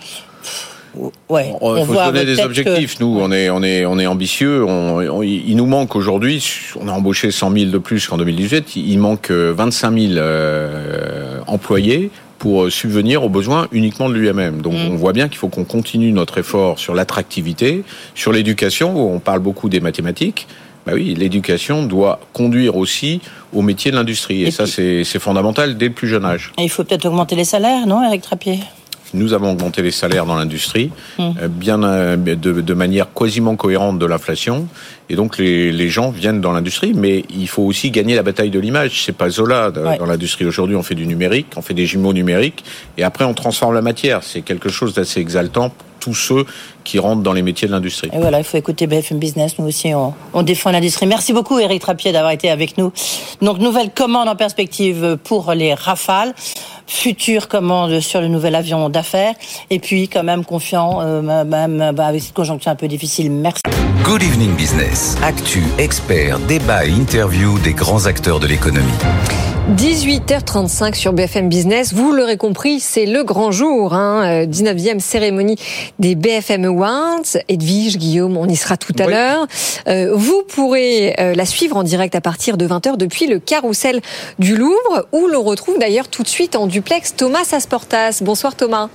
Ouais, 1.28 1.52
il 1.52 1.85
faut 1.87 1.94
se 1.94 2.04
donner 2.06 2.24
des 2.24 2.40
objectifs. 2.40 3.00
Nous, 3.00 3.18
on 3.20 3.30
est, 3.30 3.50
on 3.50 3.62
est, 3.62 3.85
on 3.87 3.98
est 3.98 4.06
ambitieux. 4.06 4.64
On, 4.64 5.22
il 5.22 5.56
nous 5.56 5.66
manque 5.66 5.96
aujourd'hui, 5.96 6.44
on 6.80 6.88
a 6.88 6.92
embauché 6.92 7.30
100 7.30 7.52
000 7.52 7.70
de 7.70 7.78
plus 7.78 8.06
qu'en 8.06 8.16
2018. 8.16 8.76
Il 8.76 8.98
manque 8.98 9.30
25 9.30 9.98
000 9.98 10.12
euh, 10.16 11.40
employés 11.46 12.11
pour 12.38 12.64
euh, 12.64 12.70
subvenir 12.70 13.24
aux 13.24 13.28
besoins 13.28 13.68
uniquement 13.72 14.09
de 14.09 14.14
l'UMM. 14.14 14.61
Donc 14.61 14.74
mm. 14.74 14.92
on 14.92 14.96
voit 14.96 15.12
bien 15.12 15.28
qu'il 15.28 15.38
faut 15.38 15.48
qu'on 15.48 15.64
continue 15.64 16.12
notre 16.12 16.38
effort 16.38 16.78
sur 16.78 16.94
l'attractivité, 16.94 17.82
sur 18.14 18.32
l'éducation, 18.32 18.96
où 18.96 19.14
on 19.14 19.18
parle 19.18 19.40
beaucoup 19.40 19.68
des 19.68 19.80
mathématiques. 19.80 20.46
Bah 20.87 20.92
oui, 20.94 21.14
l'éducation 21.14 21.82
doit 21.85 22.20
conduire 22.32 22.76
aussi 22.76 23.20
au 23.52 23.61
métier 23.61 23.90
de 23.90 23.96
l'industrie. 23.96 24.44
Et, 24.44 24.52
ça, 24.52 24.66
c'est 24.66 25.04
fondamental 25.18 25.76
dès 25.76 25.88
le 25.88 25.92
plus 25.92 26.06
jeune 26.06 26.24
âge. 26.24 26.52
Et 26.59 26.62
il 26.62 26.68
faut 26.68 26.85
peut-être 26.85 27.06
augmenter 27.06 27.35
les 27.35 27.44
salaires, 27.44 27.87
non, 27.88 28.04
Eric 28.04 28.22
Trappier? 28.22 28.61
Nous 29.14 29.32
avons 29.32 29.52
augmenté 29.52 29.82
les 29.82 29.90
salaires 29.90 30.26
dans 30.26 30.36
l'industrie, 30.36 30.90
mmh. 31.18 31.22
euh, 31.42 31.48
bien 31.48 31.82
euh, 31.82 32.16
de, 32.16 32.74
manière 32.74 33.12
quasiment 33.12 33.56
cohérente 33.56 33.98
de 33.98 34.06
l'inflation. 34.06 34.68
Et 35.08 35.16
donc 35.16 35.38
les, 35.38 35.72
les, 35.72 35.88
gens 35.88 36.10
viennent 36.10 36.40
dans 36.40 36.52
l'industrie, 36.52 36.92
mais 36.94 37.24
il 37.30 37.48
faut 37.48 37.62
aussi 37.62 37.90
gagner 37.90 38.14
la 38.14 38.22
bataille 38.22 38.50
de 38.50 38.58
l'image. 38.58 39.04
C'est 39.04 39.16
pas 39.16 39.30
Zola 39.30 39.70
dans 39.70 40.06
l'industrie. 40.06 40.44
Aujourd'hui, 40.44 40.76
on 40.76 40.82
fait 40.82 40.96
du 40.96 41.06
numérique, 41.06 41.46
on 41.56 41.62
fait 41.62 41.74
des 41.74 41.86
jumeaux 41.86 42.12
numériques, 42.12 42.64
et 42.98 43.04
après 43.04 43.24
on 43.24 43.34
transforme 43.34 43.74
la 43.74 43.82
matière. 43.82 44.22
C'est 44.22 44.42
quelque 44.42 44.68
chose 44.68 44.94
d'assez 44.94 45.20
exaltant 45.20 45.70
pour 45.70 45.86
tous 46.00 46.14
ceux 46.14 46.46
qui 46.87 46.99
rentrent 46.99 47.22
dans 47.22 47.33
les 47.33 47.42
métiers 47.42 47.68
de 47.68 47.72
l'industrie. 47.72 48.09
Et 48.12 48.18
voilà, 48.18 48.38
il 48.38 48.44
faut 48.44 48.57
écouter 48.57 48.87
BFM 48.87 49.18
Business. 49.18 49.59
Nous 49.59 49.66
aussi, 49.66 49.94
on, 49.94 50.14
on 50.33 50.42
défend 50.42 50.70
l'industrie. 50.70 51.07
Merci 51.07 51.33
beaucoup, 51.33 51.59
Eric 51.59 51.83
Trappier, 51.83 52.12
d'avoir 52.12 52.33
été 52.33 52.49
avec 52.49 52.79
nous. 52.79 52.92
Donc, 53.42 53.59
nouvelle 53.59 53.90
commande 53.90 54.29
en 54.29 54.37
perspective 54.37 55.18
pour 55.25 55.53
les 55.53 55.75
Rafales 55.75 56.35
future 56.87 57.49
commande 57.49 58.01
sur 58.01 58.20
le 58.20 58.29
nouvel 58.29 58.55
avion 58.55 58.88
d'affaires. 58.88 59.35
Et 59.70 59.79
puis, 59.79 60.09
quand 60.09 60.22
même, 60.22 60.44
confiant, 60.44 61.01
euh, 61.03 61.44
même 61.44 61.92
bah, 61.94 62.07
avec 62.07 62.22
cette 62.22 62.35
conjoncture 62.35 62.70
un 62.70 62.77
peu 62.77 62.88
difficile. 62.88 63.31
Merci. 63.31 63.62
Good 64.05 64.22
evening 64.22 64.55
business. 64.55 65.16
Actu, 65.22 65.62
expert, 65.79 66.38
débat 66.40 66.87
et 66.87 66.90
interview 66.90 67.59
des 67.59 67.75
grands 67.75 68.07
acteurs 68.07 68.40
de 68.40 68.46
l'économie. 68.46 68.92
18h35 69.75 70.94
sur 70.94 71.12
BFM 71.12 71.49
Business. 71.49 71.92
Vous 71.92 72.12
l'aurez 72.12 72.37
compris, 72.37 72.79
c'est 72.79 73.05
le 73.05 73.25
grand 73.25 73.51
jour. 73.51 73.94
Hein, 73.94 74.44
19e 74.44 74.96
euh, 74.96 74.99
cérémonie 75.01 75.57
des 75.99 76.14
BFM 76.14 76.66
Awards. 76.76 77.38
Edwige, 77.48 77.96
Guillaume, 77.96 78.36
on 78.36 78.46
y 78.46 78.56
sera 78.56 78.76
tout 78.76 78.92
à 78.98 79.06
l'heure. 79.06 79.46
Euh, 79.88 80.12
vous 80.14 80.42
pourrez 80.46 81.14
euh, 81.18 81.34
la 81.34 81.46
suivre 81.46 81.76
en 81.76 81.82
direct 81.82 82.14
à 82.14 82.20
partir 82.20 82.56
de 82.56 82.68
20h 82.68 82.98
depuis 82.98 83.26
le 83.26 83.38
carrousel 83.38 84.00
du 84.38 84.56
Louvre, 84.56 85.06
où 85.12 85.26
l'on 85.26 85.42
retrouve 85.42 85.78
d'ailleurs 85.78 86.08
tout 86.08 86.22
de 86.22 86.28
suite 86.28 86.54
en 86.54 86.66
duplex 86.66 87.16
Thomas 87.16 87.48
Asportas. 87.52 88.20
Bonsoir 88.22 88.54
Thomas. 88.54 88.88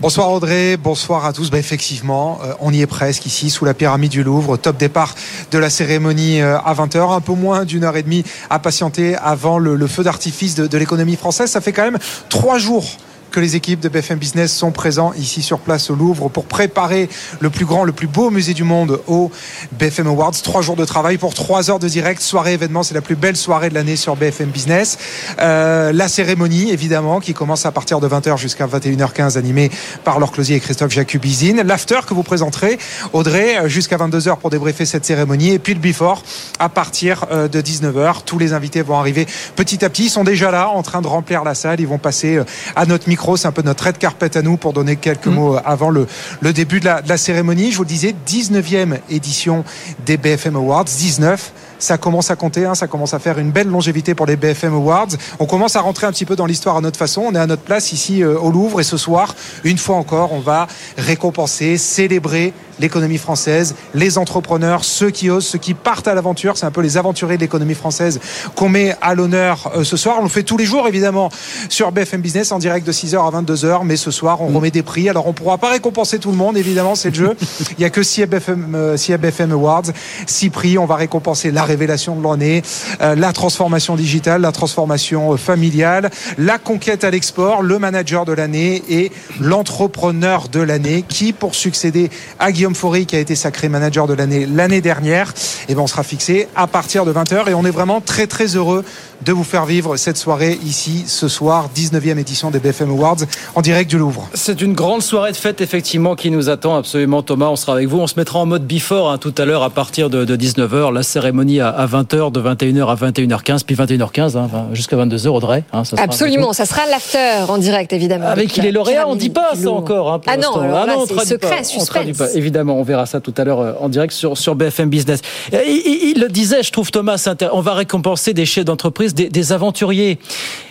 Bonsoir 0.00 0.30
Audrey, 0.30 0.78
bonsoir 0.78 1.26
à 1.26 1.32
tous. 1.34 1.50
Bah, 1.50 1.58
effectivement, 1.58 2.38
euh, 2.42 2.54
on 2.60 2.72
y 2.72 2.80
est 2.80 2.86
presque 2.86 3.26
ici 3.26 3.50
sous 3.50 3.66
la 3.66 3.74
pyramide 3.74 4.10
du 4.10 4.22
Louvre. 4.22 4.56
Top 4.56 4.78
départ 4.78 5.14
de 5.50 5.58
la 5.58 5.68
cérémonie 5.68 6.40
euh, 6.40 6.58
à 6.58 6.72
20h. 6.74 7.14
Un 7.14 7.20
peu 7.20 7.34
moins 7.34 7.66
d'une 7.66 7.84
heure 7.84 7.96
et 7.96 8.02
demie 8.02 8.24
à 8.48 8.58
patienter 8.60 9.16
avant 9.16 9.58
le, 9.58 9.86
feu 9.86 10.02
d'artifice 10.02 10.54
de, 10.54 10.66
de 10.66 10.78
l'économie 10.78 11.16
française. 11.16 11.50
Ça 11.50 11.60
fait 11.60 11.72
quand 11.72 11.82
même 11.84 11.98
trois 12.30 12.56
jours 12.56 12.86
que 13.30 13.40
les 13.40 13.56
équipes 13.56 13.80
de 13.80 13.88
BFM 13.88 14.18
Business 14.18 14.52
sont 14.52 14.72
présents 14.72 15.12
ici 15.16 15.42
sur 15.42 15.60
place 15.60 15.90
au 15.90 15.94
Louvre 15.94 16.28
pour 16.28 16.44
préparer 16.44 17.08
le 17.38 17.48
plus 17.48 17.64
grand, 17.64 17.84
le 17.84 17.92
plus 17.92 18.08
beau 18.08 18.30
musée 18.30 18.54
du 18.54 18.64
monde 18.64 19.00
au 19.06 19.30
BFM 19.72 20.08
Awards. 20.08 20.32
Trois 20.42 20.62
jours 20.62 20.76
de 20.76 20.84
travail 20.84 21.16
pour 21.16 21.32
trois 21.34 21.70
heures 21.70 21.78
de 21.78 21.88
direct, 21.88 22.20
soirée 22.20 22.54
événement. 22.54 22.82
C'est 22.82 22.94
la 22.94 23.00
plus 23.00 23.14
belle 23.14 23.36
soirée 23.36 23.68
de 23.68 23.74
l'année 23.74 23.96
sur 23.96 24.16
BFM 24.16 24.50
Business. 24.50 24.98
Euh, 25.40 25.92
la 25.92 26.08
cérémonie, 26.08 26.70
évidemment, 26.70 27.20
qui 27.20 27.32
commence 27.32 27.66
à 27.66 27.72
partir 27.72 28.00
de 28.00 28.08
20h 28.08 28.36
jusqu'à 28.36 28.66
21h15, 28.66 29.38
animée 29.38 29.70
par 30.04 30.18
Laure 30.18 30.32
Closier 30.32 30.56
et 30.56 30.60
Christophe 30.60 30.90
Jacubizine. 30.90 31.62
L'after 31.62 32.00
que 32.06 32.14
vous 32.14 32.24
présenterez, 32.24 32.78
Audrey, 33.12 33.58
euh, 33.58 33.68
jusqu'à 33.68 33.96
22h 33.96 34.38
pour 34.38 34.50
débriefer 34.50 34.86
cette 34.86 35.04
cérémonie. 35.04 35.50
Et 35.50 35.58
puis 35.58 35.74
le 35.74 35.80
before 35.80 36.22
à 36.58 36.68
partir 36.68 37.26
euh, 37.30 37.48
de 37.48 37.60
19h. 37.60 38.24
Tous 38.26 38.38
les 38.38 38.52
invités 38.52 38.82
vont 38.82 38.98
arriver 38.98 39.26
petit 39.54 39.84
à 39.84 39.90
petit. 39.90 40.06
Ils 40.06 40.10
sont 40.10 40.24
déjà 40.24 40.50
là, 40.50 40.68
en 40.68 40.82
train 40.82 41.00
de 41.00 41.06
remplir 41.06 41.44
la 41.44 41.54
salle. 41.54 41.80
Ils 41.80 41.86
vont 41.86 41.98
passer 41.98 42.40
à 42.74 42.86
notre 42.86 43.08
micro 43.08 43.19
c'est 43.36 43.48
un 43.48 43.52
peu 43.52 43.62
notre 43.62 43.84
red 43.84 43.98
carpet 43.98 44.36
à 44.36 44.42
nous 44.42 44.56
pour 44.56 44.72
donner 44.72 44.96
quelques 44.96 45.26
mm. 45.26 45.34
mots 45.34 45.56
avant 45.64 45.90
le, 45.90 46.06
le 46.40 46.52
début 46.52 46.80
de 46.80 46.86
la, 46.86 47.02
de 47.02 47.08
la 47.08 47.16
cérémonie. 47.16 47.72
Je 47.72 47.76
vous 47.76 47.84
le 47.84 47.88
disais, 47.88 48.14
19e 48.26 48.98
édition 49.10 49.64
des 50.04 50.16
BFM 50.16 50.56
Awards, 50.56 50.84
19 50.84 51.52
ça 51.80 51.98
commence 51.98 52.30
à 52.30 52.36
compter, 52.36 52.66
hein, 52.66 52.74
ça 52.74 52.86
commence 52.86 53.14
à 53.14 53.18
faire 53.18 53.38
une 53.38 53.50
belle 53.50 53.68
longévité 53.68 54.14
pour 54.14 54.26
les 54.26 54.36
BFM 54.36 54.74
Awards. 54.74 55.08
On 55.38 55.46
commence 55.46 55.76
à 55.76 55.80
rentrer 55.80 56.06
un 56.06 56.12
petit 56.12 56.26
peu 56.26 56.36
dans 56.36 56.46
l'histoire 56.46 56.76
à 56.76 56.80
notre 56.80 56.98
façon. 56.98 57.22
On 57.22 57.34
est 57.34 57.38
à 57.38 57.46
notre 57.46 57.62
place 57.62 57.92
ici 57.92 58.22
euh, 58.22 58.38
au 58.38 58.50
Louvre 58.50 58.80
et 58.80 58.84
ce 58.84 58.96
soir, 58.96 59.34
une 59.64 59.78
fois 59.78 59.96
encore, 59.96 60.32
on 60.32 60.40
va 60.40 60.66
récompenser, 60.98 61.78
célébrer 61.78 62.52
l'économie 62.80 63.18
française, 63.18 63.74
les 63.94 64.18
entrepreneurs, 64.18 64.84
ceux 64.84 65.10
qui 65.10 65.30
osent, 65.30 65.46
ceux 65.46 65.58
qui 65.58 65.74
partent 65.74 66.08
à 66.08 66.14
l'aventure. 66.14 66.56
C'est 66.56 66.66
un 66.66 66.70
peu 66.70 66.80
les 66.80 66.96
aventuriers 66.96 67.36
de 67.36 67.42
l'économie 67.42 67.74
française 67.74 68.20
qu'on 68.54 68.68
met 68.68 68.96
à 69.00 69.14
l'honneur 69.14 69.70
euh, 69.76 69.84
ce 69.84 69.96
soir. 69.96 70.16
On 70.20 70.22
le 70.22 70.28
fait 70.28 70.42
tous 70.42 70.56
les 70.56 70.64
jours, 70.64 70.88
évidemment, 70.88 71.30
sur 71.68 71.92
BFM 71.92 72.20
Business 72.20 72.52
en 72.52 72.58
direct 72.58 72.86
de 72.86 72.92
6h 72.92 73.16
à 73.16 73.42
22h. 73.42 73.84
Mais 73.84 73.96
ce 73.96 74.10
soir, 74.10 74.40
on 74.40 74.50
mm. 74.50 74.56
remet 74.56 74.70
des 74.70 74.82
prix. 74.82 75.08
Alors, 75.08 75.26
on 75.26 75.32
pourra 75.32 75.58
pas 75.58 75.70
récompenser 75.70 76.18
tout 76.18 76.30
le 76.30 76.36
monde, 76.36 76.56
évidemment, 76.56 76.94
c'est 76.94 77.10
le 77.10 77.14
jeu. 77.14 77.36
Il 77.78 77.82
y 77.82 77.84
a 77.84 77.90
que 77.90 78.02
6 78.02 78.26
BFM, 78.26 78.96
6 78.96 79.16
BFM 79.18 79.52
Awards, 79.52 79.82
6 80.26 80.50
prix. 80.50 80.78
On 80.78 80.86
va 80.86 80.96
récompenser 80.96 81.50
la 81.50 81.64
révélation 81.64 82.16
de 82.16 82.22
l'année, 82.22 82.62
euh, 83.00 83.14
la 83.14 83.32
transformation 83.32 83.96
digitale, 83.96 84.40
la 84.40 84.52
transformation 84.52 85.32
euh, 85.32 85.36
familiale, 85.36 86.10
la 86.38 86.58
conquête 86.58 87.04
à 87.04 87.10
l'export, 87.10 87.62
le 87.62 87.78
manager 87.78 88.24
de 88.24 88.32
l'année 88.32 88.82
et 88.88 89.12
l'entrepreneur 89.40 90.48
de 90.48 90.60
l'année 90.60 91.04
qui, 91.06 91.32
pour 91.32 91.54
succéder 91.54 92.10
à 92.38 92.52
Guillaume 92.52 92.69
Faury, 92.74 93.06
qui 93.06 93.16
a 93.16 93.18
été 93.18 93.34
sacré 93.34 93.68
manager 93.68 94.06
de 94.06 94.14
l'année 94.14 94.46
l'année 94.46 94.80
dernière, 94.80 95.30
et 95.30 95.72
eh 95.72 95.74
ben 95.74 95.82
on 95.82 95.86
sera 95.86 96.02
fixé 96.02 96.48
à 96.56 96.66
partir 96.66 97.04
de 97.04 97.12
20h 97.12 97.48
et 97.48 97.54
on 97.54 97.64
est 97.64 97.70
vraiment 97.70 98.00
très 98.00 98.26
très 98.26 98.56
heureux 98.56 98.84
de 99.24 99.32
vous 99.32 99.44
faire 99.44 99.66
vivre 99.66 99.96
cette 99.96 100.16
soirée 100.16 100.58
ici 100.64 101.04
ce 101.06 101.28
soir, 101.28 101.68
19e 101.76 102.18
édition 102.18 102.50
des 102.50 102.58
BFM 102.58 102.90
Awards 102.90 103.16
en 103.54 103.60
direct 103.60 103.90
du 103.90 103.98
Louvre. 103.98 104.28
C'est 104.34 104.60
une 104.60 104.72
grande 104.72 105.02
soirée 105.02 105.32
de 105.32 105.36
fête 105.36 105.60
effectivement 105.60 106.14
qui 106.14 106.30
nous 106.30 106.48
attend 106.48 106.76
absolument 106.76 107.22
Thomas, 107.22 107.46
on 107.46 107.56
sera 107.56 107.74
avec 107.74 107.88
vous, 107.88 107.98
on 107.98 108.06
se 108.06 108.14
mettra 108.16 108.38
en 108.38 108.46
mode 108.46 108.66
before 108.66 109.10
hein, 109.10 109.18
tout 109.18 109.34
à 109.38 109.44
l'heure 109.44 109.62
à 109.62 109.70
partir 109.70 110.10
de, 110.10 110.24
19h, 110.24 110.92
la 110.92 111.02
cérémonie 111.02 111.60
à, 111.60 111.86
20h, 111.86 112.32
de 112.32 112.40
21h 112.40 112.86
à 112.86 112.94
21h15, 112.94 113.64
puis 113.64 113.74
21h15 113.74 114.36
hein, 114.36 114.48
jusqu'à 114.72 114.96
22h 114.96 115.28
Audrey. 115.28 115.64
Hein, 115.72 115.84
ça 115.84 115.96
absolument, 115.98 116.52
ça 116.52 116.66
sera 116.66 116.86
l'after 116.86 117.44
en 117.48 117.58
direct 117.58 117.92
évidemment. 117.92 118.26
Avec, 118.26 118.56
il 118.56 118.66
est 118.66 118.72
lauréat, 118.72 119.06
on 119.08 119.14
ne 119.14 119.20
dit 119.20 119.30
pas 119.30 119.52
ça 119.54 119.70
encore. 119.70 120.20
ah 120.26 120.36
non, 120.36 120.52
ah 120.56 120.86
non 120.86 121.04
c'est 121.06 121.26
secret, 121.26 121.64
suspense. 121.64 122.34
Évidemment, 122.34 122.78
on 122.78 122.82
verra 122.82 123.06
ça 123.06 123.20
tout 123.20 123.34
à 123.36 123.44
l'heure 123.44 123.60
euh, 123.60 123.72
en 123.80 123.88
direct 123.88 124.12
sur, 124.12 124.36
sur 124.36 124.54
BFM 124.54 124.88
Business. 124.88 125.20
Il, 125.52 126.20
le 126.20 126.28
disait, 126.28 126.62
je 126.62 126.72
trouve 126.72 126.90
Thomas, 126.90 127.28
on 127.52 127.60
va 127.60 127.74
récompenser 127.74 128.34
des 128.34 128.46
chefs 128.46 128.64
d'entreprise, 128.64 129.09
des 129.14 129.52
aventuriers. 129.52 130.18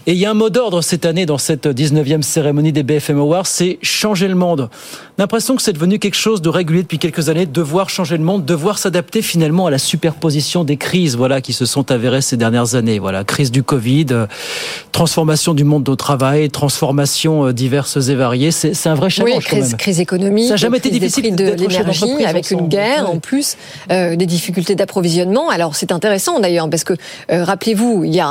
Et 0.10 0.14
il 0.14 0.18
y 0.18 0.26
a 0.26 0.32
un 0.32 0.34
mot 0.34 0.50
d'ordre 0.50 0.82
cette 0.82 1.06
année 1.06 1.28
dans 1.28 1.38
cette 1.38 1.68
19e 1.68 2.24
cérémonie 2.24 2.72
des 2.72 2.82
BFM 2.82 3.20
Awards, 3.20 3.46
c'est 3.46 3.78
changer 3.84 4.28
le 4.28 4.36
monde. 4.36 4.70
L'impression 5.20 5.56
que 5.56 5.62
c'est 5.62 5.74
devenu 5.74 6.00
quelque 6.00 6.16
chose 6.16 6.42
de 6.42 6.50
régulier 6.50 6.82
depuis 6.82 6.98
quelques 6.98 7.30
années, 7.30 7.46
devoir 7.46 7.90
changer 7.90 8.18
le 8.18 8.24
monde, 8.24 8.46
devoir 8.46 8.78
s'adapter 8.78 9.22
finalement 9.22 9.68
à 9.68 9.70
la 9.70 9.78
superposition 9.78 10.64
des 10.64 10.78
crises, 10.78 11.18
voilà, 11.18 11.42
qui 11.42 11.54
se 11.54 11.66
sont 11.66 11.92
avérées 11.92 12.22
ces 12.22 12.38
dernières 12.38 12.76
années. 12.76 12.98
Voilà, 13.00 13.24
crise 13.24 13.52
du 13.52 13.62
Covid, 13.62 14.08
euh, 14.12 14.26
transformation 14.94 15.54
du 15.54 15.64
monde 15.64 15.88
au 15.90 15.96
travail, 15.96 16.50
transformation 16.50 17.48
euh, 17.48 17.54
diverses 17.54 17.98
et 18.10 18.16
variées. 18.16 18.52
C'est 18.52 18.88
un 18.88 18.96
vrai 18.96 19.10
challenge. 19.10 19.36
Oui, 19.36 19.44
crise, 19.44 19.76
crise 19.76 20.00
économique. 20.00 20.46
Ça 20.46 20.52
n'a 20.52 20.58
jamais 20.58 20.78
été 20.78 20.90
difficile 20.90 21.36
de 21.36 21.52
l'énergie 21.52 22.26
avec 22.26 22.50
une 22.52 22.68
guerre 22.68 23.10
en 23.10 23.20
plus, 23.20 23.58
euh, 23.92 24.16
des 24.16 24.26
difficultés 24.26 24.76
d'approvisionnement. 24.76 25.50
Alors 25.50 25.76
c'est 25.76 25.92
intéressant 25.92 26.40
d'ailleurs 26.40 26.70
parce 26.70 26.84
que 26.84 26.94
rappelez-vous, 27.30 28.06
il 28.06 28.16
y 28.16 28.22
a 28.22 28.29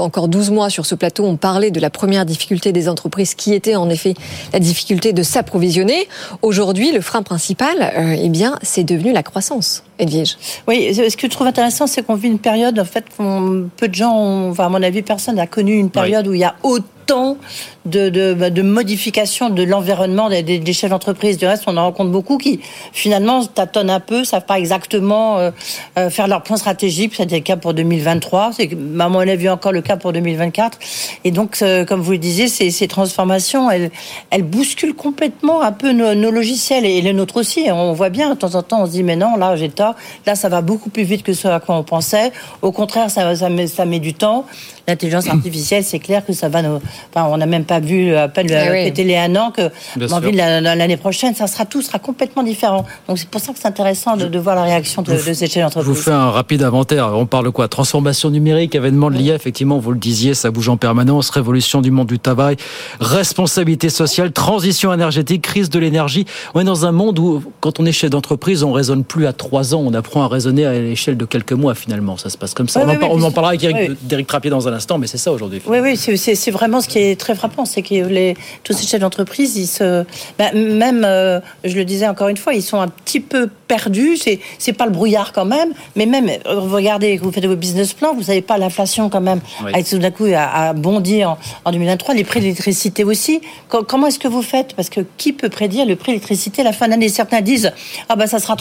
encore 0.00 0.28
12 0.28 0.50
mois 0.50 0.70
sur 0.70 0.86
ce 0.86 0.94
plateau 0.94 1.24
on 1.24 1.36
parlait 1.36 1.70
de 1.70 1.80
la 1.80 1.90
première 1.90 2.24
difficulté 2.24 2.72
des 2.72 2.88
entreprises 2.88 3.34
qui 3.34 3.54
était 3.54 3.76
en 3.76 3.88
effet 3.88 4.14
la 4.52 4.58
difficulté 4.58 5.12
de 5.12 5.22
s'approvisionner. 5.22 6.08
Aujourd'hui, 6.42 6.92
le 6.92 7.00
frein 7.00 7.22
principal, 7.22 7.76
euh, 7.80 8.16
eh 8.18 8.28
bien, 8.28 8.58
c'est 8.62 8.84
devenu 8.84 9.12
la 9.12 9.22
croissance. 9.22 9.82
Edwige. 9.98 10.36
Oui, 10.66 10.94
ce 10.94 11.16
que 11.16 11.26
je 11.26 11.30
trouve 11.30 11.46
intéressant, 11.46 11.86
c'est 11.86 12.04
qu'on 12.04 12.16
vit 12.16 12.28
une 12.28 12.38
période, 12.38 12.78
en 12.78 12.84
fait, 12.84 13.04
peu 13.16 13.88
de 13.88 13.94
gens, 13.94 14.50
enfin, 14.50 14.66
à 14.66 14.68
mon 14.68 14.82
avis, 14.82 15.02
personne 15.02 15.36
n'a 15.36 15.46
connu 15.46 15.74
une 15.74 15.90
période 15.90 16.26
où 16.26 16.34
il 16.34 16.40
y 16.40 16.44
a 16.44 16.56
autant 16.62 17.36
de, 17.86 18.08
de, 18.08 18.34
bah, 18.34 18.50
de 18.50 18.62
modification 18.62 19.50
de 19.50 19.62
l'environnement 19.62 20.28
des, 20.28 20.42
des, 20.42 20.72
chefs 20.72 20.90
d'entreprise. 20.90 21.36
Du 21.36 21.46
reste, 21.46 21.64
on 21.66 21.76
en 21.76 21.84
rencontre 21.84 22.10
beaucoup 22.10 22.38
qui, 22.38 22.60
finalement, 22.92 23.44
tâtonnent 23.44 23.90
un 23.90 24.00
peu, 24.00 24.24
savent 24.24 24.46
pas 24.46 24.58
exactement 24.58 25.38
euh, 25.38 25.50
euh, 25.98 26.08
faire 26.08 26.26
leur 26.26 26.42
plan 26.42 26.56
stratégique. 26.56 27.14
C'était 27.14 27.36
le 27.36 27.42
cas 27.42 27.56
pour 27.56 27.74
2023. 27.74 28.52
C'est, 28.52 28.70
à 28.72 29.08
mon 29.08 29.18
avis, 29.20 29.48
encore 29.48 29.72
le 29.72 29.82
cas 29.82 29.96
pour 29.96 30.12
2024. 30.12 30.78
Et 31.24 31.30
donc, 31.30 31.58
euh, 31.60 31.84
comme 31.84 32.00
vous 32.00 32.12
le 32.12 32.18
disiez, 32.18 32.48
ces, 32.48 32.70
ces 32.70 32.88
transformations, 32.88 33.70
elles, 33.70 33.90
elles 34.30 34.42
bousculent 34.42 34.94
complètement 34.94 35.62
un 35.62 35.72
peu 35.72 35.92
nos, 35.92 36.14
nos, 36.14 36.30
logiciels 36.30 36.86
et 36.86 37.00
les 37.02 37.12
nôtres 37.12 37.36
aussi. 37.36 37.66
On 37.70 37.92
voit 37.92 38.10
bien, 38.10 38.30
de 38.30 38.38
temps 38.38 38.54
en 38.54 38.62
temps, 38.62 38.82
on 38.82 38.86
se 38.86 38.92
dit, 38.92 39.02
mais 39.02 39.16
non, 39.16 39.36
là, 39.36 39.56
j'ai 39.56 39.68
tort. 39.68 39.94
Là, 40.26 40.34
ça 40.34 40.48
va 40.48 40.62
beaucoup 40.62 40.88
plus 40.88 41.04
vite 41.04 41.22
que 41.22 41.34
ce 41.34 41.48
à 41.48 41.60
quoi 41.60 41.76
on 41.76 41.82
pensait. 41.82 42.32
Au 42.62 42.72
contraire, 42.72 43.10
ça, 43.10 43.36
ça, 43.36 43.50
met, 43.50 43.66
ça 43.66 43.84
met 43.84 43.98
du 43.98 44.14
temps. 44.14 44.46
L'intelligence 44.88 45.28
artificielle, 45.28 45.84
c'est 45.84 45.98
clair 45.98 46.24
que 46.24 46.32
ça 46.32 46.48
va 46.48 46.62
nous, 46.62 46.80
on 47.14 47.36
n'a 47.36 47.46
même 47.46 47.64
pas 47.64 47.73
vu 47.80 48.14
à 48.14 48.28
peine 48.28 48.50
ah 48.50 48.70
péter 48.70 49.04
les 49.04 49.16
un 49.16 49.34
an 49.36 49.50
que 49.50 49.70
l'année 50.00 50.96
prochaine, 50.96 51.34
ça 51.34 51.46
sera 51.46 51.64
tout 51.64 51.82
sera 51.82 51.98
complètement 51.98 52.42
différent. 52.42 52.84
Donc 53.08 53.18
c'est 53.18 53.28
pour 53.28 53.40
ça 53.40 53.52
que 53.52 53.58
c'est 53.58 53.68
intéressant 53.68 54.16
de, 54.16 54.38
voir 54.38 54.56
la 54.56 54.62
réaction 54.62 55.02
de, 55.02 55.12
de 55.12 55.32
ces 55.32 55.46
chefs 55.46 55.62
d'entreprise. 55.62 55.92
Je 55.92 55.96
vous 55.96 56.02
fais 56.02 56.10
un 56.10 56.30
rapide 56.30 56.62
inventaire. 56.62 57.12
On 57.14 57.26
parle 57.26 57.46
de 57.46 57.50
quoi? 57.50 57.68
Transformation 57.68 58.30
numérique, 58.30 58.74
événement 58.74 59.10
de 59.10 59.16
l'IA, 59.16 59.34
effectivement, 59.34 59.78
vous 59.78 59.92
le 59.92 59.98
disiez, 59.98 60.34
ça 60.34 60.50
bouge 60.50 60.68
en 60.68 60.76
permanence, 60.76 61.30
révolution 61.30 61.80
du 61.80 61.90
monde 61.90 62.08
du 62.08 62.18
travail, 62.18 62.56
responsabilité 63.00 63.88
sociale, 63.88 64.32
transition 64.32 64.92
énergétique, 64.92 65.42
crise 65.42 65.70
de 65.70 65.78
l'énergie. 65.78 66.24
On 66.54 66.60
est 66.60 66.64
dans 66.64 66.86
un 66.86 66.92
monde 66.92 67.18
où, 67.18 67.42
quand 67.60 67.80
on 67.80 67.86
est 67.86 67.92
chef 67.92 68.10
d'entreprise, 68.10 68.62
on 68.62 68.72
raisonne 68.72 69.04
plus 69.04 69.26
à 69.26 69.32
trois 69.32 69.74
ans, 69.74 69.82
on 69.84 69.94
apprend 69.94 70.22
à 70.22 70.28
raisonner 70.28 70.66
à 70.66 70.72
l'échelle 70.72 71.16
de 71.16 71.24
quelques 71.24 71.52
mois 71.52 71.74
finalement. 71.74 72.16
Ça 72.16 72.30
se 72.30 72.38
passe 72.38 72.54
comme 72.54 72.68
ça. 72.68 72.84
on, 72.84 73.22
en, 73.22 73.30
parlera 73.30 73.50
avec 73.50 73.64
Eric, 73.64 74.26
Trappier 74.26 74.50
dans 74.50 74.68
un 74.68 74.72
instant, 74.72 74.98
mais 74.98 75.06
c'est 75.06 75.18
ça 75.18 75.32
aujourd'hui. 75.32 75.60
Oui, 75.66 75.78
oui, 75.82 75.96
c'est 75.96 76.50
vraiment 76.50 76.80
ce 76.80 76.88
qui 76.88 76.98
est 76.98 77.18
très 77.18 77.34
frappant, 77.34 77.63
c'est 77.64 77.82
que 77.82 78.34
tous 78.62 78.72
ces 78.72 78.86
chefs 78.86 79.00
d'entreprise, 79.00 79.56
ils 79.56 79.66
se, 79.66 80.04
ben, 80.38 80.54
même, 80.54 81.04
euh, 81.04 81.40
je 81.64 81.76
le 81.76 81.84
disais 81.84 82.08
encore 82.08 82.28
une 82.28 82.36
fois, 82.36 82.54
ils 82.54 82.62
sont 82.62 82.80
un 82.80 82.88
petit 82.88 83.20
peu 83.20 83.48
perdus. 83.74 84.16
C'est, 84.16 84.38
c'est 84.58 84.72
pas 84.72 84.86
le 84.86 84.92
brouillard 84.92 85.32
quand 85.32 85.44
même, 85.44 85.72
mais 85.96 86.06
même, 86.06 86.28
euh, 86.28 86.60
regardez, 86.60 87.16
vous 87.16 87.32
faites 87.32 87.46
vos 87.46 87.56
business 87.56 87.92
plans, 87.92 88.14
vous 88.14 88.24
savez 88.24 88.42
pas 88.42 88.58
l'inflation 88.58 89.08
quand 89.08 89.20
même, 89.20 89.40
avec 89.64 89.88
tout 89.88 89.98
d'un 89.98 90.10
coup 90.10 90.26
a, 90.34 90.72
bondi 90.72 91.24
en, 91.24 91.36
2023, 91.66 92.14
les 92.14 92.24
prix 92.24 92.40
de 92.40 92.44
l'électricité 92.44 93.04
aussi. 93.04 93.40
comment 93.68 94.06
est-ce 94.06 94.18
que 94.18 94.28
vous 94.28 94.42
faites? 94.42 94.74
Parce 94.74 94.88
que 94.88 95.00
qui 95.16 95.32
peut 95.32 95.48
prédire 95.48 95.86
le 95.86 95.96
prix 95.96 96.12
de 96.12 96.16
l'électricité 96.16 96.62
à 96.62 96.64
la 96.64 96.72
fin 96.72 96.88
d'année? 96.88 97.08
Certains 97.08 97.40
disent, 97.40 97.72
ah 98.08 98.16
ben 98.16 98.26
ça 98.26 98.38
sera 98.38 98.56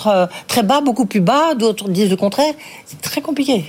très 0.48 0.64
bas, 0.64 0.82
beaucoup 0.82 1.06
plus 1.06 1.22
bas, 1.22 1.54
d'autres 1.56 1.90
disent 1.90 2.10
le 2.10 2.18
contraire. 2.18 2.54
C'est 2.86 3.02
très 3.02 3.22
compliqué. 3.22 3.66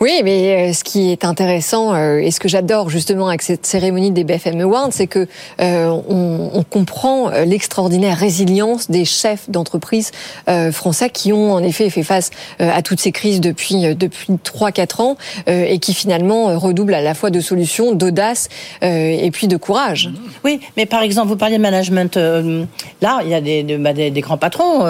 Oui, 0.00 0.20
mais 0.24 0.70
euh, 0.70 0.72
ce 0.72 0.84
qui 0.84 1.10
est 1.10 1.24
intéressant 1.24 1.96
et 1.96 2.30
ce 2.30 2.40
que 2.40 2.48
j'adore 2.48 2.90
justement 2.90 3.28
avec 3.28 3.42
cette 3.42 3.66
cérémonie 3.66 4.10
des 4.10 4.24
BFM 4.24 4.60
Awards, 4.60 4.88
c'est 4.90 5.06
que 5.06 5.26
euh, 5.60 5.88
on, 6.08 6.64
comprend 6.70 7.30
euh, 7.30 7.44
l'extraordinaire 7.44 8.16
résilience 8.16 8.90
des 8.90 9.04
chefs 9.04 9.50
d'entreprise 9.50 10.10
euh, 10.48 10.72
Français 10.82 11.10
qui 11.10 11.32
ont 11.32 11.52
en 11.52 11.62
effet 11.62 11.88
fait 11.90 12.02
face 12.02 12.30
à 12.58 12.82
toutes 12.82 12.98
ces 12.98 13.12
crises 13.12 13.40
depuis 13.40 13.94
depuis 13.94 14.36
trois 14.42 14.72
quatre 14.72 15.00
ans 15.00 15.16
et 15.46 15.78
qui 15.78 15.94
finalement 15.94 16.58
redoublent 16.58 16.94
à 16.94 17.00
la 17.00 17.14
fois 17.14 17.30
de 17.30 17.40
solutions, 17.40 17.92
d'audace 17.92 18.48
et 18.80 19.30
puis 19.32 19.46
de 19.46 19.56
courage. 19.56 20.10
Oui, 20.44 20.58
mais 20.76 20.86
par 20.86 21.02
exemple, 21.02 21.28
vous 21.28 21.36
parliez 21.36 21.58
de 21.58 21.62
management. 21.62 22.16
là, 22.16 23.20
il 23.22 23.28
y 23.28 23.34
a 23.34 23.40
des, 23.40 23.62
bah, 23.78 23.92
des, 23.92 24.10
grands 24.20 24.38
patrons, 24.38 24.84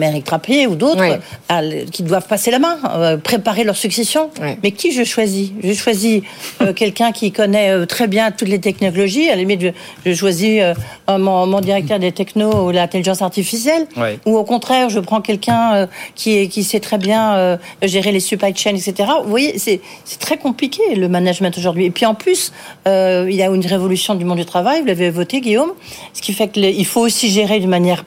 Eric 0.00 0.24
Trappier 0.24 0.68
ou 0.68 0.76
d'autres, 0.76 1.18
qui 1.90 2.04
doivent 2.04 2.28
passer 2.28 2.52
la 2.52 2.60
main, 2.60 2.78
préparer 3.24 3.64
leur 3.64 3.76
succession. 3.76 4.30
Mais 4.62 4.70
qui 4.70 4.92
je 4.92 5.02
choisis? 5.02 5.50
Je 5.62 5.72
choisis 5.72 6.22
quelqu'un 6.76 7.10
qui 7.10 7.32
connaît 7.32 7.84
très 7.86 8.06
bien 8.06 8.30
toutes 8.30 8.48
les 8.48 8.60
technologies. 8.60 9.28
À 9.28 9.32
la 9.32 9.42
limite, 9.42 9.74
je, 10.06 10.14
choisis 10.14 10.62
mon, 11.08 11.46
mon, 11.46 11.60
directeur 11.60 11.98
des 11.98 12.12
technos 12.12 12.68
ou 12.68 12.70
l'intelligence 12.70 13.22
artificielle. 13.22 13.86
Ou 14.26 14.36
au 14.36 14.44
contraire, 14.44 14.88
je 14.88 15.00
prends 15.00 15.21
quelqu'un 15.22 15.88
qui, 16.14 16.48
qui 16.48 16.64
sait 16.64 16.80
très 16.80 16.98
bien 16.98 17.58
gérer 17.82 18.12
les 18.12 18.20
supply 18.20 18.54
chains, 18.54 18.76
etc. 18.76 19.10
Vous 19.22 19.30
voyez, 19.30 19.58
c'est 19.58 19.80
très 20.18 20.36
compliqué 20.36 20.94
le 20.94 21.08
management 21.08 21.56
aujourd'hui. 21.56 21.86
Et 21.86 21.90
puis 21.90 22.06
en 22.06 22.14
plus, 22.14 22.52
euh, 22.86 23.26
il 23.28 23.36
y 23.36 23.42
a 23.42 23.46
une 23.46 23.66
révolution 23.66 24.14
du 24.14 24.24
monde 24.24 24.38
du 24.38 24.44
travail, 24.44 24.80
vous 24.80 24.86
l'avez 24.86 25.10
voté 25.10 25.40
Guillaume, 25.40 25.72
ce 26.12 26.22
qui 26.22 26.32
fait 26.32 26.48
qu'il 26.48 26.86
faut 26.86 27.00
aussi 27.00 27.30
gérer 27.30 27.60
de 27.60 27.66
manière 27.66 28.04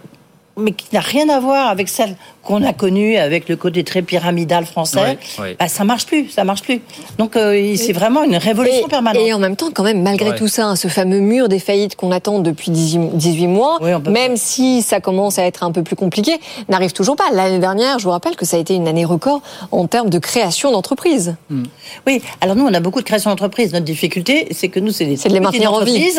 mais 0.58 0.72
qui 0.72 0.88
n'a 0.94 1.02
rien 1.02 1.28
à 1.28 1.42
voir 1.42 1.68
avec 1.68 1.90
celle 1.90 2.16
qu'on 2.46 2.64
a 2.64 2.74
connue 2.74 3.18
avec 3.18 3.50
le 3.50 3.56
côté 3.56 3.84
très 3.84 4.02
pyramidal 4.02 4.66
français, 4.66 5.18
Bah, 5.60 5.68
ça 5.68 5.84
marche 5.84 6.06
plus, 6.06 6.30
ça 6.30 6.44
marche 6.44 6.62
plus. 6.62 6.82
Donc 7.18 7.36
euh, 7.36 7.76
c'est 7.76 7.94
vraiment 7.94 8.24
une 8.24 8.38
révolution 8.38 8.88
permanente. 8.88 9.22
Et 9.26 9.34
en 9.34 9.40
même 9.40 9.56
temps, 9.56 9.70
quand 9.74 9.84
même, 9.84 10.02
malgré 10.02 10.36
tout 10.36 10.48
ça, 10.48 10.68
hein, 10.68 10.76
ce 10.76 10.88
fameux 10.88 11.20
mur 11.20 11.50
des 11.50 11.60
faillites 11.60 11.96
qu'on 11.96 12.12
attend 12.12 12.40
depuis 12.40 12.72
18 12.72 13.48
mois, 13.48 13.80
même 14.10 14.38
si 14.38 14.82
ça 14.82 15.00
commence 15.00 15.40
à 15.40 15.44
être 15.44 15.64
un 15.64 15.72
peu 15.72 15.84
plus 15.84 15.96
compliqué, 15.96 16.34
n'arrive 16.70 16.94
toujours 16.94 17.16
pas. 17.16 17.26
L'année 17.34 17.60
dernière, 17.60 18.00
je 18.00 18.06
vous 18.06 18.12
rappelle 18.12 18.36
que 18.36 18.46
ça 18.46 18.58
a 18.58 18.60
été 18.60 18.76
une 18.76 18.88
année 18.88 19.06
record 19.06 19.42
en 19.72 19.88
termes 19.88 20.10
de 20.10 20.20
création 20.20 20.72
d'entreprises. 20.72 21.36
Hmm. 21.50 21.64
Oui, 22.08 22.22
alors 22.42 22.56
nous, 22.56 22.66
on 22.66 22.74
a 22.74 22.80
beaucoup 22.80 23.00
de 23.00 23.06
création 23.06 23.30
d'entreprises. 23.30 23.74
Notre 23.74 23.86
difficulté, 23.86 24.48
c'est 24.52 24.70
que 24.70 24.80
nous, 24.80 24.92
c'est 24.92 25.06
de 25.06 25.34
les 25.34 25.40
maintenir 25.40 25.74
en 25.74 25.84
vie. 25.84 26.10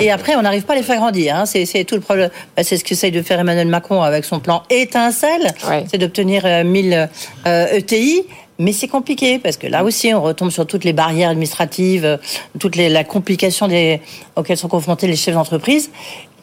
Et 0.00 0.10
après, 0.10 0.36
on 0.36 0.42
n'arrive 0.42 0.64
pas 0.64 0.74
à 0.74 0.76
les 0.76 0.82
faire 0.82 0.98
grandir. 0.98 1.36
Hein. 1.36 1.46
C'est 1.46 1.84
tout 1.84 1.94
le 1.94 2.00
problème. 2.00 2.30
Bah, 2.56 2.62
c'est 2.62 2.76
ce 2.76 2.84
qu'essaye 2.84 3.10
de 3.10 3.22
faire 3.22 3.40
Emmanuel 3.40 3.68
Macron 3.68 4.02
avec 4.02 4.24
son 4.24 4.40
plan 4.40 4.62
étincelle, 4.70 5.54
c'est 5.90 5.98
d'obtenir 5.98 6.44
1000 6.64 7.08
ETI. 7.46 8.24
Mais 8.60 8.74
c'est 8.74 8.88
compliqué 8.88 9.38
parce 9.38 9.56
que 9.56 9.66
là 9.66 9.82
aussi, 9.84 10.12
on 10.12 10.20
retombe 10.20 10.50
sur 10.50 10.66
toutes 10.66 10.84
les 10.84 10.92
barrières 10.92 11.30
administratives, 11.30 12.04
euh, 12.04 12.18
toute 12.58 12.76
la 12.76 13.04
complication 13.04 13.66
auxquelles 14.36 14.58
sont 14.58 14.68
confrontés 14.68 15.06
les 15.06 15.16
chefs 15.16 15.34
d'entreprise. 15.34 15.90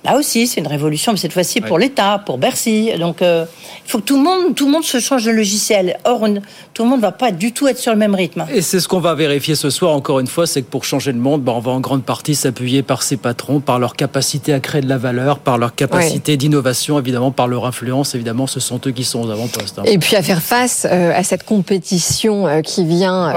Là 0.07 0.15
aussi, 0.15 0.47
c'est 0.47 0.61
une 0.61 0.67
révolution, 0.67 1.11
mais 1.11 1.17
cette 1.17 1.33
fois-ci 1.33 1.59
pour 1.59 1.77
l'État, 1.77 2.23
pour 2.25 2.37
Bercy. 2.37 2.91
Donc, 2.97 3.21
euh, 3.21 3.43
il 3.85 3.91
faut 3.91 3.99
que 3.99 4.05
tout 4.05 4.15
le 4.15 4.23
monde, 4.23 4.55
tout 4.55 4.65
le 4.65 4.71
monde 4.71 4.85
se 4.85 5.01
change 5.01 5.25
de 5.25 5.31
logiciel. 5.31 5.97
Or, 6.05 6.25
tout 6.73 6.83
le 6.83 6.89
monde 6.89 6.99
ne 6.99 7.01
va 7.01 7.11
pas 7.11 7.31
du 7.31 7.51
tout 7.51 7.67
être 7.67 7.77
sur 7.77 7.91
le 7.91 7.97
même 7.97 8.15
rythme. 8.15 8.45
Et 8.53 8.61
c'est 8.61 8.79
ce 8.79 8.87
qu'on 8.87 9.01
va 9.01 9.15
vérifier 9.15 9.55
ce 9.55 9.69
soir. 9.69 9.91
Encore 9.91 10.21
une 10.21 10.27
fois, 10.27 10.47
c'est 10.47 10.61
que 10.61 10.69
pour 10.69 10.85
changer 10.85 11.11
le 11.11 11.19
monde, 11.19 11.41
ben, 11.41 11.51
on 11.51 11.59
va 11.59 11.71
en 11.71 11.81
grande 11.81 12.03
partie 12.03 12.35
s'appuyer 12.35 12.83
par 12.83 13.03
ses 13.03 13.17
patrons, 13.17 13.59
par 13.59 13.79
leur 13.79 13.97
capacité 13.97 14.53
à 14.53 14.61
créer 14.61 14.79
de 14.81 14.87
la 14.87 14.97
valeur, 14.97 15.39
par 15.39 15.57
leur 15.57 15.75
capacité 15.75 16.37
d'innovation, 16.37 16.97
évidemment, 16.97 17.31
par 17.31 17.49
leur 17.49 17.65
influence. 17.65 18.15
Évidemment, 18.15 18.47
ce 18.47 18.61
sont 18.61 18.79
eux 18.87 18.91
qui 18.91 19.03
sont 19.03 19.27
aux 19.27 19.29
avant-postes. 19.29 19.79
Hein. 19.79 19.83
Et 19.85 19.97
puis 19.97 20.15
à 20.15 20.23
faire 20.23 20.41
face 20.41 20.87
euh, 20.89 21.11
à 21.13 21.23
cette 21.23 21.43
compétition 21.43 22.47
euh, 22.47 22.61
qui 22.61 22.85
vient 22.85 23.33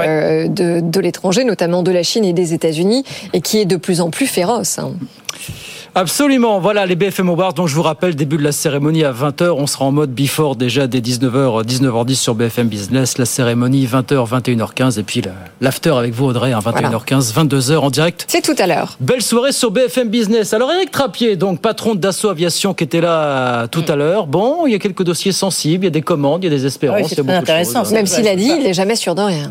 de, 0.46 0.80
de 0.80 1.00
l'étranger, 1.00 1.42
notamment 1.42 1.82
de 1.82 1.90
la 1.90 2.04
Chine 2.04 2.24
et 2.24 2.32
des 2.32 2.54
États-Unis, 2.54 3.04
et 3.32 3.40
qui 3.40 3.58
est 3.58 3.64
de 3.64 3.76
plus 3.76 4.00
en 4.00 4.10
plus 4.10 4.26
féroce. 4.26 4.78
Hein. 4.78 4.92
Absolument. 5.94 6.60
Voilà 6.60 6.86
les 6.86 6.96
BFM 6.96 7.28
Awards. 7.28 7.54
Donc 7.54 7.68
je 7.68 7.74
vous 7.74 7.82
rappelle, 7.82 8.14
début 8.14 8.36
de 8.36 8.42
la 8.42 8.52
cérémonie 8.52 9.04
à 9.04 9.12
20h. 9.12 9.50
On 9.50 9.66
sera 9.66 9.84
en 9.84 9.92
mode 9.92 10.10
before 10.10 10.56
déjà 10.56 10.86
dès 10.86 11.00
19h, 11.00 11.64
19h10 11.64 12.14
sur 12.14 12.34
BFM 12.34 12.68
Business. 12.68 13.18
La 13.18 13.24
cérémonie 13.24 13.86
20h, 13.86 14.28
21h15. 14.28 15.00
Et 15.00 15.02
puis 15.02 15.22
l'after 15.60 15.90
avec 15.90 16.14
vous, 16.14 16.26
Audrey, 16.26 16.52
21h15, 16.52 17.34
22h 17.34 17.76
en 17.78 17.90
direct. 17.90 18.24
C'est 18.28 18.42
tout 18.42 18.54
à 18.58 18.66
l'heure. 18.66 18.96
Belle 19.00 19.22
soirée 19.22 19.52
sur 19.52 19.70
BFM 19.70 20.08
Business. 20.08 20.54
Alors 20.54 20.70
Eric 20.72 20.90
Trappier, 20.90 21.36
donc 21.36 21.60
patron 21.60 21.94
d'Assaut 21.94 22.28
Aviation 22.28 22.72
qui 22.74 22.84
était 22.84 23.00
là 23.00 23.66
tout 23.68 23.84
à 23.88 23.96
l'heure. 23.96 24.26
Bon, 24.26 24.66
il 24.66 24.72
y 24.72 24.76
a 24.76 24.78
quelques 24.78 25.02
dossiers 25.02 25.32
sensibles, 25.32 25.84
il 25.84 25.86
y 25.86 25.88
a 25.88 25.90
des 25.90 26.02
commandes, 26.02 26.44
il 26.44 26.50
y 26.50 26.54
a 26.54 26.56
des 26.56 26.66
espérances. 26.66 27.08
c'est 27.08 27.28
intéressant. 27.28 27.82
Même 27.90 28.06
s'il 28.06 28.28
a 28.28 28.36
dit, 28.36 28.52
il 28.56 28.62
n'est 28.62 28.74
jamais 28.74 28.96
sûr 28.96 29.14
de 29.14 29.22
rien. 29.22 29.50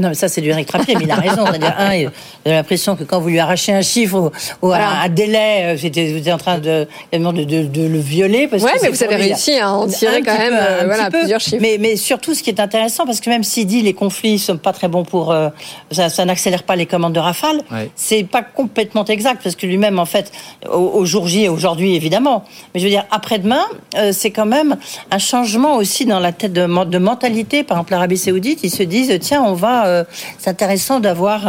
Non, 0.00 0.08
mais 0.08 0.14
ça, 0.14 0.28
c'est 0.28 0.40
du 0.40 0.48
Eric 0.48 0.66
Trappier, 0.66 0.94
mais 0.96 1.04
il 1.04 1.10
a 1.10 1.16
raison. 1.16 1.44
C'est-à-dire, 1.46 1.74
un, 1.78 1.94
il 1.94 2.06
a 2.46 2.54
l'impression 2.54 2.96
que 2.96 3.04
quand 3.04 3.20
vous 3.20 3.28
lui 3.28 3.38
arrachez 3.38 3.72
un 3.72 3.82
chiffre 3.82 4.32
ou, 4.62 4.72
un, 4.72 5.08
délai, 5.08 5.74
vous 5.74 5.86
étiez 5.86 6.32
en 6.32 6.38
train 6.38 6.58
de, 6.58 6.86
de, 7.12 7.64
de, 7.64 7.86
le 7.86 7.98
violer. 7.98 8.48
Parce 8.48 8.62
ouais, 8.62 8.72
mais 8.82 8.88
vous 8.88 9.02
avez 9.02 9.16
réussi 9.16 9.58
à 9.58 9.70
en 9.70 9.86
tirer 9.86 10.22
quand 10.22 10.38
même 10.38 10.54
euh, 10.56 10.82
voilà, 10.86 11.10
plusieurs 11.10 11.40
chiffres. 11.40 11.58
Mais, 11.60 11.76
mais 11.78 11.96
surtout, 11.96 12.34
ce 12.34 12.42
qui 12.42 12.50
est 12.50 12.60
intéressant, 12.60 13.04
parce 13.04 13.20
que 13.20 13.28
même 13.28 13.44
s'il 13.44 13.66
dit 13.66 13.82
les 13.82 13.92
conflits 13.92 14.38
sont 14.38 14.56
pas 14.56 14.72
très 14.72 14.88
bons 14.88 15.04
pour. 15.04 15.32
Euh, 15.32 15.50
ça, 15.90 16.08
ça 16.08 16.24
n'accélère 16.24 16.62
pas 16.62 16.76
les 16.76 16.86
commandes 16.86 17.12
de 17.12 17.20
Rafale, 17.20 17.62
c'est 17.94 18.24
pas 18.24 18.42
complètement 18.42 19.04
exact, 19.04 19.42
parce 19.42 19.56
que 19.56 19.66
lui-même, 19.66 19.98
en 19.98 20.06
fait, 20.06 20.32
au, 20.70 21.04
jour 21.04 21.26
J 21.26 21.44
et 21.44 21.48
aujourd'hui, 21.48 21.94
évidemment, 21.96 22.44
mais 22.72 22.80
je 22.80 22.84
veux 22.84 22.90
dire, 22.90 23.04
après-demain, 23.10 23.64
euh, 23.96 24.12
c'est 24.12 24.30
quand 24.30 24.46
même 24.46 24.76
un 25.10 25.18
changement 25.18 25.76
aussi 25.76 26.06
dans 26.06 26.20
la 26.20 26.32
tête 26.32 26.52
de, 26.52 26.84
de 26.84 26.98
mentalité. 26.98 27.62
Par 27.62 27.76
exemple, 27.76 27.92
l'Arabie 27.92 28.16
Saoudite, 28.16 28.60
ils 28.62 28.70
se 28.70 28.82
disent 28.82 29.18
tiens, 29.20 29.42
on 29.42 29.54
va 29.54 29.81
euh, 29.86 30.04
c'est 30.38 30.50
intéressant 30.50 31.00
d'avoir 31.00 31.40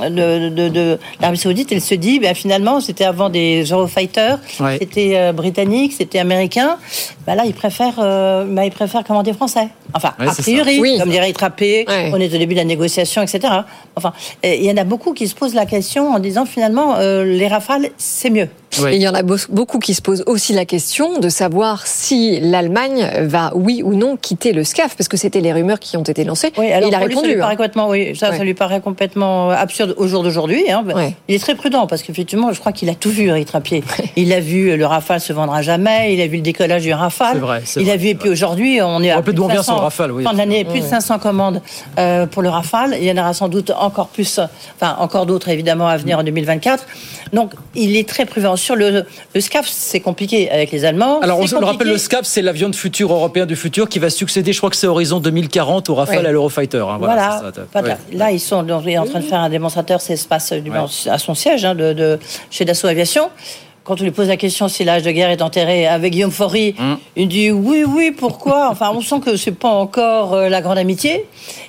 de, 0.00 0.68
de, 0.68 0.98
l'Arabie 1.20 1.38
Saoudite. 1.38 1.72
Elle 1.72 1.80
se 1.80 1.94
dit, 1.94 2.18
ben, 2.18 2.34
finalement, 2.34 2.80
c'était 2.80 3.04
avant 3.04 3.28
des 3.28 3.64
Eurofighters, 3.64 4.38
c'était 4.78 5.12
euh, 5.16 5.32
britannique, 5.32 5.92
c'était 5.92 6.18
américain. 6.18 6.78
Ben 7.26 7.34
là, 7.34 7.44
ils 7.46 7.54
préfèrent, 7.54 7.98
euh, 7.98 8.44
ben, 8.44 8.62
ils 8.62 8.70
préfèrent 8.70 9.04
commander 9.04 9.32
français. 9.32 9.68
Enfin, 9.94 10.12
a 10.18 10.34
priori, 10.34 10.98
comme 10.98 11.10
dirait 11.10 11.32
Trappé, 11.32 11.84
on 11.88 12.20
est 12.20 12.34
au 12.34 12.38
début 12.38 12.54
de 12.54 12.60
la 12.60 12.64
négociation, 12.64 13.22
etc. 13.22 13.52
Enfin, 13.94 14.12
il 14.44 14.64
y 14.64 14.70
en 14.70 14.76
a 14.76 14.84
beaucoup 14.84 15.12
qui 15.12 15.28
se 15.28 15.34
posent 15.34 15.54
la 15.54 15.66
question 15.66 16.10
en 16.12 16.18
disant 16.18 16.46
finalement, 16.46 16.96
les 16.98 17.48
rafales, 17.48 17.88
c'est 17.96 18.30
mieux. 18.30 18.48
il 18.92 19.00
y 19.00 19.08
en 19.08 19.14
a 19.14 19.22
beaucoup 19.22 19.78
qui 19.78 19.94
se 19.94 20.02
posent 20.02 20.24
aussi 20.26 20.52
la 20.52 20.64
question 20.64 21.18
de 21.18 21.28
savoir 21.28 21.86
si 21.86 22.40
l'Allemagne 22.40 23.10
va, 23.22 23.52
oui 23.54 23.82
ou 23.84 23.94
non, 23.94 24.16
quitter 24.16 24.52
le 24.52 24.64
SCAF, 24.64 24.96
parce 24.96 25.08
que 25.08 25.16
c'était 25.16 25.40
les 25.40 25.52
rumeurs 25.52 25.80
qui 25.80 25.96
ont 25.96 26.02
été 26.02 26.24
lancées. 26.24 26.52
et 26.58 26.86
il 26.86 26.94
a 26.94 26.98
répondu. 26.98 27.40
Hein. 27.40 27.50
complètement, 27.50 27.88
oui, 27.88 28.14
ça, 28.16 28.36
ça 28.36 28.44
lui 28.44 28.54
paraît 28.54 28.80
complètement 28.80 29.50
absurde 29.50 29.94
au 29.96 30.06
jour 30.06 30.22
d'aujourd'hui. 30.22 30.70
Hein. 30.70 30.84
Il 31.28 31.34
est 31.34 31.38
très 31.38 31.54
prudent 31.54 31.86
parce 31.86 32.02
qu'effectivement, 32.02 32.52
je 32.52 32.60
crois 32.60 32.72
qu'il 32.72 32.88
a 32.88 32.94
tout 32.94 33.10
vu, 33.10 33.28
Eric 33.28 33.46
Trappier. 33.46 33.82
Il 34.16 34.32
a 34.32 34.40
vu 34.40 34.76
le 34.76 34.86
Rafale 34.86 35.20
se 35.20 35.32
vendra 35.32 35.62
jamais, 35.62 36.14
il 36.14 36.20
a 36.20 36.26
vu 36.26 36.36
le 36.36 36.42
décollage 36.42 36.82
du 36.82 36.92
Rafale. 36.92 37.38
Vrai, 37.38 37.62
il 37.76 37.90
a 37.90 37.96
vu, 37.96 38.08
et 38.08 38.14
puis 38.14 38.30
aujourd'hui, 38.30 38.80
on 38.82 39.02
est 39.02 39.10
à 39.10 39.22
plus 39.22 39.32
de 39.32 39.38
500, 39.76 39.84
Rafale, 39.84 40.12
oui. 40.12 40.24
Fin 40.24 40.34
d'année, 40.34 40.64
plus 40.64 40.80
de 40.80 40.84
500 40.84 41.18
commandes 41.18 41.62
euh, 41.98 42.26
pour 42.26 42.42
le 42.42 42.48
Rafale. 42.48 42.96
Il 42.98 43.04
y 43.04 43.12
en 43.12 43.16
aura 43.16 43.34
sans 43.34 43.48
doute 43.48 43.70
encore 43.70 44.08
plus, 44.08 44.40
enfin 44.76 44.96
encore 44.98 45.26
d'autres 45.26 45.48
évidemment 45.48 45.88
à 45.88 45.96
venir 45.96 46.18
en 46.18 46.22
2024. 46.22 46.84
Donc, 47.32 47.52
il 47.74 47.96
est 47.96 48.08
très 48.08 48.24
prudent. 48.24 48.56
Sur 48.56 48.76
le, 48.76 49.04
le 49.34 49.40
SCAF, 49.40 49.66
c'est 49.68 50.00
compliqué 50.00 50.50
avec 50.50 50.70
les 50.70 50.84
Allemands. 50.84 51.20
Alors, 51.20 51.40
on 51.40 51.60
le 51.60 51.66
rappelle, 51.66 51.88
le 51.88 51.98
SCAF, 51.98 52.24
c'est 52.24 52.42
l'avion 52.42 52.68
de 52.68 52.76
futur 52.76 53.12
européen 53.12 53.46
du 53.46 53.56
futur 53.56 53.88
qui 53.88 53.98
va 53.98 54.10
succéder, 54.10 54.52
je 54.52 54.58
crois 54.58 54.70
que 54.70 54.76
c'est 54.76 54.86
horizon 54.86 55.20
2040 55.20 55.90
au 55.90 55.94
Rafale 55.94 56.26
à 56.26 56.32
l'Eurofighter. 56.32 56.84
Hein, 56.88 56.98
voilà, 56.98 57.42
Là, 58.12 58.30
ils 58.30 58.40
sont 58.40 58.56
en 58.56 59.06
train 59.06 59.20
de 59.20 59.24
faire 59.24 59.40
un 59.40 59.50
démonstrateur, 59.50 60.00
c'est 60.00 60.14
espace 60.14 60.52
à 61.06 61.18
son 61.18 61.34
siège 61.34 61.64
hein, 61.64 61.74
de, 61.74 62.18
chez 62.50 62.64
Dassault 62.64 62.88
Aviation 62.88 63.30
quand 63.86 64.00
on 64.00 64.04
lui 64.04 64.10
pose 64.10 64.28
la 64.28 64.36
question 64.36 64.66
si 64.66 64.82
l'âge 64.82 65.04
de 65.04 65.10
guerre 65.12 65.30
est 65.30 65.42
enterré 65.42 65.86
avec 65.86 66.12
Guillaume 66.12 66.32
Faury, 66.32 66.74
hum. 66.78 66.98
il 67.14 67.28
dit 67.28 67.52
oui, 67.52 67.84
oui, 67.86 68.10
pourquoi? 68.10 68.68
Enfin, 68.68 68.90
on 68.92 69.00
sent 69.00 69.20
que 69.24 69.36
c'est 69.36 69.52
pas 69.52 69.68
encore 69.68 70.34
euh, 70.34 70.48
la 70.48 70.60
grande 70.60 70.78
amitié. 70.78 71.24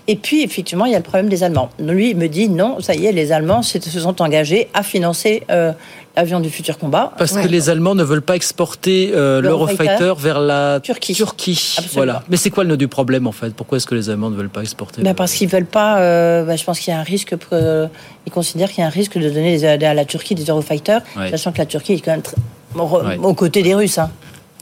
Et 0.08 0.16
puis, 0.16 0.42
effectivement, 0.42 0.86
il 0.86 0.94
y 0.94 0.96
a 0.96 0.98
le 0.98 1.04
problème 1.04 1.30
des 1.30 1.44
Allemands. 1.44 1.70
Lui, 1.80 2.12
il 2.12 2.18
me 2.18 2.28
dit 2.28 2.50
non, 2.50 2.80
ça 2.80 2.96
y 2.96 3.06
est, 3.06 3.12
les 3.12 3.32
Allemands 3.32 3.62
se 3.62 3.80
sont 3.80 4.22
engagés 4.22 4.68
à 4.74 4.82
financer 4.82 5.44
euh, 5.52 5.74
avion 6.18 6.40
du 6.40 6.50
futur 6.50 6.78
combat. 6.78 7.14
Parce 7.18 7.34
que 7.34 7.48
les 7.48 7.70
Allemands 7.70 7.96
ne 7.96 8.04
veulent 8.04 8.22
pas 8.22 8.36
exporter 8.36 9.12
euh, 9.14 9.40
l'Eurofighter 9.40 10.14
vers 10.18 10.40
la 10.40 10.80
Turquie. 10.82 11.14
Turquie. 11.14 11.78
Voilà. 11.94 12.24
Mais 12.30 12.38
c'est 12.38 12.50
quoi 12.50 12.64
le 12.64 12.72
nœud 12.72 12.78
du 12.78 12.88
problème 12.88 13.28
en 13.28 13.32
fait? 13.32 13.54
Pourquoi 13.54 13.78
est-ce 13.78 13.88
que 13.88 13.96
les 13.96 14.10
Allemands 14.10 14.30
ne 14.30 14.36
veulent 14.36 14.50
pas 14.50 14.62
exporter 14.62 15.02
ben 15.04 15.14
Parce 15.14 15.34
qu'ils 15.34 15.48
veulent 15.48 15.66
pas. 15.66 16.00
Euh, 16.00 16.44
ben, 16.44 16.58
je 16.58 16.64
pense 16.64 16.80
qu'il 16.80 16.92
y 16.92 16.98
a 16.98 17.00
un 17.00 17.04
risque. 17.04 17.36
Euh, 17.54 17.88
ils 18.26 18.32
considèrent 18.32 18.70
qu'il 18.70 18.80
y 18.80 18.84
a 18.84 18.88
un 18.88 18.92
risque 18.92 19.18
de 19.18 19.30
donner 19.30 19.64
à 19.66 19.94
la 19.94 20.06
Turquie 20.06 20.36
des 20.36 20.46
Eurofighters, 20.46 21.02
sachant 21.30 21.52
que 21.52 21.60
la 21.60 21.66
Turquie 21.66 21.94
est 21.94 22.02
quand 22.02 22.12
même 22.12 23.24
aux 23.24 23.34
côtés 23.34 23.62
des 23.62 23.76
Russes. 23.76 24.00
Hein. 24.00 24.10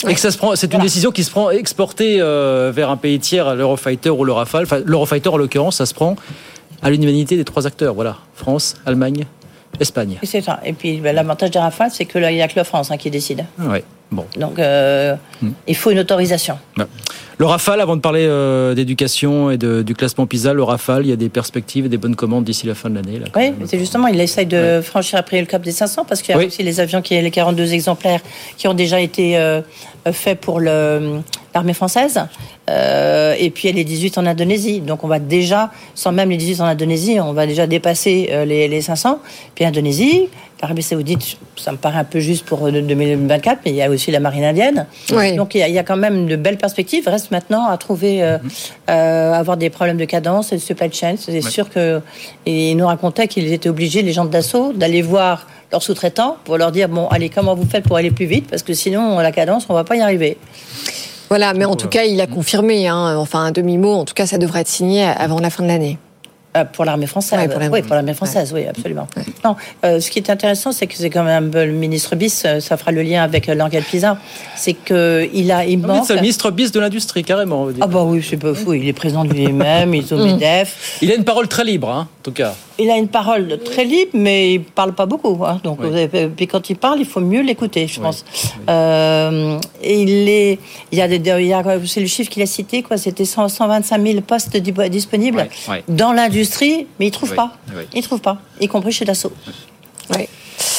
Et 0.07 0.13
que 0.13 0.19
ça 0.19 0.29
se 0.29 0.37
prend, 0.37 0.55
c'est 0.55 0.71
une 0.73 0.81
décision 0.81 1.11
qui 1.11 1.23
se 1.23 1.31
prend 1.31 1.49
exporter 1.49 2.17
vers 2.17 2.89
un 2.89 2.97
pays 2.97 3.19
tiers, 3.19 3.55
l'Eurofighter 3.55 4.09
ou 4.09 4.25
le 4.25 4.33
Rafale. 4.33 4.63
Enfin, 4.63 4.81
l'Eurofighter 4.85 5.29
en 5.29 5.37
l'occurrence, 5.37 5.77
ça 5.77 5.85
se 5.85 5.93
prend 5.93 6.15
à 6.83 6.89
l'unanimité 6.89 7.37
des 7.37 7.45
trois 7.45 7.65
acteurs. 7.65 7.95
Voilà, 7.95 8.17
France, 8.35 8.75
Allemagne, 8.85 9.25
Espagne. 9.79 10.17
C'est 10.23 10.41
ça. 10.41 10.59
Et 10.65 10.73
puis 10.73 10.97
ben, 10.97 11.15
l'avantage 11.15 11.51
des 11.51 11.59
Rafales, 11.59 11.91
c'est 11.91 12.05
que 12.05 12.17
là, 12.19 12.31
il 12.31 12.35
n'y 12.35 12.41
a 12.41 12.47
que 12.47 12.55
la 12.55 12.63
France 12.63 12.91
hein, 12.91 12.97
qui 12.97 13.09
décide. 13.09 13.45
Oui. 13.59 13.79
Bon. 14.11 14.25
Donc, 14.37 14.59
euh, 14.59 15.15
hmm. 15.41 15.49
il 15.67 15.75
faut 15.75 15.91
une 15.91 15.99
autorisation. 15.99 16.57
Le 17.37 17.45
Rafale, 17.45 17.81
avant 17.81 17.97
de 17.97 18.01
parler 18.01 18.25
euh, 18.25 18.73
d'éducation 18.73 19.51
et 19.51 19.57
de, 19.57 19.81
du 19.81 19.93
classement 19.93 20.25
PISA, 20.25 20.53
le 20.53 20.63
Rafale, 20.63 21.05
il 21.05 21.09
y 21.09 21.11
a 21.13 21.17
des 21.17 21.27
perspectives 21.27 21.85
et 21.85 21.89
des 21.89 21.97
bonnes 21.97 22.15
commandes 22.15 22.45
d'ici 22.45 22.65
la 22.65 22.75
fin 22.75 22.89
de 22.89 22.95
l'année. 22.95 23.19
Oui, 23.35 23.53
c'est 23.65 23.77
justement, 23.77 24.07
il 24.07 24.19
essaye 24.21 24.45
de 24.45 24.79
franchir 24.81 25.19
après 25.19 25.39
le 25.39 25.45
cap 25.45 25.61
des 25.61 25.71
500 25.71 26.05
parce 26.05 26.21
qu'il 26.21 26.33
y 26.33 26.37
a 26.37 26.45
aussi 26.45 26.63
les 26.63 26.79
avions, 26.79 27.01
qui, 27.01 27.19
les 27.19 27.31
42 27.31 27.73
exemplaires 27.73 28.21
qui 28.57 28.67
ont 28.67 28.73
déjà 28.73 29.01
été 29.01 29.37
euh, 29.37 29.61
faits 30.13 30.39
pour 30.39 30.61
l'armée 30.61 31.73
française. 31.73 32.21
Euh, 32.69 33.35
et 33.37 33.49
puis 33.51 33.67
il 33.67 33.71
y 33.71 33.73
a 33.73 33.75
les 33.75 33.83
18 33.83 34.17
en 34.17 34.25
Indonésie. 34.25 34.81
Donc 34.81 35.03
on 35.03 35.07
va 35.07 35.19
déjà, 35.19 35.71
sans 35.93 36.11
même 36.11 36.29
les 36.29 36.37
18 36.37 36.61
en 36.61 36.65
Indonésie, 36.65 37.19
on 37.19 37.33
va 37.33 37.45
déjà 37.45 37.67
dépasser 37.67 38.29
euh, 38.31 38.45
les, 38.45 38.67
les 38.67 38.81
500. 38.81 39.19
Puis 39.53 39.65
Indonésie, 39.65 40.29
l'Arabie 40.61 40.83
Saoudite, 40.83 41.37
ça 41.57 41.71
me 41.71 41.77
paraît 41.77 41.99
un 41.99 42.03
peu 42.05 42.19
juste 42.19 42.45
pour 42.45 42.71
2024, 42.71 43.59
mais 43.65 43.71
il 43.71 43.77
y 43.77 43.81
a 43.81 43.89
aussi 43.89 44.11
la 44.11 44.19
marine 44.19 44.43
indienne. 44.43 44.87
Donc 45.09 45.55
il 45.55 45.59
y, 45.59 45.63
a, 45.63 45.67
il 45.67 45.73
y, 45.73 45.79
a, 45.79 45.83
quand 45.83 45.97
même 45.97 46.27
de 46.27 46.35
belles 46.35 46.57
perspectives. 46.57 47.07
Reste 47.07 47.31
maintenant 47.31 47.67
à 47.67 47.77
trouver, 47.77 48.23
euh, 48.23 48.37
mhm. 48.37 48.49
euh, 48.89 49.33
avoir 49.33 49.57
des 49.57 49.69
problèmes 49.69 49.97
de 49.97 50.05
cadence 50.05 50.53
et 50.53 50.55
de 50.55 50.61
supply 50.61 50.91
chain. 50.91 51.15
C'est 51.17 51.41
sûr 51.41 51.69
que 51.69 52.01
il 52.45 52.75
nous 52.75 52.87
racontait 52.87 53.27
qu'ils 53.27 53.51
étaient 53.51 53.69
obligés, 53.69 54.01
les 54.01 54.13
gens 54.13 54.25
de 54.25 54.31
Dassault, 54.31 54.73
d'aller 54.73 55.01
voir 55.01 55.47
leurs 55.71 55.83
sous-traitants 55.83 56.37
pour 56.45 56.57
leur 56.57 56.71
dire 56.71 56.89
bon, 56.89 57.07
allez, 57.07 57.29
comment 57.29 57.55
vous 57.55 57.67
faites 57.67 57.83
pour 57.83 57.97
aller 57.97 58.11
plus 58.11 58.25
vite? 58.25 58.49
Parce 58.49 58.63
que 58.63 58.73
sinon, 58.73 59.19
la 59.19 59.31
cadence, 59.31 59.65
on 59.69 59.73
va 59.73 59.83
pas 59.83 59.95
y 59.95 60.01
arriver. 60.01 60.37
Voilà, 61.29 61.53
mais 61.53 61.65
en 61.65 61.75
tout 61.75 61.87
cas, 61.87 62.03
il 62.03 62.19
a 62.21 62.27
confirmé, 62.27 62.87
hein, 62.87 63.17
enfin 63.17 63.43
un 63.45 63.51
demi-mot, 63.51 63.93
en 63.93 64.05
tout 64.05 64.13
cas, 64.13 64.25
ça 64.25 64.37
devrait 64.37 64.61
être 64.61 64.67
signé 64.67 65.03
avant 65.03 65.39
la 65.39 65.49
fin 65.49 65.63
de 65.63 65.67
l'année. 65.67 65.97
Euh, 66.55 66.63
pour 66.63 66.85
l'armée 66.85 67.05
française. 67.05 67.49
Oui, 67.69 67.81
pour 67.81 67.95
l'armée 67.95 68.13
française, 68.13 68.53
oui, 68.53 68.65
absolument. 68.65 69.07
Non, 69.43 69.57
euh, 69.83 69.99
ce 69.99 70.09
qui 70.09 70.19
est 70.19 70.29
intéressant, 70.29 70.71
c'est 70.71 70.87
que 70.87 70.95
c'est 70.95 71.09
quand 71.09 71.23
même 71.23 71.51
le 71.53 71.73
ministre 71.73 72.15
Bis, 72.15 72.43
euh, 72.45 72.61
ça 72.61 72.77
fera 72.77 72.93
le 72.93 73.01
lien 73.01 73.23
avec 73.23 73.47
l'enquête 73.47 73.83
PISA, 73.83 74.17
c'est 74.55 74.73
qu'il 74.73 75.51
a, 75.51 75.65
il 75.65 75.79
manque... 75.79 76.05
C'est 76.05 76.15
le 76.15 76.21
ministre 76.21 76.51
Bis 76.51 76.71
de 76.71 76.79
l'industrie, 76.79 77.25
carrément. 77.25 77.67
Ah 77.81 77.87
bah 77.87 78.03
oui, 78.03 78.25
c'est 78.27 78.37
pas 78.37 78.53
fou, 78.53 78.73
il 78.73 78.87
est 78.87 78.93
président 78.93 79.25
de 79.25 79.33
lui-même, 79.33 79.93
il 79.93 80.05
est 80.05 80.11
au 80.13 80.17
MEDEF. 80.17 80.99
Il 81.01 81.11
a 81.11 81.15
une 81.15 81.25
parole 81.25 81.49
très 81.49 81.65
libre, 81.65 81.89
hein, 81.89 82.07
en 82.21 82.23
tout 82.23 82.31
cas. 82.31 82.55
Il 82.77 82.89
a 82.91 82.97
une 82.97 83.07
parole 83.07 83.59
très 83.63 83.85
libre, 83.85 84.11
mais 84.13 84.53
il 84.55 84.61
parle 84.63 84.93
pas 84.93 85.05
beaucoup. 85.05 85.43
Hein, 85.45 85.61
donc, 85.63 85.79
puis 86.35 86.47
quand 86.47 86.69
il 86.69 86.75
parle, 86.75 86.99
il 86.99 87.05
faut 87.05 87.21
mieux 87.21 87.41
l'écouter, 87.41 87.87
je 87.87 88.01
pense. 88.01 88.25
Euh, 88.69 89.57
il 89.83 90.27
est, 90.27 90.59
il 90.91 90.97
y 90.97 91.01
a, 91.01 91.07
c'est 91.85 92.01
le 92.01 92.07
chiffre 92.07 92.29
qu'il 92.29 92.43
a 92.43 92.45
cité, 92.45 92.83
quoi. 92.83 92.97
C'était 92.97 93.25
125 93.25 94.01
000 94.01 94.21
postes 94.21 94.57
disponibles 94.57 95.47
dans 95.87 96.11
l'industrie, 96.11 96.87
mais 96.99 97.07
il 97.07 97.11
trouve 97.11 97.33
pas. 97.33 97.53
Il 97.93 98.03
trouve 98.03 98.21
pas, 98.21 98.37
y 98.59 98.67
compris 98.67 98.91
chez 98.91 99.05
Dassault. 99.05 99.33
Oui. 100.15 100.27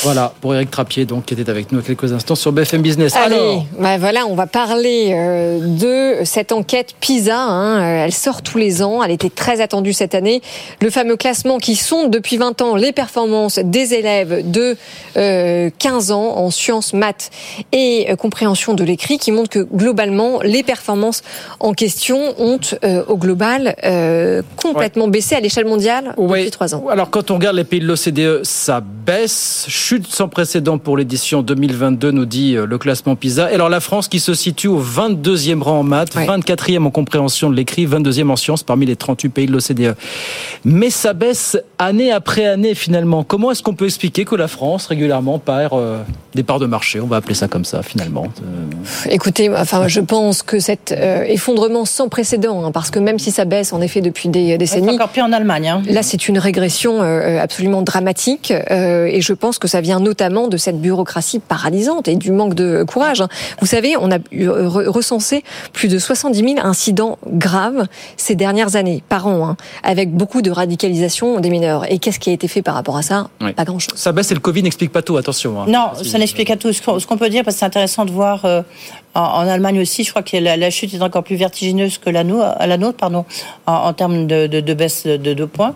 Voilà, 0.03 0.33
pour 0.41 0.55
Eric 0.55 0.71
Trappier, 0.71 1.05
donc, 1.05 1.25
qui 1.25 1.35
était 1.35 1.49
avec 1.49 1.73
nous 1.73 1.81
quelques 1.81 2.13
instants 2.13 2.35
sur 2.35 2.53
BFM 2.53 2.83
Business. 2.83 3.15
Allez, 3.17 3.61
bah 3.79 3.97
voilà, 3.99 4.27
on 4.27 4.35
va 4.35 4.47
parler 4.47 5.13
euh, 5.13 5.59
de 5.61 6.25
cette 6.25 6.53
enquête 6.53 6.95
PISA. 7.01 7.39
Hein. 7.39 7.81
Euh, 7.81 8.05
elle 8.05 8.13
sort 8.13 8.43
tous 8.43 8.59
les 8.59 8.83
ans. 8.83 9.03
Elle 9.03 9.11
était 9.11 9.31
très 9.31 9.61
attendue 9.61 9.93
cette 9.93 10.15
année. 10.15 10.43
Le 10.83 10.91
fameux 10.91 11.17
classement 11.17 11.59
qui 11.59 11.77
sonde 11.77 12.11
depuis 12.11 12.37
20 12.37 12.61
ans 12.61 12.77
les 12.77 12.93
performances 12.93 13.59
des 13.59 13.95
élèves 13.95 14.51
de 14.51 14.77
15 15.15 15.17
euh, 15.17 16.15
ans 16.15 16.37
en 16.37 16.51
sciences, 16.51 16.93
maths 16.93 17.31
et 17.73 18.09
compréhension 18.19 18.75
de 18.75 18.85
l'écrit, 18.85 19.19
qui 19.19 19.33
montre 19.33 19.51
que 19.51 19.61
globalement, 19.61 20.41
les 20.43 20.63
performances 20.63 21.23
en 21.59 21.73
question 21.73 22.35
ont, 22.39 22.61
au 23.09 23.17
global, 23.17 23.75
complètement 24.57 25.09
baissé 25.09 25.35
à 25.35 25.41
l'échelle 25.41 25.67
mondiale 25.67 26.15
depuis 26.19 26.51
3 26.51 26.75
ans. 26.75 26.85
Alors, 26.89 27.11
quand 27.11 27.31
on 27.31 27.35
regarde 27.35 27.57
les 27.57 27.65
pays 27.65 27.81
de 27.81 27.87
l'OCDE, 27.87 28.45
ça 28.45 28.81
baisse 28.81 29.67
chute 29.87 30.09
sans 30.09 30.29
précédent 30.29 30.79
pour 30.79 30.97
l'édition 30.97 31.43
2022, 31.43 32.11
nous 32.11 32.27
dit 32.27 32.57
euh, 32.57 32.67
le 32.67 32.77
classement 32.77 33.15
PISA. 33.15 33.53
Et 33.53 33.55
alors 33.55 33.69
la 33.69 33.79
France 33.79 34.09
qui 34.09 34.19
se 34.19 34.35
situe 34.35 34.67
au 34.67 34.83
22e 34.83 35.63
rang 35.63 35.79
en 35.79 35.83
maths, 35.85 36.17
24e 36.17 36.83
en 36.83 36.91
compréhension 36.91 37.51
de 37.51 37.55
l'écrit, 37.55 37.87
22e 37.87 38.29
en 38.31 38.35
sciences 38.35 38.65
parmi 38.65 38.85
les 38.85 38.97
38 38.97 39.29
pays 39.29 39.47
de 39.47 39.53
l'OCDE. 39.53 39.95
Mais 40.65 40.91
ça 40.91 41.13
baisse 41.13 41.57
année 41.79 42.11
après 42.11 42.47
année 42.47 42.75
finalement. 42.75 43.23
Comment 43.23 43.53
est-ce 43.53 43.63
qu'on 43.63 43.75
peut 43.75 43.85
expliquer 43.85 44.25
que 44.25 44.35
la 44.35 44.49
France 44.49 44.87
régulièrement 44.87 45.39
perd 45.39 45.75
euh, 45.75 46.03
des 46.35 46.43
parts 46.43 46.59
de 46.59 46.67
marché? 46.67 47.01
On 47.01 47.07
va 47.07 47.19
appeler 47.19 47.37
ça 47.37 47.47
comme 47.47 47.65
ça 47.65 47.85
finalement. 47.85 48.25
Euh, 48.25 49.11
Écoutez, 49.11 49.51
enfin, 49.51 49.87
je 49.87 50.01
pense 50.01 50.43
que 50.43 50.59
cet 50.59 50.93
effondrement 51.29 51.85
sans 51.85 52.09
précédent, 52.09 52.65
hein, 52.65 52.73
parce 52.73 52.91
que 52.91 52.99
même 52.99 53.21
si 53.21 53.31
ça 53.31 53.45
baisse 53.45 53.73
en 53.73 53.81
effet 53.81 54.01
depuis 54.01 54.31
des 54.31 54.59
décennies, 54.59 54.89
c'est 54.89 54.95
encore 54.95 55.11
pire 55.11 55.27
en 55.27 55.33
Allemagne. 55.33 55.69
Hein. 55.69 55.83
Là, 55.89 56.03
c'est 56.03 56.27
une 56.27 56.41
régression 56.41 57.03
absolument 57.03 57.83
dramatique, 57.83 58.51
et 58.51 59.21
je 59.21 59.33
pense 59.33 59.61
que 59.61 59.69
ça 59.69 59.76
vient 59.81 60.01
notamment 60.01 60.49
de 60.49 60.57
cette 60.57 60.81
bureaucratie 60.81 61.39
paralysante 61.39 62.09
et 62.09 62.17
du 62.17 62.33
manque 62.33 62.55
de 62.55 62.85
courage. 62.85 63.23
Vous 63.61 63.67
savez, 63.67 63.97
on 63.97 64.11
a 64.11 64.19
recensé 64.33 65.45
plus 65.73 65.89
de 65.89 65.99
70 65.99 66.55
000 66.55 66.67
incidents 66.67 67.19
graves 67.27 67.87
ces 68.17 68.35
dernières 68.35 68.77
années, 68.77 69.03
par 69.09 69.27
an, 69.27 69.49
hein, 69.49 69.57
avec 69.83 70.13
beaucoup 70.13 70.43
de 70.43 70.51
radicalisation 70.51 71.41
des 71.41 71.51
mineurs. 71.51 71.91
Et 71.91 71.99
qu'est-ce 71.99 72.19
qui 72.19 72.31
a 72.31 72.33
été 72.33 72.49
fait 72.49 72.63
par 72.63 72.75
rapport 72.75 72.97
à 72.97 73.03
ça? 73.03 73.29
Pas 73.57 73.65
grand-chose. 73.65 73.99
Ça 73.99 74.13
baisse 74.13 74.31
et 74.31 74.35
le 74.35 74.41
Covid 74.41 74.63
n'explique 74.63 74.93
pas 74.93 75.03
tout, 75.03 75.17
attention. 75.17 75.61
Hein. 75.61 75.67
Non, 75.69 75.93
ça 76.03 76.19
n'explique 76.19 76.49
pas 76.49 76.57
tout. 76.57 76.73
Ce 76.73 77.07
qu'on 77.07 77.19
peut 77.19 77.29
dire, 77.29 77.45
parce 77.45 77.57
que 77.57 77.61
c'est 77.61 77.67
intéressant 77.67 78.05
de 78.05 78.11
voir 78.11 78.45
en, 79.17 79.49
Allemagne 79.49 79.81
aussi, 79.81 80.05
je 80.05 80.11
crois 80.11 80.23
que 80.23 80.37
la, 80.37 80.71
chute 80.71 80.93
est 80.93 81.03
encore 81.03 81.25
plus 81.25 81.37
vertigineuse 81.37 81.99
que 81.99 82.11
la, 82.11 82.25
nôtre, 82.25 82.99
pardon, 82.99 83.25
en, 83.67 83.93
termes 83.93 84.27
de, 84.27 84.75
baisse 84.75 85.07
de, 85.07 85.45
points. 85.45 85.75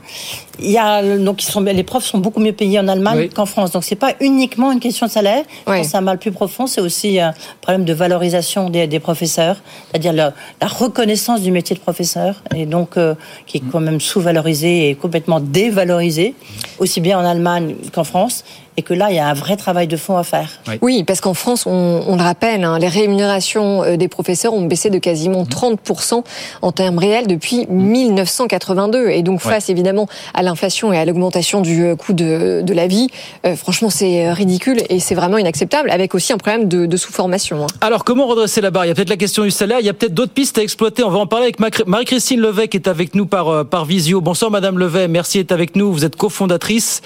Il 0.58 0.70
y 0.70 0.78
a, 0.78 1.02
donc, 1.18 1.42
ils 1.42 1.46
sont, 1.46 1.60
les 1.60 1.82
profs 1.82 2.04
sont 2.04 2.18
beaucoup 2.18 2.40
mieux 2.40 2.52
payés 2.52 2.78
en 2.78 2.88
Allemagne 2.88 3.30
qu'en 3.30 3.46
France. 3.46 3.70
Donc, 3.70 3.84
c'est 3.84 3.96
pas 3.96 4.12
uniquement 4.20 4.72
une 4.72 4.80
question 4.80 5.06
de 5.06 5.10
salaire. 5.10 5.44
C'est 5.66 5.96
un 5.96 6.02
mal 6.02 6.18
plus 6.18 6.32
profond. 6.32 6.66
C'est 6.66 6.80
aussi 6.80 7.18
un 7.18 7.32
problème 7.60 7.84
de 7.84 7.94
valorisation 7.94 8.68
des, 8.68 9.00
professeurs, 9.00 9.56
c'est-à-dire 9.90 10.12
la, 10.12 10.32
reconnaissance 10.62 11.40
du 11.40 11.50
métier 11.50 11.74
de 11.74 11.80
professeur, 11.80 12.42
et 12.54 12.66
donc 12.66 12.96
euh, 12.96 13.14
qui 13.46 13.58
est 13.58 13.62
quand 13.72 13.80
même 13.80 14.00
sous-valorisé 14.00 14.90
et 14.90 14.94
complètement 14.94 15.40
dévalorisé, 15.40 16.34
aussi 16.78 17.00
bien 17.00 17.18
en 17.18 17.24
Allemagne 17.24 17.76
qu'en 17.92 18.04
France 18.04 18.44
et 18.76 18.82
que 18.82 18.94
là, 18.94 19.10
il 19.10 19.16
y 19.16 19.18
a 19.18 19.28
un 19.28 19.34
vrai 19.34 19.56
travail 19.56 19.86
de 19.86 19.96
fond 19.96 20.16
à 20.16 20.22
faire. 20.22 20.48
Oui, 20.82 21.04
parce 21.04 21.20
qu'en 21.20 21.34
France, 21.34 21.66
on, 21.66 22.16
le 22.16 22.22
rappelle, 22.22 22.64
hein, 22.64 22.78
les 22.78 22.88
rémunérations 22.88 23.82
euh, 23.82 23.96
des 23.96 24.08
professeurs 24.08 24.54
ont 24.54 24.64
baissé 24.64 24.90
de 24.90 24.98
quasiment 24.98 25.44
30% 25.44 26.18
mmh. 26.18 26.22
en 26.62 26.72
termes 26.72 26.98
réels 26.98 27.26
depuis 27.26 27.66
1982. 27.68 29.08
Et 29.10 29.22
donc, 29.22 29.40
face 29.40 29.68
évidemment 29.68 30.08
à 30.34 30.42
l'inflation 30.42 30.92
et 30.92 30.98
à 30.98 31.04
l'augmentation 31.04 31.60
du 31.60 31.84
euh, 31.84 31.96
coût 31.96 32.12
de, 32.12 32.64
la 32.72 32.86
vie, 32.86 33.08
euh, 33.44 33.56
franchement, 33.56 33.90
c'est 33.90 34.32
ridicule 34.32 34.80
et 34.88 35.00
c'est 35.00 35.14
vraiment 35.14 35.38
inacceptable, 35.38 35.90
avec 35.90 36.14
aussi 36.14 36.32
un 36.32 36.38
problème 36.38 36.68
de, 36.68 36.96
sous-formation. 36.96 37.64
Hein. 37.64 37.68
Alors, 37.80 38.04
comment 38.04 38.26
redresser 38.26 38.60
la 38.60 38.70
barre? 38.70 38.84
Il 38.84 38.88
y 38.88 38.92
a 38.92 38.94
peut-être 38.94 39.10
la 39.10 39.16
question 39.16 39.42
du 39.42 39.50
salaire, 39.50 39.80
il 39.80 39.86
y 39.86 39.88
a 39.88 39.94
peut-être 39.94 40.14
d'autres 40.14 40.32
pistes 40.32 40.58
à 40.58 40.62
exploiter. 40.62 41.02
On 41.02 41.10
va 41.10 41.18
en 41.18 41.26
parler 41.26 41.44
avec 41.44 41.86
Marie-Christine 41.86 42.40
Levet 42.40 42.68
qui 42.68 42.76
est 42.76 42.88
avec 42.88 43.14
nous 43.14 43.26
par, 43.26 43.64
par 43.66 43.84
visio. 43.84 44.20
Bonsoir, 44.20 44.50
Madame 44.50 44.78
Levet, 44.78 45.08
merci 45.08 45.38
d'être 45.38 45.52
avec 45.52 45.76
nous. 45.76 45.92
Vous 45.92 46.04
êtes 46.04 46.16
cofondatrice 46.16 47.00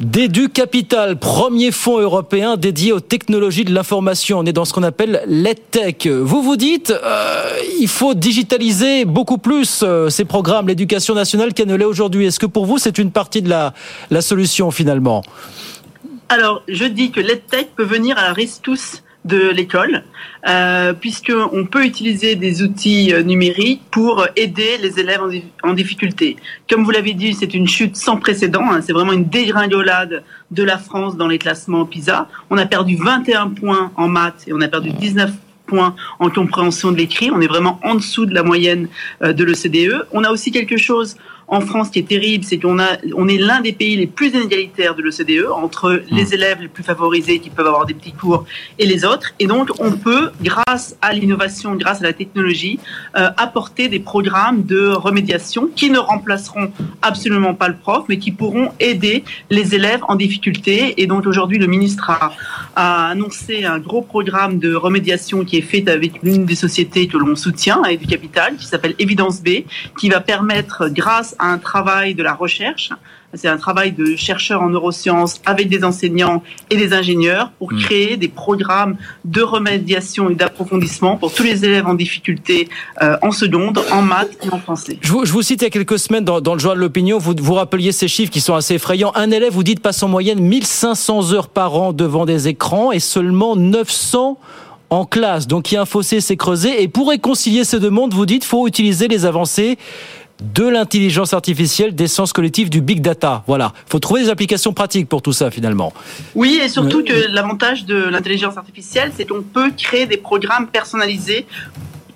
d'Edu 0.00 0.48
Capital 0.48 1.05
premier 1.14 1.70
fonds 1.70 1.98
européen 1.98 2.56
dédié 2.56 2.92
aux 2.92 3.00
technologies 3.00 3.64
de 3.64 3.72
l'information. 3.72 4.38
On 4.38 4.44
est 4.44 4.52
dans 4.52 4.64
ce 4.64 4.72
qu'on 4.72 4.82
appelle 4.82 5.22
l'EdTech. 5.26 6.06
Vous 6.06 6.42
vous 6.42 6.56
dites, 6.56 6.90
euh, 6.90 7.50
il 7.80 7.88
faut 7.88 8.14
digitaliser 8.14 9.04
beaucoup 9.04 9.38
plus 9.38 9.82
euh, 9.82 10.08
ces 10.10 10.24
programmes, 10.24 10.68
l'éducation 10.68 11.14
nationale 11.14 11.54
qu'elle 11.54 11.68
ne 11.68 11.74
l'est 11.74 11.84
aujourd'hui. 11.84 12.26
Est-ce 12.26 12.40
que 12.40 12.46
pour 12.46 12.66
vous, 12.66 12.78
c'est 12.78 12.98
une 12.98 13.10
partie 13.10 13.42
de 13.42 13.48
la, 13.48 13.74
la 14.10 14.20
solution 14.20 14.70
finalement? 14.70 15.22
Alors, 16.28 16.62
je 16.66 16.84
dis 16.84 17.12
que 17.12 17.20
l'EdTech 17.20 17.68
peut 17.76 17.84
venir 17.84 18.18
à 18.18 18.28
la 18.28 18.34
tous 18.62 19.02
de 19.26 19.50
l'école, 19.50 20.04
euh, 20.48 20.92
puisqu'on 20.92 21.66
peut 21.66 21.84
utiliser 21.84 22.36
des 22.36 22.62
outils 22.62 23.12
euh, 23.12 23.22
numériques 23.22 23.82
pour 23.90 24.26
aider 24.36 24.78
les 24.80 25.00
élèves 25.00 25.20
en, 25.62 25.72
difficulté. 25.72 26.36
Comme 26.70 26.84
vous 26.84 26.90
l'avez 26.90 27.12
dit, 27.12 27.34
c'est 27.34 27.52
une 27.52 27.66
chute 27.66 27.96
sans 27.96 28.16
précédent, 28.16 28.62
hein, 28.70 28.80
c'est 28.80 28.92
vraiment 28.92 29.12
une 29.12 29.28
dégringolade 29.28 30.22
de 30.50 30.62
la 30.62 30.78
France 30.78 31.16
dans 31.16 31.26
les 31.26 31.38
classements 31.38 31.84
PISA. 31.84 32.28
On 32.50 32.58
a 32.58 32.66
perdu 32.66 32.96
21 32.96 33.48
points 33.48 33.90
en 33.96 34.08
maths 34.08 34.44
et 34.46 34.52
on 34.52 34.60
a 34.60 34.68
perdu 34.68 34.90
19 34.90 35.32
points 35.66 35.96
en 36.20 36.30
compréhension 36.30 36.92
de 36.92 36.96
l'écrit. 36.96 37.30
On 37.32 37.40
est 37.40 37.48
vraiment 37.48 37.80
en 37.82 37.96
dessous 37.96 38.26
de 38.26 38.34
la 38.34 38.44
moyenne 38.44 38.88
euh, 39.22 39.32
de 39.32 39.44
l'OCDE. 39.44 40.06
On 40.12 40.22
a 40.22 40.30
aussi 40.30 40.52
quelque 40.52 40.76
chose 40.76 41.16
en 41.48 41.60
France, 41.60 41.88
ce 41.88 41.92
qui 41.92 41.98
est 42.00 42.08
terrible, 42.08 42.44
c'est 42.44 42.58
qu'on 42.58 42.78
a, 42.80 42.96
on 43.14 43.28
est 43.28 43.38
l'un 43.38 43.60
des 43.60 43.72
pays 43.72 43.96
les 43.96 44.08
plus 44.08 44.28
inégalitaires 44.28 44.96
de 44.96 45.02
l'OCDE 45.02 45.46
entre 45.52 46.02
les 46.10 46.24
mmh. 46.24 46.34
élèves 46.34 46.60
les 46.60 46.68
plus 46.68 46.82
favorisés 46.82 47.38
qui 47.38 47.50
peuvent 47.50 47.66
avoir 47.66 47.86
des 47.86 47.94
petits 47.94 48.12
cours 48.12 48.44
et 48.78 48.86
les 48.86 49.04
autres. 49.04 49.32
Et 49.38 49.46
donc, 49.46 49.70
on 49.78 49.92
peut, 49.92 50.30
grâce 50.42 50.96
à 51.02 51.12
l'innovation, 51.12 51.76
grâce 51.76 52.00
à 52.00 52.04
la 52.04 52.12
technologie, 52.12 52.80
euh, 53.16 53.30
apporter 53.36 53.88
des 53.88 54.00
programmes 54.00 54.64
de 54.64 54.88
remédiation 54.88 55.68
qui 55.74 55.90
ne 55.90 55.98
remplaceront 55.98 56.72
absolument 57.02 57.54
pas 57.54 57.68
le 57.68 57.76
prof, 57.76 58.04
mais 58.08 58.18
qui 58.18 58.32
pourront 58.32 58.72
aider 58.80 59.22
les 59.50 59.74
élèves 59.74 60.00
en 60.08 60.16
difficulté. 60.16 61.00
Et 61.00 61.06
donc, 61.06 61.26
aujourd'hui, 61.26 61.58
le 61.58 61.68
ministre 61.68 62.10
a, 62.10 62.32
a, 62.74 63.10
annoncé 63.10 63.64
un 63.64 63.78
gros 63.78 64.02
programme 64.02 64.58
de 64.58 64.74
remédiation 64.74 65.44
qui 65.44 65.58
est 65.58 65.62
fait 65.62 65.88
avec 65.88 66.22
l'une 66.24 66.44
des 66.44 66.56
sociétés 66.56 67.06
que 67.06 67.16
l'on 67.16 67.36
soutient 67.36 67.84
et 67.84 67.96
du 67.96 68.06
capital, 68.06 68.56
qui 68.56 68.66
s'appelle 68.66 68.96
Evidence 68.98 69.42
B, 69.42 69.64
qui 69.98 70.08
va 70.08 70.20
permettre, 70.20 70.88
grâce 70.88 71.35
à 71.38 71.46
un 71.46 71.58
travail 71.58 72.14
de 72.14 72.22
la 72.22 72.34
recherche. 72.34 72.90
C'est 73.34 73.48
un 73.48 73.58
travail 73.58 73.92
de 73.92 74.16
chercheurs 74.16 74.62
en 74.62 74.70
neurosciences 74.70 75.40
avec 75.44 75.68
des 75.68 75.84
enseignants 75.84 76.42
et 76.70 76.76
des 76.76 76.92
ingénieurs 76.92 77.50
pour 77.58 77.72
Mm. 77.76 77.78
créer 77.78 78.16
des 78.16 78.28
programmes 78.28 78.96
de 79.24 79.42
remédiation 79.42 80.30
et 80.30 80.34
d'approfondissement 80.34 81.16
pour 81.16 81.32
tous 81.32 81.42
les 81.42 81.64
élèves 81.64 81.86
en 81.86 81.94
difficulté 81.94 82.68
euh, 83.02 83.16
en 83.22 83.30
seconde, 83.30 83.82
en 83.90 84.02
maths 84.02 84.36
et 84.42 84.50
en 84.50 84.58
français. 84.58 84.98
Je 85.00 85.12
vous, 85.12 85.24
je 85.24 85.32
vous 85.32 85.42
cite 85.42 85.62
il 85.62 85.64
y 85.64 85.66
a 85.66 85.70
quelques 85.70 85.98
semaines 85.98 86.24
dans, 86.24 86.40
dans 86.40 86.54
le 86.54 86.60
journal 86.60 86.78
de 86.78 86.82
l'opinion, 86.82 87.18
vous, 87.18 87.34
vous 87.38 87.54
rappeliez 87.54 87.92
ces 87.92 88.08
chiffres 88.08 88.32
qui 88.32 88.40
sont 88.40 88.54
assez 88.54 88.74
effrayants. 88.74 89.12
Un 89.14 89.30
élève, 89.30 89.52
vous 89.52 89.62
dites, 89.62 89.80
passe 89.80 90.02
en 90.02 90.08
moyenne 90.08 90.40
1500 90.40 91.32
heures 91.32 91.48
par 91.48 91.74
an 91.74 91.92
devant 91.92 92.24
des 92.26 92.48
écrans 92.48 92.92
et 92.92 93.00
seulement 93.00 93.56
900 93.56 94.38
en 94.90 95.04
classe. 95.04 95.46
Donc 95.46 95.70
il 95.70 95.74
y 95.74 95.78
a 95.78 95.82
un 95.82 95.86
fossé 95.86 96.20
s'est 96.20 96.36
creusé. 96.36 96.82
Et 96.82 96.88
pour 96.88 97.08
réconcilier 97.08 97.64
ces 97.64 97.80
deux 97.80 97.90
mondes, 97.90 98.14
vous 98.14 98.26
dites, 98.26 98.44
faut 98.44 98.66
utiliser 98.66 99.08
les 99.08 99.24
avancées 99.26 99.78
de 100.42 100.64
l'intelligence 100.68 101.32
artificielle, 101.32 101.94
des 101.94 102.08
sciences 102.08 102.32
collectives, 102.32 102.68
du 102.70 102.80
big 102.80 103.00
data. 103.00 103.42
Voilà. 103.46 103.72
faut 103.86 103.98
trouver 103.98 104.22
des 104.24 104.28
applications 104.30 104.72
pratiques 104.72 105.08
pour 105.08 105.22
tout 105.22 105.32
ça, 105.32 105.50
finalement. 105.50 105.92
Oui, 106.34 106.60
et 106.62 106.68
surtout 106.68 106.98
Ouais. 106.98 107.04
que 107.04 107.32
l'avantage 107.32 107.84
de 107.86 107.96
l'intelligence 107.96 108.56
artificielle, 108.56 109.12
c'est 109.16 109.24
qu'on 109.26 109.42
peut 109.42 109.70
créer 109.76 110.06
des 110.06 110.16
programmes 110.18 110.66
personnalisés 110.66 111.46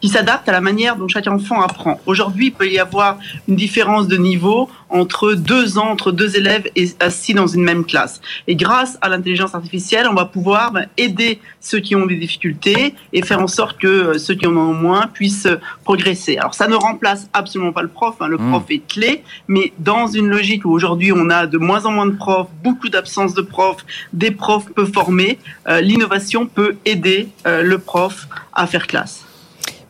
qui 0.00 0.08
s'adaptent 0.08 0.48
à 0.48 0.52
la 0.52 0.60
manière 0.60 0.96
dont 0.96 1.08
chaque 1.08 1.28
enfant 1.28 1.60
apprend. 1.62 2.00
Aujourd'hui, 2.06 2.46
il 2.46 2.52
peut 2.52 2.68
y 2.68 2.78
avoir 2.78 3.18
une 3.48 3.56
différence 3.56 4.08
de 4.08 4.16
niveau 4.16 4.68
entre 4.88 5.34
deux 5.34 5.78
ans, 5.78 5.88
entre 5.88 6.10
deux 6.10 6.36
élèves 6.36 6.68
assis 6.98 7.34
dans 7.34 7.46
une 7.46 7.62
même 7.62 7.84
classe. 7.84 8.20
Et 8.48 8.56
grâce 8.56 8.98
à 9.00 9.08
l'intelligence 9.08 9.54
artificielle, 9.54 10.08
on 10.10 10.14
va 10.14 10.24
pouvoir 10.24 10.72
ben, 10.72 10.86
aider 10.96 11.40
ceux 11.60 11.78
qui 11.78 11.94
ont 11.94 12.06
des 12.06 12.16
difficultés 12.16 12.94
et 13.12 13.22
faire 13.22 13.40
en 13.40 13.46
sorte 13.46 13.78
que 13.78 13.86
euh, 13.86 14.18
ceux 14.18 14.34
qui 14.34 14.46
en 14.46 14.56
ont 14.56 14.74
moins 14.74 15.06
puissent 15.06 15.46
euh, 15.46 15.60
progresser. 15.84 16.38
Alors 16.38 16.54
ça 16.54 16.66
ne 16.66 16.74
remplace 16.74 17.28
absolument 17.32 17.72
pas 17.72 17.82
le 17.82 17.88
prof, 17.88 18.16
hein. 18.20 18.26
le 18.26 18.38
Mmh. 18.40 18.50
prof 18.50 18.64
est 18.70 18.86
clé, 18.86 19.22
mais 19.48 19.72
dans 19.78 20.06
une 20.06 20.28
logique 20.28 20.64
où 20.64 20.70
aujourd'hui 20.70 21.12
on 21.12 21.28
a 21.30 21.46
de 21.46 21.58
moins 21.58 21.84
en 21.84 21.92
moins 21.92 22.06
de 22.06 22.16
profs, 22.16 22.48
beaucoup 22.64 22.88
d'absence 22.88 23.34
de 23.34 23.42
profs, 23.42 23.84
des 24.12 24.30
profs 24.30 24.70
peu 24.74 24.86
formés, 24.86 25.38
euh, 25.68 25.80
l'innovation 25.80 26.46
peut 26.46 26.76
aider 26.84 27.28
euh, 27.46 27.62
le 27.62 27.78
prof 27.78 28.28
à 28.54 28.66
faire 28.66 28.86
classe. 28.86 29.26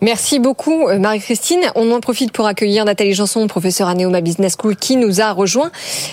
Merci 0.03 0.39
beaucoup 0.39 0.89
euh, 0.89 0.99
Marie-Christine. 0.99 1.61
On 1.75 1.93
en 1.93 2.01
profite 2.01 2.33
pour 2.33 2.47
accueillir 2.47 2.85
Nathalie 2.85 3.13
Janson, 3.13 3.47
professeure 3.47 3.89
à 3.89 3.95
Neoma 3.95 4.21
Business 4.21 4.57
School, 4.61 4.77
qui 4.77 4.97
nous 4.97 5.21
a 5.21 5.33
rejoint 5.33 5.71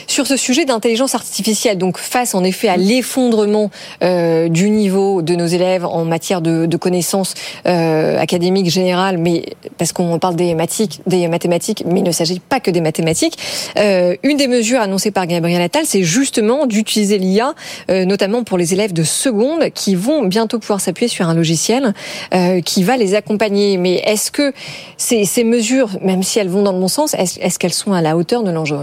sur 0.08 0.28
ce 0.28 0.38
sujet 0.38 0.66
d'intelligence 0.66 1.16
artificielle. 1.16 1.78
Donc 1.78 1.98
face 1.98 2.36
en 2.36 2.44
effet 2.44 2.68
à 2.68 2.78
l'effondrement 2.78 3.72
euh, 4.04 4.50
du 4.50 4.70
niveau 4.70 5.22
de 5.22 5.36
nos 5.36 5.46
élèves 5.46 5.86
en 5.86 6.06
matière 6.06 6.42
de, 6.42 6.66
de 6.66 6.78
connaissances 6.78 7.34
euh, 7.66 8.20
académiques 8.20 8.70
générales, 8.70 9.18
mais 9.18 9.46
parce 9.78 9.94
qu'on 9.94 10.20
parle 10.20 10.36
des 10.36 10.54
mathématiques, 10.54 11.02
des 11.08 11.28
mathématiques, 11.28 11.84
mais 11.86 12.00
il 12.02 12.04
ne 12.04 12.12
s'agit 12.12 12.40
pas 12.40 12.60
que 12.60 12.72
des 12.72 12.82
mathématiques. 12.82 13.38
Euh, 13.78 14.16
une 14.24 14.38
des 14.38 14.48
mesures 14.48 14.82
annoncées 14.82 15.12
par 15.12 15.28
Gabriel 15.28 15.62
Attal, 15.62 15.86
c'est 15.86 16.04
justement 16.04 16.66
d'utiliser 16.66 17.18
l'IA, 17.18 17.54
euh, 17.90 18.06
notamment 18.06 18.44
pour 18.44 18.58
les 18.58 18.74
élèves 18.74 18.94
de 18.94 19.04
seconde, 19.04 19.70
qui 19.74 19.96
vont 19.96 20.26
bientôt 20.26 20.60
pouvoir 20.60 20.82
s'appuyer 20.82 21.08
sur 21.08 21.28
un 21.28 21.34
logiciel 21.34 21.94
euh, 22.34 22.62
qui 22.62 22.84
va 22.84 22.98
les 22.98 23.16
accompagner. 23.16 23.77
Mais 23.78 23.96
est-ce 24.06 24.32
que 24.32 24.54
ces, 24.98 25.26
ces 25.26 25.44
mesures, 25.44 25.90
même 26.02 26.24
si 26.24 26.40
elles 26.40 26.50
vont 26.50 26.64
dans 26.64 26.72
le 26.74 26.80
bon 26.80 26.88
sens, 26.88 27.14
est-ce 27.14 27.60
qu'elles 27.60 27.74
sont 27.74 27.94
à 27.94 28.02
la 28.02 28.18
hauteur 28.18 28.44
de 28.44 28.52
l'enjeu? 28.52 28.78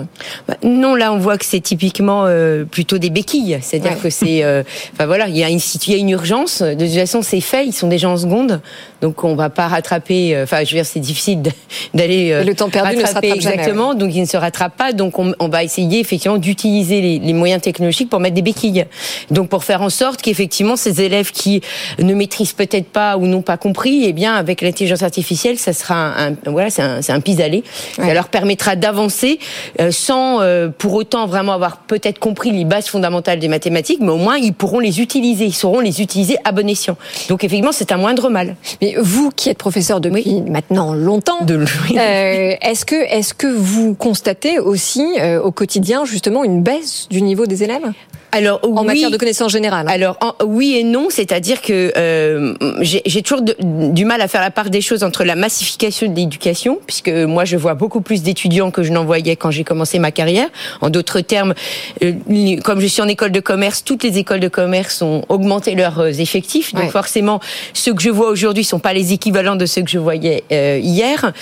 Bah, 0.49 0.57
Non, 0.62 0.95
là 0.95 1.12
on 1.12 1.18
voit 1.18 1.38
que 1.38 1.45
c'est 1.45 1.61
typiquement 1.61 2.24
euh, 2.26 2.64
plutôt 2.64 2.99
des 2.99 3.11
béquilles, 3.11 3.59
c'est-à-dire 3.62 3.92
Ouais. 3.92 3.99
que 4.03 4.11
c'est, 4.11 4.42
euh, 4.45 4.62
enfin 4.95 5.07
voilà, 5.07 5.28
il 5.28 5.36
y 5.36 5.45
a 5.45 5.51
une 5.51 5.61
il 5.86 5.92
y 5.92 5.95
a 5.95 5.99
une 5.99 6.11
urgence. 6.11 6.62
De 6.62 6.74
toute 6.86 6.95
façon, 6.95 7.22
c'est 7.22 7.40
fait, 7.40 7.66
ils 7.66 7.72
sont 7.72 7.88
déjà 7.88 8.09
en 8.09 8.16
seconde, 8.16 8.61
donc 9.05 9.23
on 9.23 9.35
va 9.35 9.51
pas 9.51 9.69
rattraper. 9.69 10.35
euh, 10.35 10.45
Enfin, 10.45 10.65
je 10.65 10.71
veux 10.71 10.79
dire, 10.81 10.87
c'est 10.87 10.99
difficile 11.01 11.43
d'aller 11.93 12.31
euh, 12.33 12.43
le 12.43 12.55
temps 12.55 12.71
perdu 12.71 12.97
ne 12.97 13.01
se 13.07 13.13
jamais, 13.13 13.29
exactement, 13.35 13.95
donc 13.95 14.15
il 14.15 14.21
ne 14.23 14.27
se 14.27 14.37
rattrape 14.39 14.77
pas. 14.79 14.93
Donc 14.93 15.19
on, 15.19 15.35
on 15.39 15.49
va 15.49 15.63
essayer 15.63 16.01
effectivement 16.01 16.39
d'utiliser 16.39 17.01
les, 17.03 17.19
les 17.19 17.33
moyens 17.35 17.61
technologiques 17.61 18.09
pour 18.09 18.19
mettre 18.21 18.35
des 18.35 18.43
béquilles, 18.43 18.87
donc 19.31 19.49
pour 19.51 19.63
faire 19.65 19.83
en 19.83 19.91
sorte 19.91 20.23
qu'effectivement 20.23 20.77
ces 20.77 21.03
élèves 21.03 21.31
qui 21.33 21.61
ne 21.99 22.15
maîtrisent 22.15 22.55
peut-être 22.55 22.89
pas 22.89 23.17
ou 23.19 23.27
n'ont 23.27 23.43
pas 23.43 23.59
compris, 23.59 24.05
eh 24.07 24.13
bien 24.15 24.35
avec 24.35 24.63
l'intelligence 24.63 25.03
artificielle, 25.03 25.59
ça 25.59 25.73
sera 25.75 25.95
un, 25.97 26.33
un- 26.33 26.37
voilà, 26.47 26.71
c'est 26.71 26.83
un, 26.83 27.03
c'est 27.03 27.13
un 27.13 27.21
pis-aller. 27.21 27.63
Ça 27.97 28.15
leur 28.15 28.29
permettra 28.29 28.75
d'avancer 28.77 29.39
euh, 29.81 29.91
sans 29.91 30.41
euh, 30.41 30.69
pour 30.77 30.95
autant 30.95 31.27
vraiment 31.27 31.53
avoir 31.53 31.79
peut-être 31.79 32.19
compris 32.19 32.51
les 32.53 32.65
bases 32.65 32.87
fondamentales 32.89 33.39
des 33.39 33.49
mathématiques, 33.49 33.99
mais 34.01 34.11
au 34.13 34.17
moins 34.17 34.37
ils 34.39 34.55
pourront 34.55 34.81
les 34.81 35.01
utiliser, 35.01 35.45
ils 35.45 35.53
sauront 35.55 35.81
les 35.81 36.01
utiliser 36.01 36.37
à 36.45 36.53
bon 36.53 36.67
escient. 36.69 36.97
Donc 37.29 37.45
effectivement, 37.45 37.73
c'est 37.73 37.93
un 37.93 37.97
moindre 37.99 38.31
mal. 38.31 38.57
Mais 38.81 38.93
vous 39.01 39.30
qui 39.30 39.49
êtes 39.49 39.59
professeur 39.59 40.01
depuis 40.01 40.42
maintenant 40.42 40.95
longtemps, 40.95 41.45
De 41.45 41.55
euh, 41.55 42.55
est-ce 42.61 42.84
que 42.84 42.95
est-ce 42.95 43.34
que 43.34 43.47
vous 43.47 43.95
constatez 43.95 44.59
aussi 44.59 45.05
euh, 45.18 45.40
au 45.40 45.51
quotidien 45.51 46.05
justement 46.05 46.45
une 46.45 46.62
baisse 46.62 47.09
du 47.11 47.22
niveau 47.22 47.47
des 47.47 47.62
élèves? 47.62 47.92
Alors, 48.37 48.61
en 48.64 48.80
oui. 48.80 48.87
matière 48.87 49.11
de 49.11 49.16
connaissances 49.16 49.53
générales 49.53 49.87
Alors 49.89 50.16
en- 50.20 50.35
oui 50.45 50.74
et 50.76 50.82
non, 50.85 51.07
c'est-à-dire 51.09 51.62
que 51.62 51.93
euh, 51.97 52.55
j'ai 52.80 53.22
toujours 53.22 53.43
de- 53.43 53.57
du 53.61 54.05
mal 54.05 54.20
à 54.20 54.26
faire 54.28 54.41
la 54.41 54.51
part 54.51 54.70
des 54.70 54.80
choses 54.80 55.05
entre 55.05 55.22
la 55.24 55.37
massification 55.37 56.11
de 56.11 56.16
l'éducation, 56.16 56.78
puisque 56.87 57.09
moi 57.11 57.45
je 57.45 57.57
vois 57.57 57.74
beaucoup 57.74 58.01
plus 58.01 58.22
d'étudiants 58.22 58.70
que 58.72 58.82
je 58.82 58.91
n'en 58.93 59.05
voyais 59.05 59.37
quand 59.37 59.51
j'ai 59.53 59.62
commencé 59.62 59.99
ma 60.01 60.11
carrière. 60.11 60.49
En 60.80 60.91
d'autres 60.91 61.20
termes, 61.20 61.55
euh, 62.03 62.12
comme 62.64 62.80
je 62.80 62.87
suis 62.87 63.03
en 63.03 63.09
école 63.09 63.30
de 63.30 63.41
commerce, 63.41 63.85
toutes 63.85 64.03
les 64.03 64.18
écoles 64.18 64.41
de 64.41 64.49
commerce 64.49 65.01
ont 65.03 65.24
augmenté 65.28 65.74
leurs 65.76 66.01
euh, 66.01 66.09
effectifs, 66.09 66.74
donc 66.74 66.85
Ouais. 66.85 66.91
forcément 66.91 67.39
ceux 67.72 67.95
que 67.95 68.03
je 68.03 68.11
vois 68.11 68.28
aujourd'hui 68.30 68.64
sont 68.64 68.80
pas 68.80 68.93
les 68.95 69.12
équivalents 69.12 69.57
de 69.57 69.66
ceux 69.66 69.82
que 69.82 69.91
je 69.91 69.99
voyais 69.99 70.43
euh, 70.51 70.80
hier. 70.82 71.32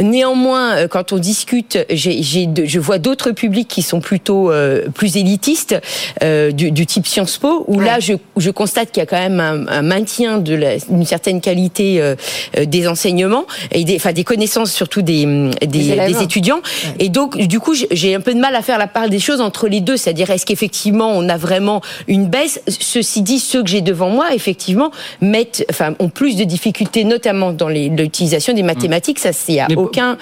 Néanmoins, 0.00 0.72
euh, 0.76 0.88
quand 0.88 1.12
on 1.12 1.18
discute, 1.18 1.78
de- 1.78 2.64
je 2.66 2.78
vois 2.78 2.98
d'autres 2.98 3.30
publics 3.30 3.68
qui 3.68 3.82
sont 3.82 4.00
plutôt 4.00 4.50
euh, 4.50 4.88
plus 4.94 5.16
élitistes, 5.16 5.76
euh, 6.22 6.41
du, 6.50 6.70
du 6.72 6.86
type 6.86 7.06
Sciences 7.06 7.38
Po, 7.38 7.64
où 7.68 7.78
là 7.78 8.00
je, 8.00 8.14
je 8.36 8.50
constate 8.50 8.90
qu'il 8.90 9.00
y 9.00 9.04
a 9.04 9.06
quand 9.06 9.18
même 9.18 9.38
un, 9.40 9.66
un 9.68 9.82
maintien 9.82 10.38
d'une 10.38 11.04
certaine 11.04 11.40
qualité 11.40 12.00
euh, 12.00 12.14
euh, 12.58 12.64
des 12.64 12.88
enseignements 12.88 13.44
et 13.70 13.84
des, 13.84 13.96
enfin 13.96 14.12
des 14.12 14.24
connaissances 14.24 14.72
surtout 14.72 15.02
des, 15.02 15.24
des, 15.66 15.96
Des 15.96 16.22
étudiants. 16.22 16.60
Et 16.98 17.08
donc 17.08 17.38
du 17.38 17.60
coup 17.60 17.74
j'ai- 17.74 18.14
un 18.14 18.20
peu 18.20 18.34
de 18.34 18.40
mal 18.40 18.54
à 18.56 18.62
faire 18.62 18.78
la 18.78 18.86
part 18.88 19.08
des 19.08 19.18
choses 19.20 19.40
entre 19.40 19.68
les 19.68 19.80
deux, 19.80 19.96
c'est-à-dire 19.96 20.30
est-ce 20.30 20.44
qu'effectivement 20.46 21.10
on 21.14 21.28
a 21.28 21.36
vraiment 21.36 21.80
une 22.08 22.26
baisse? 22.26 22.60
Ceci 22.66 23.22
dit, 23.22 23.38
ceux 23.38 23.62
que 23.62 23.68
j'ai 23.70 23.80
devant 23.80 24.08
moi 24.10 24.34
effectivement 24.34 24.90
mettent, 25.20 25.64
enfin 25.70 25.94
ont 25.98 26.08
plus 26.08 26.36
de 26.36 26.44
difficultés, 26.44 27.04
notamment 27.04 27.52
dans 27.52 27.68
l'utilisation 27.68 28.54
des 28.54 28.62
mathématiques. 28.62 29.18
Ça 29.18 29.32
c'est 29.32 29.60
à 29.60 29.66
Mais 29.68 29.76
aucun 29.76 30.16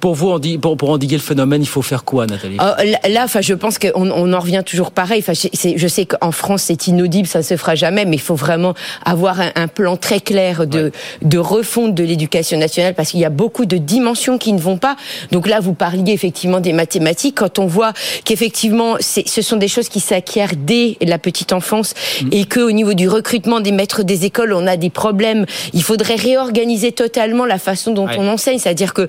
Pour 0.00 0.14
vous, 0.14 0.38
pour, 0.60 0.76
pour 0.76 0.90
endiguer 0.90 1.16
le 1.16 1.22
phénomène, 1.22 1.62
il 1.62 1.68
faut 1.68 1.82
faire 1.82 2.04
quoi, 2.04 2.26
Nathalie? 2.26 2.56
Oh, 2.60 2.64
là, 2.84 3.08
là, 3.08 3.24
enfin, 3.24 3.40
je 3.40 3.54
pense 3.54 3.78
qu'on 3.78 4.10
on 4.10 4.32
en 4.32 4.40
revient 4.40 4.62
toujours 4.64 4.90
pareil. 4.90 5.20
Enfin, 5.26 5.32
je 5.76 5.88
sais 5.88 6.06
qu'en 6.06 6.32
France, 6.32 6.64
c'est 6.64 6.86
inaudible, 6.86 7.26
ça 7.28 7.42
se 7.42 7.56
fera 7.56 7.74
jamais, 7.74 8.04
mais 8.04 8.16
il 8.16 8.20
faut 8.20 8.34
vraiment 8.34 8.74
avoir 9.04 9.40
un, 9.40 9.50
un 9.54 9.68
plan 9.68 9.96
très 9.96 10.20
clair 10.20 10.66
de, 10.66 10.92
de 11.22 11.38
refonte 11.38 11.94
de 11.94 12.04
l'éducation 12.04 12.58
nationale 12.58 12.94
parce 12.94 13.10
qu'il 13.10 13.20
y 13.20 13.24
a 13.24 13.30
beaucoup 13.30 13.66
de 13.66 13.76
dimensions 13.76 14.38
qui 14.38 14.52
ne 14.52 14.60
vont 14.60 14.76
pas. 14.78 14.96
Donc 15.32 15.46
là, 15.48 15.60
vous 15.60 15.74
parliez 15.74 16.12
effectivement 16.12 16.60
des 16.60 16.72
mathématiques. 16.72 17.36
Quand 17.36 17.58
on 17.58 17.66
voit 17.66 17.92
qu'effectivement, 18.24 18.96
ce 19.00 19.42
sont 19.42 19.56
des 19.56 19.68
choses 19.68 19.88
qui 19.88 20.00
s'acquièrent 20.00 20.52
dès 20.56 20.96
la 21.02 21.18
petite 21.18 21.52
enfance 21.52 21.94
et 22.32 22.44
que 22.44 22.60
au 22.60 22.70
niveau 22.72 22.94
du 22.94 23.08
recrutement 23.08 23.60
des 23.60 23.72
maîtres 23.72 24.02
des 24.02 24.24
écoles, 24.24 24.52
on 24.52 24.66
a 24.66 24.76
des 24.76 24.90
problèmes. 24.90 25.46
Il 25.72 25.82
faudrait 25.82 26.16
réorganiser 26.16 26.92
totalement 26.92 27.44
la 27.44 27.58
façon 27.58 27.92
dont 27.92 28.04
Ouais. 28.04 28.16
on 28.18 28.28
enseigne, 28.28 28.58
c'est-à-dire 28.58 28.92
que 28.92 29.08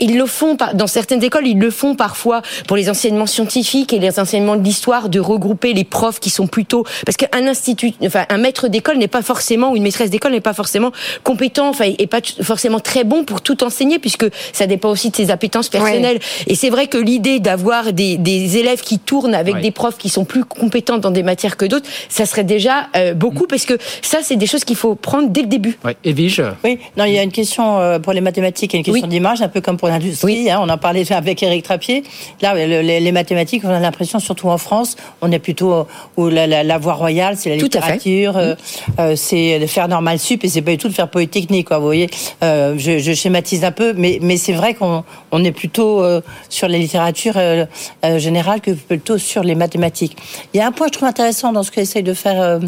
ils 0.00 0.18
le 0.18 0.26
font 0.26 0.56
dans 0.74 0.88
certaines 0.88 1.22
écoles, 1.22 1.46
ils 1.46 1.58
le 1.60 1.70
font 1.70 1.94
parfois 1.94 2.42
pour 2.66 2.76
les 2.76 2.90
enseignements 2.90 3.26
scientifiques 3.26 3.92
et 3.92 4.00
les 4.00 4.18
enseignements 4.18 4.56
de 4.56 4.64
l'histoire 4.64 5.08
de 5.08 5.20
regrouper 5.20 5.72
les 5.74 5.84
profs 5.92 6.18
qui 6.18 6.30
sont 6.30 6.46
plutôt 6.48 6.84
parce 7.06 7.16
qu'un 7.16 7.46
institut, 7.46 7.92
enfin 8.04 8.24
un 8.30 8.38
maître 8.38 8.66
d'école 8.68 8.96
n'est 8.98 9.06
pas 9.08 9.22
forcément 9.22 9.70
ou 9.70 9.76
une 9.76 9.82
maîtresse 9.84 10.10
d'école 10.10 10.32
n'est 10.32 10.40
pas 10.40 10.54
forcément 10.54 10.90
compétent, 11.22 11.68
enfin 11.68 11.84
et 11.98 12.06
pas 12.08 12.20
forcément 12.42 12.80
très 12.80 13.04
bon 13.04 13.24
pour 13.24 13.42
tout 13.42 13.62
enseigner 13.62 13.98
puisque 14.00 14.26
ça 14.52 14.66
dépend 14.66 14.88
aussi 14.88 15.10
de 15.10 15.16
ses 15.16 15.30
appétences 15.30 15.68
personnelles. 15.68 16.18
Et 16.46 16.54
c'est 16.54 16.70
vrai 16.70 16.86
que 16.88 16.98
l'idée 16.98 17.38
d'avoir 17.38 17.92
des, 17.92 18.16
des 18.16 18.56
élèves 18.56 18.80
qui 18.80 18.98
tournent 18.98 19.34
avec 19.34 19.52
Ouais. 19.52 19.60
des 19.60 19.70
profs 19.70 19.98
qui 19.98 20.08
sont 20.08 20.24
plus 20.24 20.44
compétents 20.46 20.96
dans 20.96 21.10
des 21.10 21.22
matières 21.22 21.58
que 21.58 21.66
d'autres, 21.66 21.88
ça 22.08 22.24
serait 22.24 22.42
déjà 22.44 22.88
euh, 22.96 23.12
beaucoup 23.12 23.46
parce 23.46 23.66
que 23.66 23.74
ça 24.00 24.18
c'est 24.22 24.36
des 24.36 24.46
choses 24.46 24.64
qu'il 24.64 24.76
faut 24.76 24.94
prendre 24.94 25.28
dès 25.28 25.42
le 25.42 25.46
début. 25.48 25.78
Ouais. 25.84 25.94
Evige 26.04 26.42
Oui, 26.64 26.78
non, 26.96 27.04
il 27.04 27.12
y 27.12 27.18
a 27.18 27.22
une 27.22 27.30
question 27.32 27.78
euh, 27.78 27.98
pour 27.98 28.14
les 28.14 28.22
mathématiques 28.22 28.74
et 28.74 28.78
une 28.78 28.82
question 28.82 29.02
Oui. 29.02 29.08
d'image, 29.10 29.42
un 29.42 29.48
peu 29.48 29.60
comme 29.60 29.76
pour 29.76 29.88
l'industrie. 29.88 30.50
hein, 30.50 30.58
on 30.62 30.68
en 30.70 30.78
parlait 30.78 31.12
avec 31.12 31.42
Eric 31.42 31.64
Trappier. 31.64 32.02
Là, 32.40 32.54
le- 32.54 32.80
les, 32.80 32.98
les 33.00 33.12
mathématiques, 33.12 33.62
on 33.64 33.68
a 33.68 33.78
l'impression, 33.80 34.18
surtout 34.20 34.48
en 34.48 34.56
France, 34.56 34.96
on 35.20 35.30
est 35.32 35.38
plutôt 35.38 35.81
où, 36.16 36.22
où 36.24 36.28
la, 36.28 36.46
la, 36.46 36.62
la 36.64 36.78
voie 36.78 36.94
royale, 36.94 37.36
c'est 37.36 37.50
la 37.50 37.56
Tout 37.56 37.64
littérature, 37.64 38.36
euh, 38.36 38.54
euh, 38.98 39.16
c'est 39.16 39.58
de 39.58 39.66
faire 39.66 39.88
normal 39.88 40.18
sup 40.18 40.44
et 40.44 40.48
c'est 40.48 40.62
pas 40.62 40.70
du 40.72 40.78
tout 40.78 40.88
de 40.88 40.94
faire 40.94 41.08
polytechnique. 41.08 41.68
Quoi, 41.68 41.78
vous 41.78 41.84
voyez, 41.86 42.08
euh, 42.42 42.74
je, 42.78 42.98
je 42.98 43.12
schématise 43.12 43.64
un 43.64 43.72
peu, 43.72 43.92
mais, 43.96 44.18
mais 44.22 44.36
c'est 44.36 44.52
vrai 44.52 44.74
qu'on 44.74 45.04
on 45.30 45.44
est 45.44 45.52
plutôt 45.52 46.02
euh, 46.02 46.20
sur 46.48 46.68
la 46.68 46.78
littérature 46.78 47.34
euh, 47.36 47.64
euh, 48.04 48.18
générale 48.18 48.60
que 48.60 48.70
plutôt 48.72 49.18
sur 49.18 49.42
les 49.42 49.54
mathématiques. 49.54 50.16
Il 50.54 50.58
y 50.58 50.60
a 50.60 50.66
un 50.66 50.72
point 50.72 50.88
que 50.88 50.92
je 50.94 50.98
trouve 50.98 51.08
intéressant 51.08 51.52
dans 51.52 51.62
ce 51.62 51.70
qu'essaye 51.70 52.02
de 52.02 52.14
faire 52.14 52.40
euh, 52.40 52.58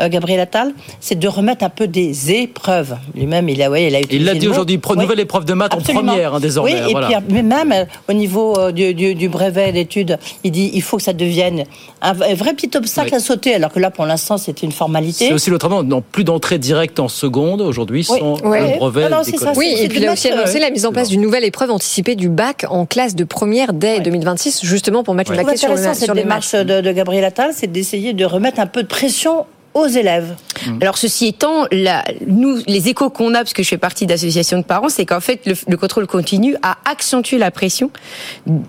euh, 0.00 0.08
Gabriel 0.08 0.40
Attal, 0.40 0.72
c'est 1.00 1.18
de 1.18 1.28
remettre 1.28 1.64
un 1.64 1.68
peu 1.70 1.86
des 1.86 2.32
épreuves. 2.32 2.96
Lui-même, 3.14 3.48
il 3.48 3.62
a, 3.62 3.70
ouais, 3.70 3.86
il 3.86 3.94
a 3.94 4.00
utilisé 4.00 4.16
Il 4.20 4.24
l'a 4.26 4.34
dit 4.34 4.48
aujourd'hui, 4.48 4.80
Oui. 4.88 4.96
nouvelle 5.02 5.20
épreuve 5.20 5.44
de 5.44 5.52
maths 5.54 5.72
Absolument. 5.74 6.00
en 6.00 6.14
première 6.14 6.34
hein, 6.34 6.40
désormais. 6.40 6.72
Oui, 6.74 6.88
et 6.88 6.92
voilà. 6.92 7.08
puis 7.08 7.16
mais 7.30 7.42
même 7.42 7.72
euh, 7.72 7.84
au 8.08 8.12
niveau 8.12 8.58
euh, 8.58 8.72
du, 8.72 8.94
du- 8.94 9.14
du 9.14 9.28
brevet 9.28 9.72
d'études, 9.72 10.18
il 10.44 10.50
dit 10.50 10.70
il 10.74 10.82
faut 10.82 10.96
que 10.96 11.02
ça 11.02 11.12
devienne 11.12 11.64
un, 12.02 12.12
v- 12.12 12.26
un 12.30 12.34
vrai 12.54 12.68
petit 12.68 12.76
obstacle 12.76 13.10
Oui. 13.10 13.16
à 13.16 13.20
sauter, 13.20 13.54
alors 13.54 13.72
que 13.72 13.78
là 13.80 13.90
pour 13.90 14.06
l'instant 14.06 14.38
c'était 14.38 14.66
une 14.66 14.72
formalité. 14.72 15.26
C'est 15.28 15.32
aussi 15.32 15.50
l'autre 15.50 15.66
avant, 15.66 15.82
non, 15.82 16.02
plus 16.02 16.24
d'entrée 16.24 16.58
directe 16.58 17.00
en 17.00 17.08
seconde 17.08 17.60
aujourd'hui 17.60 18.06
Oui. 18.08 18.18
sans 18.18 18.40
Ouais. 18.42 18.72
le 18.72 18.78
brevet. 18.78 19.08
Non, 19.08 19.16
non, 19.18 19.22
ça. 19.24 19.52
Oui, 19.56 19.74
et 19.78 19.88
puis 19.88 19.98
de 19.98 20.04
il 20.04 20.08
a 20.08 20.12
aussi 20.12 20.28
annoncé 20.28 20.56
euh, 20.58 20.60
la 20.60 20.70
mise 20.70 20.86
en 20.86 20.92
place 20.92 21.08
d'une 21.08 21.20
nouvelle 21.20 21.44
épreuve 21.44 21.70
anticipée 21.70 22.16
du 22.16 22.28
bac 22.28 22.66
en 22.68 22.86
classe 22.86 23.14
de 23.14 23.24
première 23.24 23.72
dès 23.72 24.00
2026, 24.00 24.64
justement 24.64 25.02
pour 25.02 25.14
mettre 25.14 25.32
sur, 25.32 25.42
le, 25.42 25.48
intéressant 25.48 25.94
cette 25.94 26.04
sur 26.04 26.14
les 26.14 26.22
démarche 26.22 26.52
matchs. 26.54 26.66
de, 26.66 26.80
de 26.80 26.92
Gabriel 26.92 27.24
Attal, 27.24 27.50
c'est 27.54 27.70
d'essayer 27.70 28.12
de 28.12 28.24
remettre 28.24 28.60
un 28.60 28.66
peu 28.66 28.82
de 28.82 28.88
pression 28.88 29.46
aux 29.74 29.86
élèves. 29.86 30.34
Alors 30.80 30.96
ceci 30.98 31.26
étant, 31.26 31.66
la, 31.72 32.04
nous, 32.26 32.58
les 32.66 32.88
échos 32.88 33.10
qu'on 33.10 33.34
a, 33.34 33.38
parce 33.38 33.52
que 33.52 33.62
je 33.62 33.68
fais 33.68 33.76
partie 33.78 34.06
d'associations 34.06 34.58
de 34.58 34.64
parents, 34.64 34.88
c'est 34.88 35.04
qu'en 35.04 35.20
fait 35.20 35.40
le, 35.46 35.54
le 35.68 35.76
contrôle 35.76 36.06
continu 36.06 36.56
a 36.62 36.76
accentué 36.90 37.38
la 37.38 37.50
pression 37.50 37.90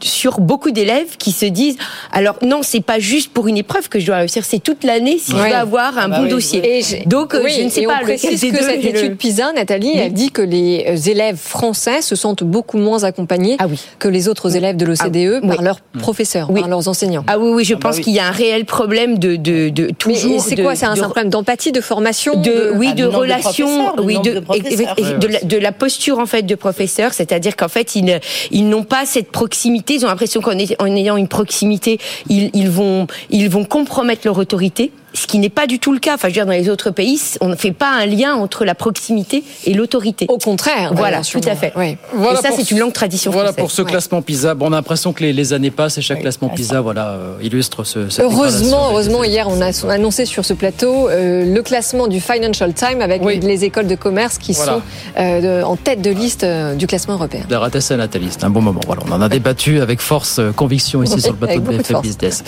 sur 0.02 0.40
beaucoup 0.40 0.72
d'élèves 0.72 1.18
qui 1.18 1.32
se 1.32 1.46
disent 1.46 1.78
alors 2.12 2.38
non, 2.42 2.62
c'est 2.64 2.82
pas 2.82 3.00
juste 3.00 3.32
pour 3.34 3.48
une 3.48 3.58
épreuve 3.58 3.90
que 3.90 4.00
je 4.00 4.06
dois 4.08 4.18
réussir, 4.18 4.44
c'est 4.46 4.60
toute 4.60 4.84
l'année 4.84 5.18
si 5.20 5.32
je 5.32 5.36
Ouais. 5.38 5.50
veux 5.50 5.56
avoir 5.56 5.98
un 5.98 6.04
Ah 6.04 6.08
bah 6.08 6.18
bon 6.18 6.24
oui, 6.24 6.30
dossier. 6.30 6.62
oui. 6.64 6.68
Et 6.70 6.82
j'ai- 6.82 7.04
Donc 7.06 7.34
euh, 7.36 7.42
Oui, 7.44 7.52
je 7.58 7.64
ne 7.64 7.70
sais 7.70 7.82
et 7.84 7.86
pas 7.88 8.00
on 8.02 8.04
précise 8.04 8.42
que 8.42 8.52
deux 8.52 8.58
cette 8.64 8.84
le- 8.84 8.90
étude 8.90 9.18
PISA, 9.18 9.52
Nathalie, 9.54 9.92
Oui. 9.94 10.00
elle 10.02 10.14
dit 10.14 10.32
que 10.32 10.42
les 10.42 10.86
euh, 10.88 10.96
élèves 11.10 11.38
français 11.38 12.02
se 12.02 12.16
sentent 12.16 12.44
beaucoup 12.44 12.78
moins 12.78 13.04
accompagnés 13.04 13.58
que 14.00 14.08
les 14.08 14.28
autres 14.28 14.56
élèves 14.56 14.78
de 14.78 14.86
l'OCDE 14.86 15.48
par 15.48 15.62
leurs 15.62 15.82
professeurs, 16.00 16.52
par 16.52 16.68
leurs 16.68 16.88
enseignants. 16.88 17.24
Ah 17.28 17.38
oui, 17.38 17.52
oui, 17.54 17.64
je 17.66 17.74
bah 17.76 17.80
pense 17.84 17.98
oui. 17.98 18.04
qu'il 18.04 18.14
y 18.14 18.20
a 18.20 18.28
un 18.28 18.32
réel 18.32 18.66
problème 18.66 19.18
de, 19.20 19.36
de, 19.36 19.70
de 19.70 19.90
toujours. 19.92 20.42
c'est 20.42 20.56
quoi 20.62 20.76
C'est 20.76 20.86
un, 20.86 20.95
c'est 20.96 21.02
un 21.02 21.10
problème 21.10 21.30
d'empathie, 21.30 21.72
de 21.72 21.82
formation 21.82 22.42
de, 22.42 22.72
oui, 22.76 22.90
Ah, 22.92 22.94
de 22.96 23.06
relation, 23.06 23.94
oui, 24.04 24.20
de, 24.22 24.34
de 24.36 24.40
professeurs. 24.40 24.96
et- 24.98 25.02
et- 25.02 25.18
de, 25.18 25.28
la, 25.28 25.42
de 25.42 25.58
la 25.58 25.72
posture 25.72 26.20
en 26.20 26.26
fait 26.26 26.44
de 26.44 26.56
professeurs, 26.56 27.14
c'est-à-dire 27.14 27.56
qu'en 27.56 27.68
fait 27.68 27.96
ils, 27.96 28.20
ils 28.52 28.68
n'ont 28.68 28.84
pas 28.84 29.06
cette 29.06 29.32
proximité, 29.32 29.96
ils 29.96 30.06
ont 30.06 30.10
l'impression 30.10 30.42
qu'en 30.42 30.58
ayant 30.58 31.18
une 31.18 31.28
proximité, 31.28 32.00
ils, 32.30 32.50
ils 32.54 32.70
vont 32.70 33.08
ils 33.30 33.50
vont 33.50 33.66
compromettre 33.66 34.22
leur 34.26 34.38
autorité. 34.38 34.92
Ce 35.16 35.28
qui 35.28 35.40
n'est 35.40 35.50
pas 35.50 35.66
du 35.68 35.80
tout 35.80 35.94
le 35.94 36.00
cas. 36.00 36.14
Enfin, 36.16 36.28
je 36.28 36.34
veux 36.34 36.34
dire, 36.34 36.46
dans 36.46 36.52
les 36.52 36.70
autres 36.70 36.92
pays, 36.92 37.20
on 37.42 37.48
ne 37.48 37.56
fait 37.56 37.72
pas 37.72 37.90
un 37.92 38.06
lien 38.06 38.36
entre 38.36 38.66
la 38.66 38.76
proximité 38.76 39.44
et 39.66 39.74
l'autorité. 39.74 40.26
Au 40.30 40.38
contraire. 40.38 40.94
Voilà, 40.96 41.22
tout 41.22 41.40
à 41.46 41.56
fait. 41.56 41.74
Voilà 42.14 42.40
et 42.40 42.42
ça, 42.42 42.50
c'est 42.56 42.70
une 42.72 42.80
longue 42.80 42.94
tradition 42.94 43.32
Voilà 43.32 43.50
française. 43.50 43.64
pour 43.64 43.72
ce 43.72 43.82
classement 43.82 44.22
PISA. 44.22 44.54
Bon, 44.54 44.68
on 44.70 44.74
a 44.74 44.76
l'impression 44.76 45.14
que 45.14 45.24
les, 45.24 45.34
les 45.34 45.54
années 45.54 45.72
passent 45.72 45.98
et 45.98 46.02
chaque 46.02 46.22
classement 46.22 46.50
PISA 46.50 46.82
voilà, 46.82 47.10
euh, 47.10 47.38
illustre 47.42 47.84
ce. 47.84 48.10
cette 48.10 48.24
Heureusement, 48.26 48.90
heureusement, 48.90 49.24
hier, 49.24 49.48
on 49.50 49.62
a 49.62 49.72
on 49.84 49.90
a 49.90 49.94
annoncé 49.94 50.26
sur 50.26 50.46
ce 50.46 50.54
plateau 50.54 51.10
euh, 51.10 51.46
le 51.54 51.62
classement 51.62 52.08
du 52.08 52.20
Financial 52.22 52.74
Times 52.74 53.02
avec 53.02 53.22
les 53.24 53.64
écoles 53.66 53.88
de 53.88 53.96
commerce 53.96 54.38
qui 54.38 54.54
Voilà. 54.54 54.74
sont 54.74 54.82
euh, 55.18 55.64
en 55.64 55.76
tête 55.76 56.02
de 56.02 56.12
liste 56.12 56.44
euh, 56.44 56.76
du 56.76 56.88
classement 56.88 57.16
européen. 57.16 57.44
Rater 57.50 57.82
ça, 57.82 57.98
Nathalie, 57.98 58.28
c'est 58.32 58.44
un 58.44 58.50
bon 58.50 58.62
moment. 58.62 58.82
Voilà, 58.86 59.02
on 59.08 59.12
en 59.12 59.22
a 59.22 59.30
débattu 59.30 59.80
avec 59.82 60.02
force, 60.02 60.40
conviction 60.56 61.04
ici 61.04 61.22
sur 61.22 61.32
le 61.32 61.38
plateau 61.38 61.60
de 61.62 61.78
BFM. 61.78 62.02
Business. 62.02 62.44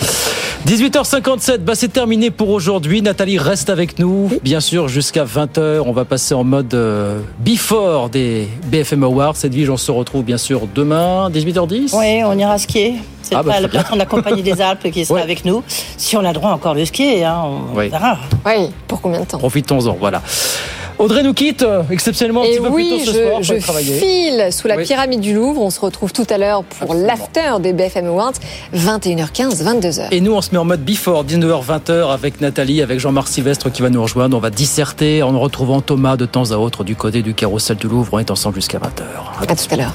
18h57, 0.66 1.58
bah 1.58 1.72
c'est 1.74 1.88
terminé 1.92 2.30
pour 2.30 2.48
aujourd'hui. 2.58 3.02
Nathalie 3.02 3.38
reste 3.38 3.70
avec 3.70 4.00
nous, 4.00 4.28
bien 4.42 4.58
sûr, 4.58 4.88
jusqu'à 4.88 5.24
20h. 5.24 5.82
On 5.86 5.92
va 5.92 6.04
passer 6.04 6.34
en 6.34 6.42
mode 6.42 6.74
euh, 6.74 7.20
before 7.38 8.10
des 8.10 8.48
BFM 8.66 9.04
Awards. 9.04 9.36
Cette 9.36 9.54
vie, 9.54 9.70
on 9.70 9.76
se 9.76 9.92
retrouve 9.92 10.24
bien 10.24 10.38
sûr 10.38 10.62
demain, 10.74 11.30
18h10. 11.30 11.96
Oui, 11.96 12.24
on 12.24 12.36
ira 12.36 12.58
skier. 12.58 12.94
C'est 13.28 13.34
Ah 13.34 13.42
bah, 13.42 13.52
pas 13.54 13.60
le 13.60 13.68
patron 13.68 13.94
de 13.94 13.98
la 14.00 14.06
Compagnie 14.06 14.42
des 14.42 14.60
Alpes 14.62 14.90
qui 14.90 15.04
sera 15.04 15.20
avec 15.20 15.44
nous. 15.44 15.62
Si 15.96 16.16
on 16.16 16.20
a 16.20 16.28
le 16.28 16.34
droit 16.34 16.50
encore 16.50 16.74
de 16.74 16.84
skier, 16.84 17.24
hein, 17.24 17.42
on 17.44 17.76
Oui. 17.76 17.88
verra. 17.88 18.16
Oui, 18.46 18.70
pour 18.86 19.00
combien 19.00 19.20
de 19.20 19.26
temps? 19.26 19.38
Profitons-en, 19.38 19.92
voilà. 19.98 20.22
Audrey 20.98 21.22
nous 21.22 21.32
quitte, 21.34 21.62
euh, 21.62 21.82
exceptionnellement 21.92 22.40
un 22.42 22.44
Et 22.46 22.56
petit 22.56 22.58
peu 22.60 22.64
plus 22.64 22.74
oui, 22.74 22.88
tôt 22.90 22.98
ce 23.12 23.16
je, 23.16 23.28
soir 23.28 23.42
je 23.42 23.54
travailler. 23.54 23.98
file 24.00 24.48
sous 24.50 24.66
la 24.66 24.76
Oui. 24.76 24.84
pyramide 24.84 25.20
du 25.20 25.32
Louvre. 25.32 25.62
On 25.62 25.70
se 25.70 25.78
retrouve 25.78 26.12
tout 26.12 26.26
à 26.28 26.38
l'heure 26.38 26.64
pour 26.64 26.92
l'after 26.94 27.60
des 27.60 27.72
BFM 27.72 28.06
Awards, 28.06 28.32
21h15, 28.74 29.62
22h. 29.62 30.08
Et 30.10 30.20
nous, 30.20 30.32
on 30.34 30.40
se 30.42 30.50
met 30.50 30.58
en 30.58 30.64
mode 30.64 30.84
before, 30.84 31.24
19h-20h, 31.24 32.10
avec 32.12 32.40
Nathalie, 32.40 32.82
avec 32.82 32.98
Jean-Marc 32.98 33.28
Sylvestre 33.28 33.70
qui 33.70 33.80
va 33.82 33.90
nous 33.90 34.02
rejoindre. 34.02 34.36
On 34.36 34.40
va 34.40 34.50
disserter 34.50 35.22
en 35.22 35.38
retrouvant 35.38 35.80
Thomas 35.82 36.16
de 36.16 36.26
temps 36.26 36.50
à 36.50 36.56
autre 36.56 36.82
du 36.82 36.96
côté 36.96 37.22
du 37.22 37.32
carrousel 37.32 37.76
du 37.76 37.86
Louvre. 37.86 38.08
On 38.14 38.18
est 38.18 38.32
ensemble 38.32 38.56
jusqu'à 38.56 38.78
20h. 38.78 39.46
À 39.48 39.54
tout 39.54 39.64
à 39.70 39.76
l'heure. 39.76 39.94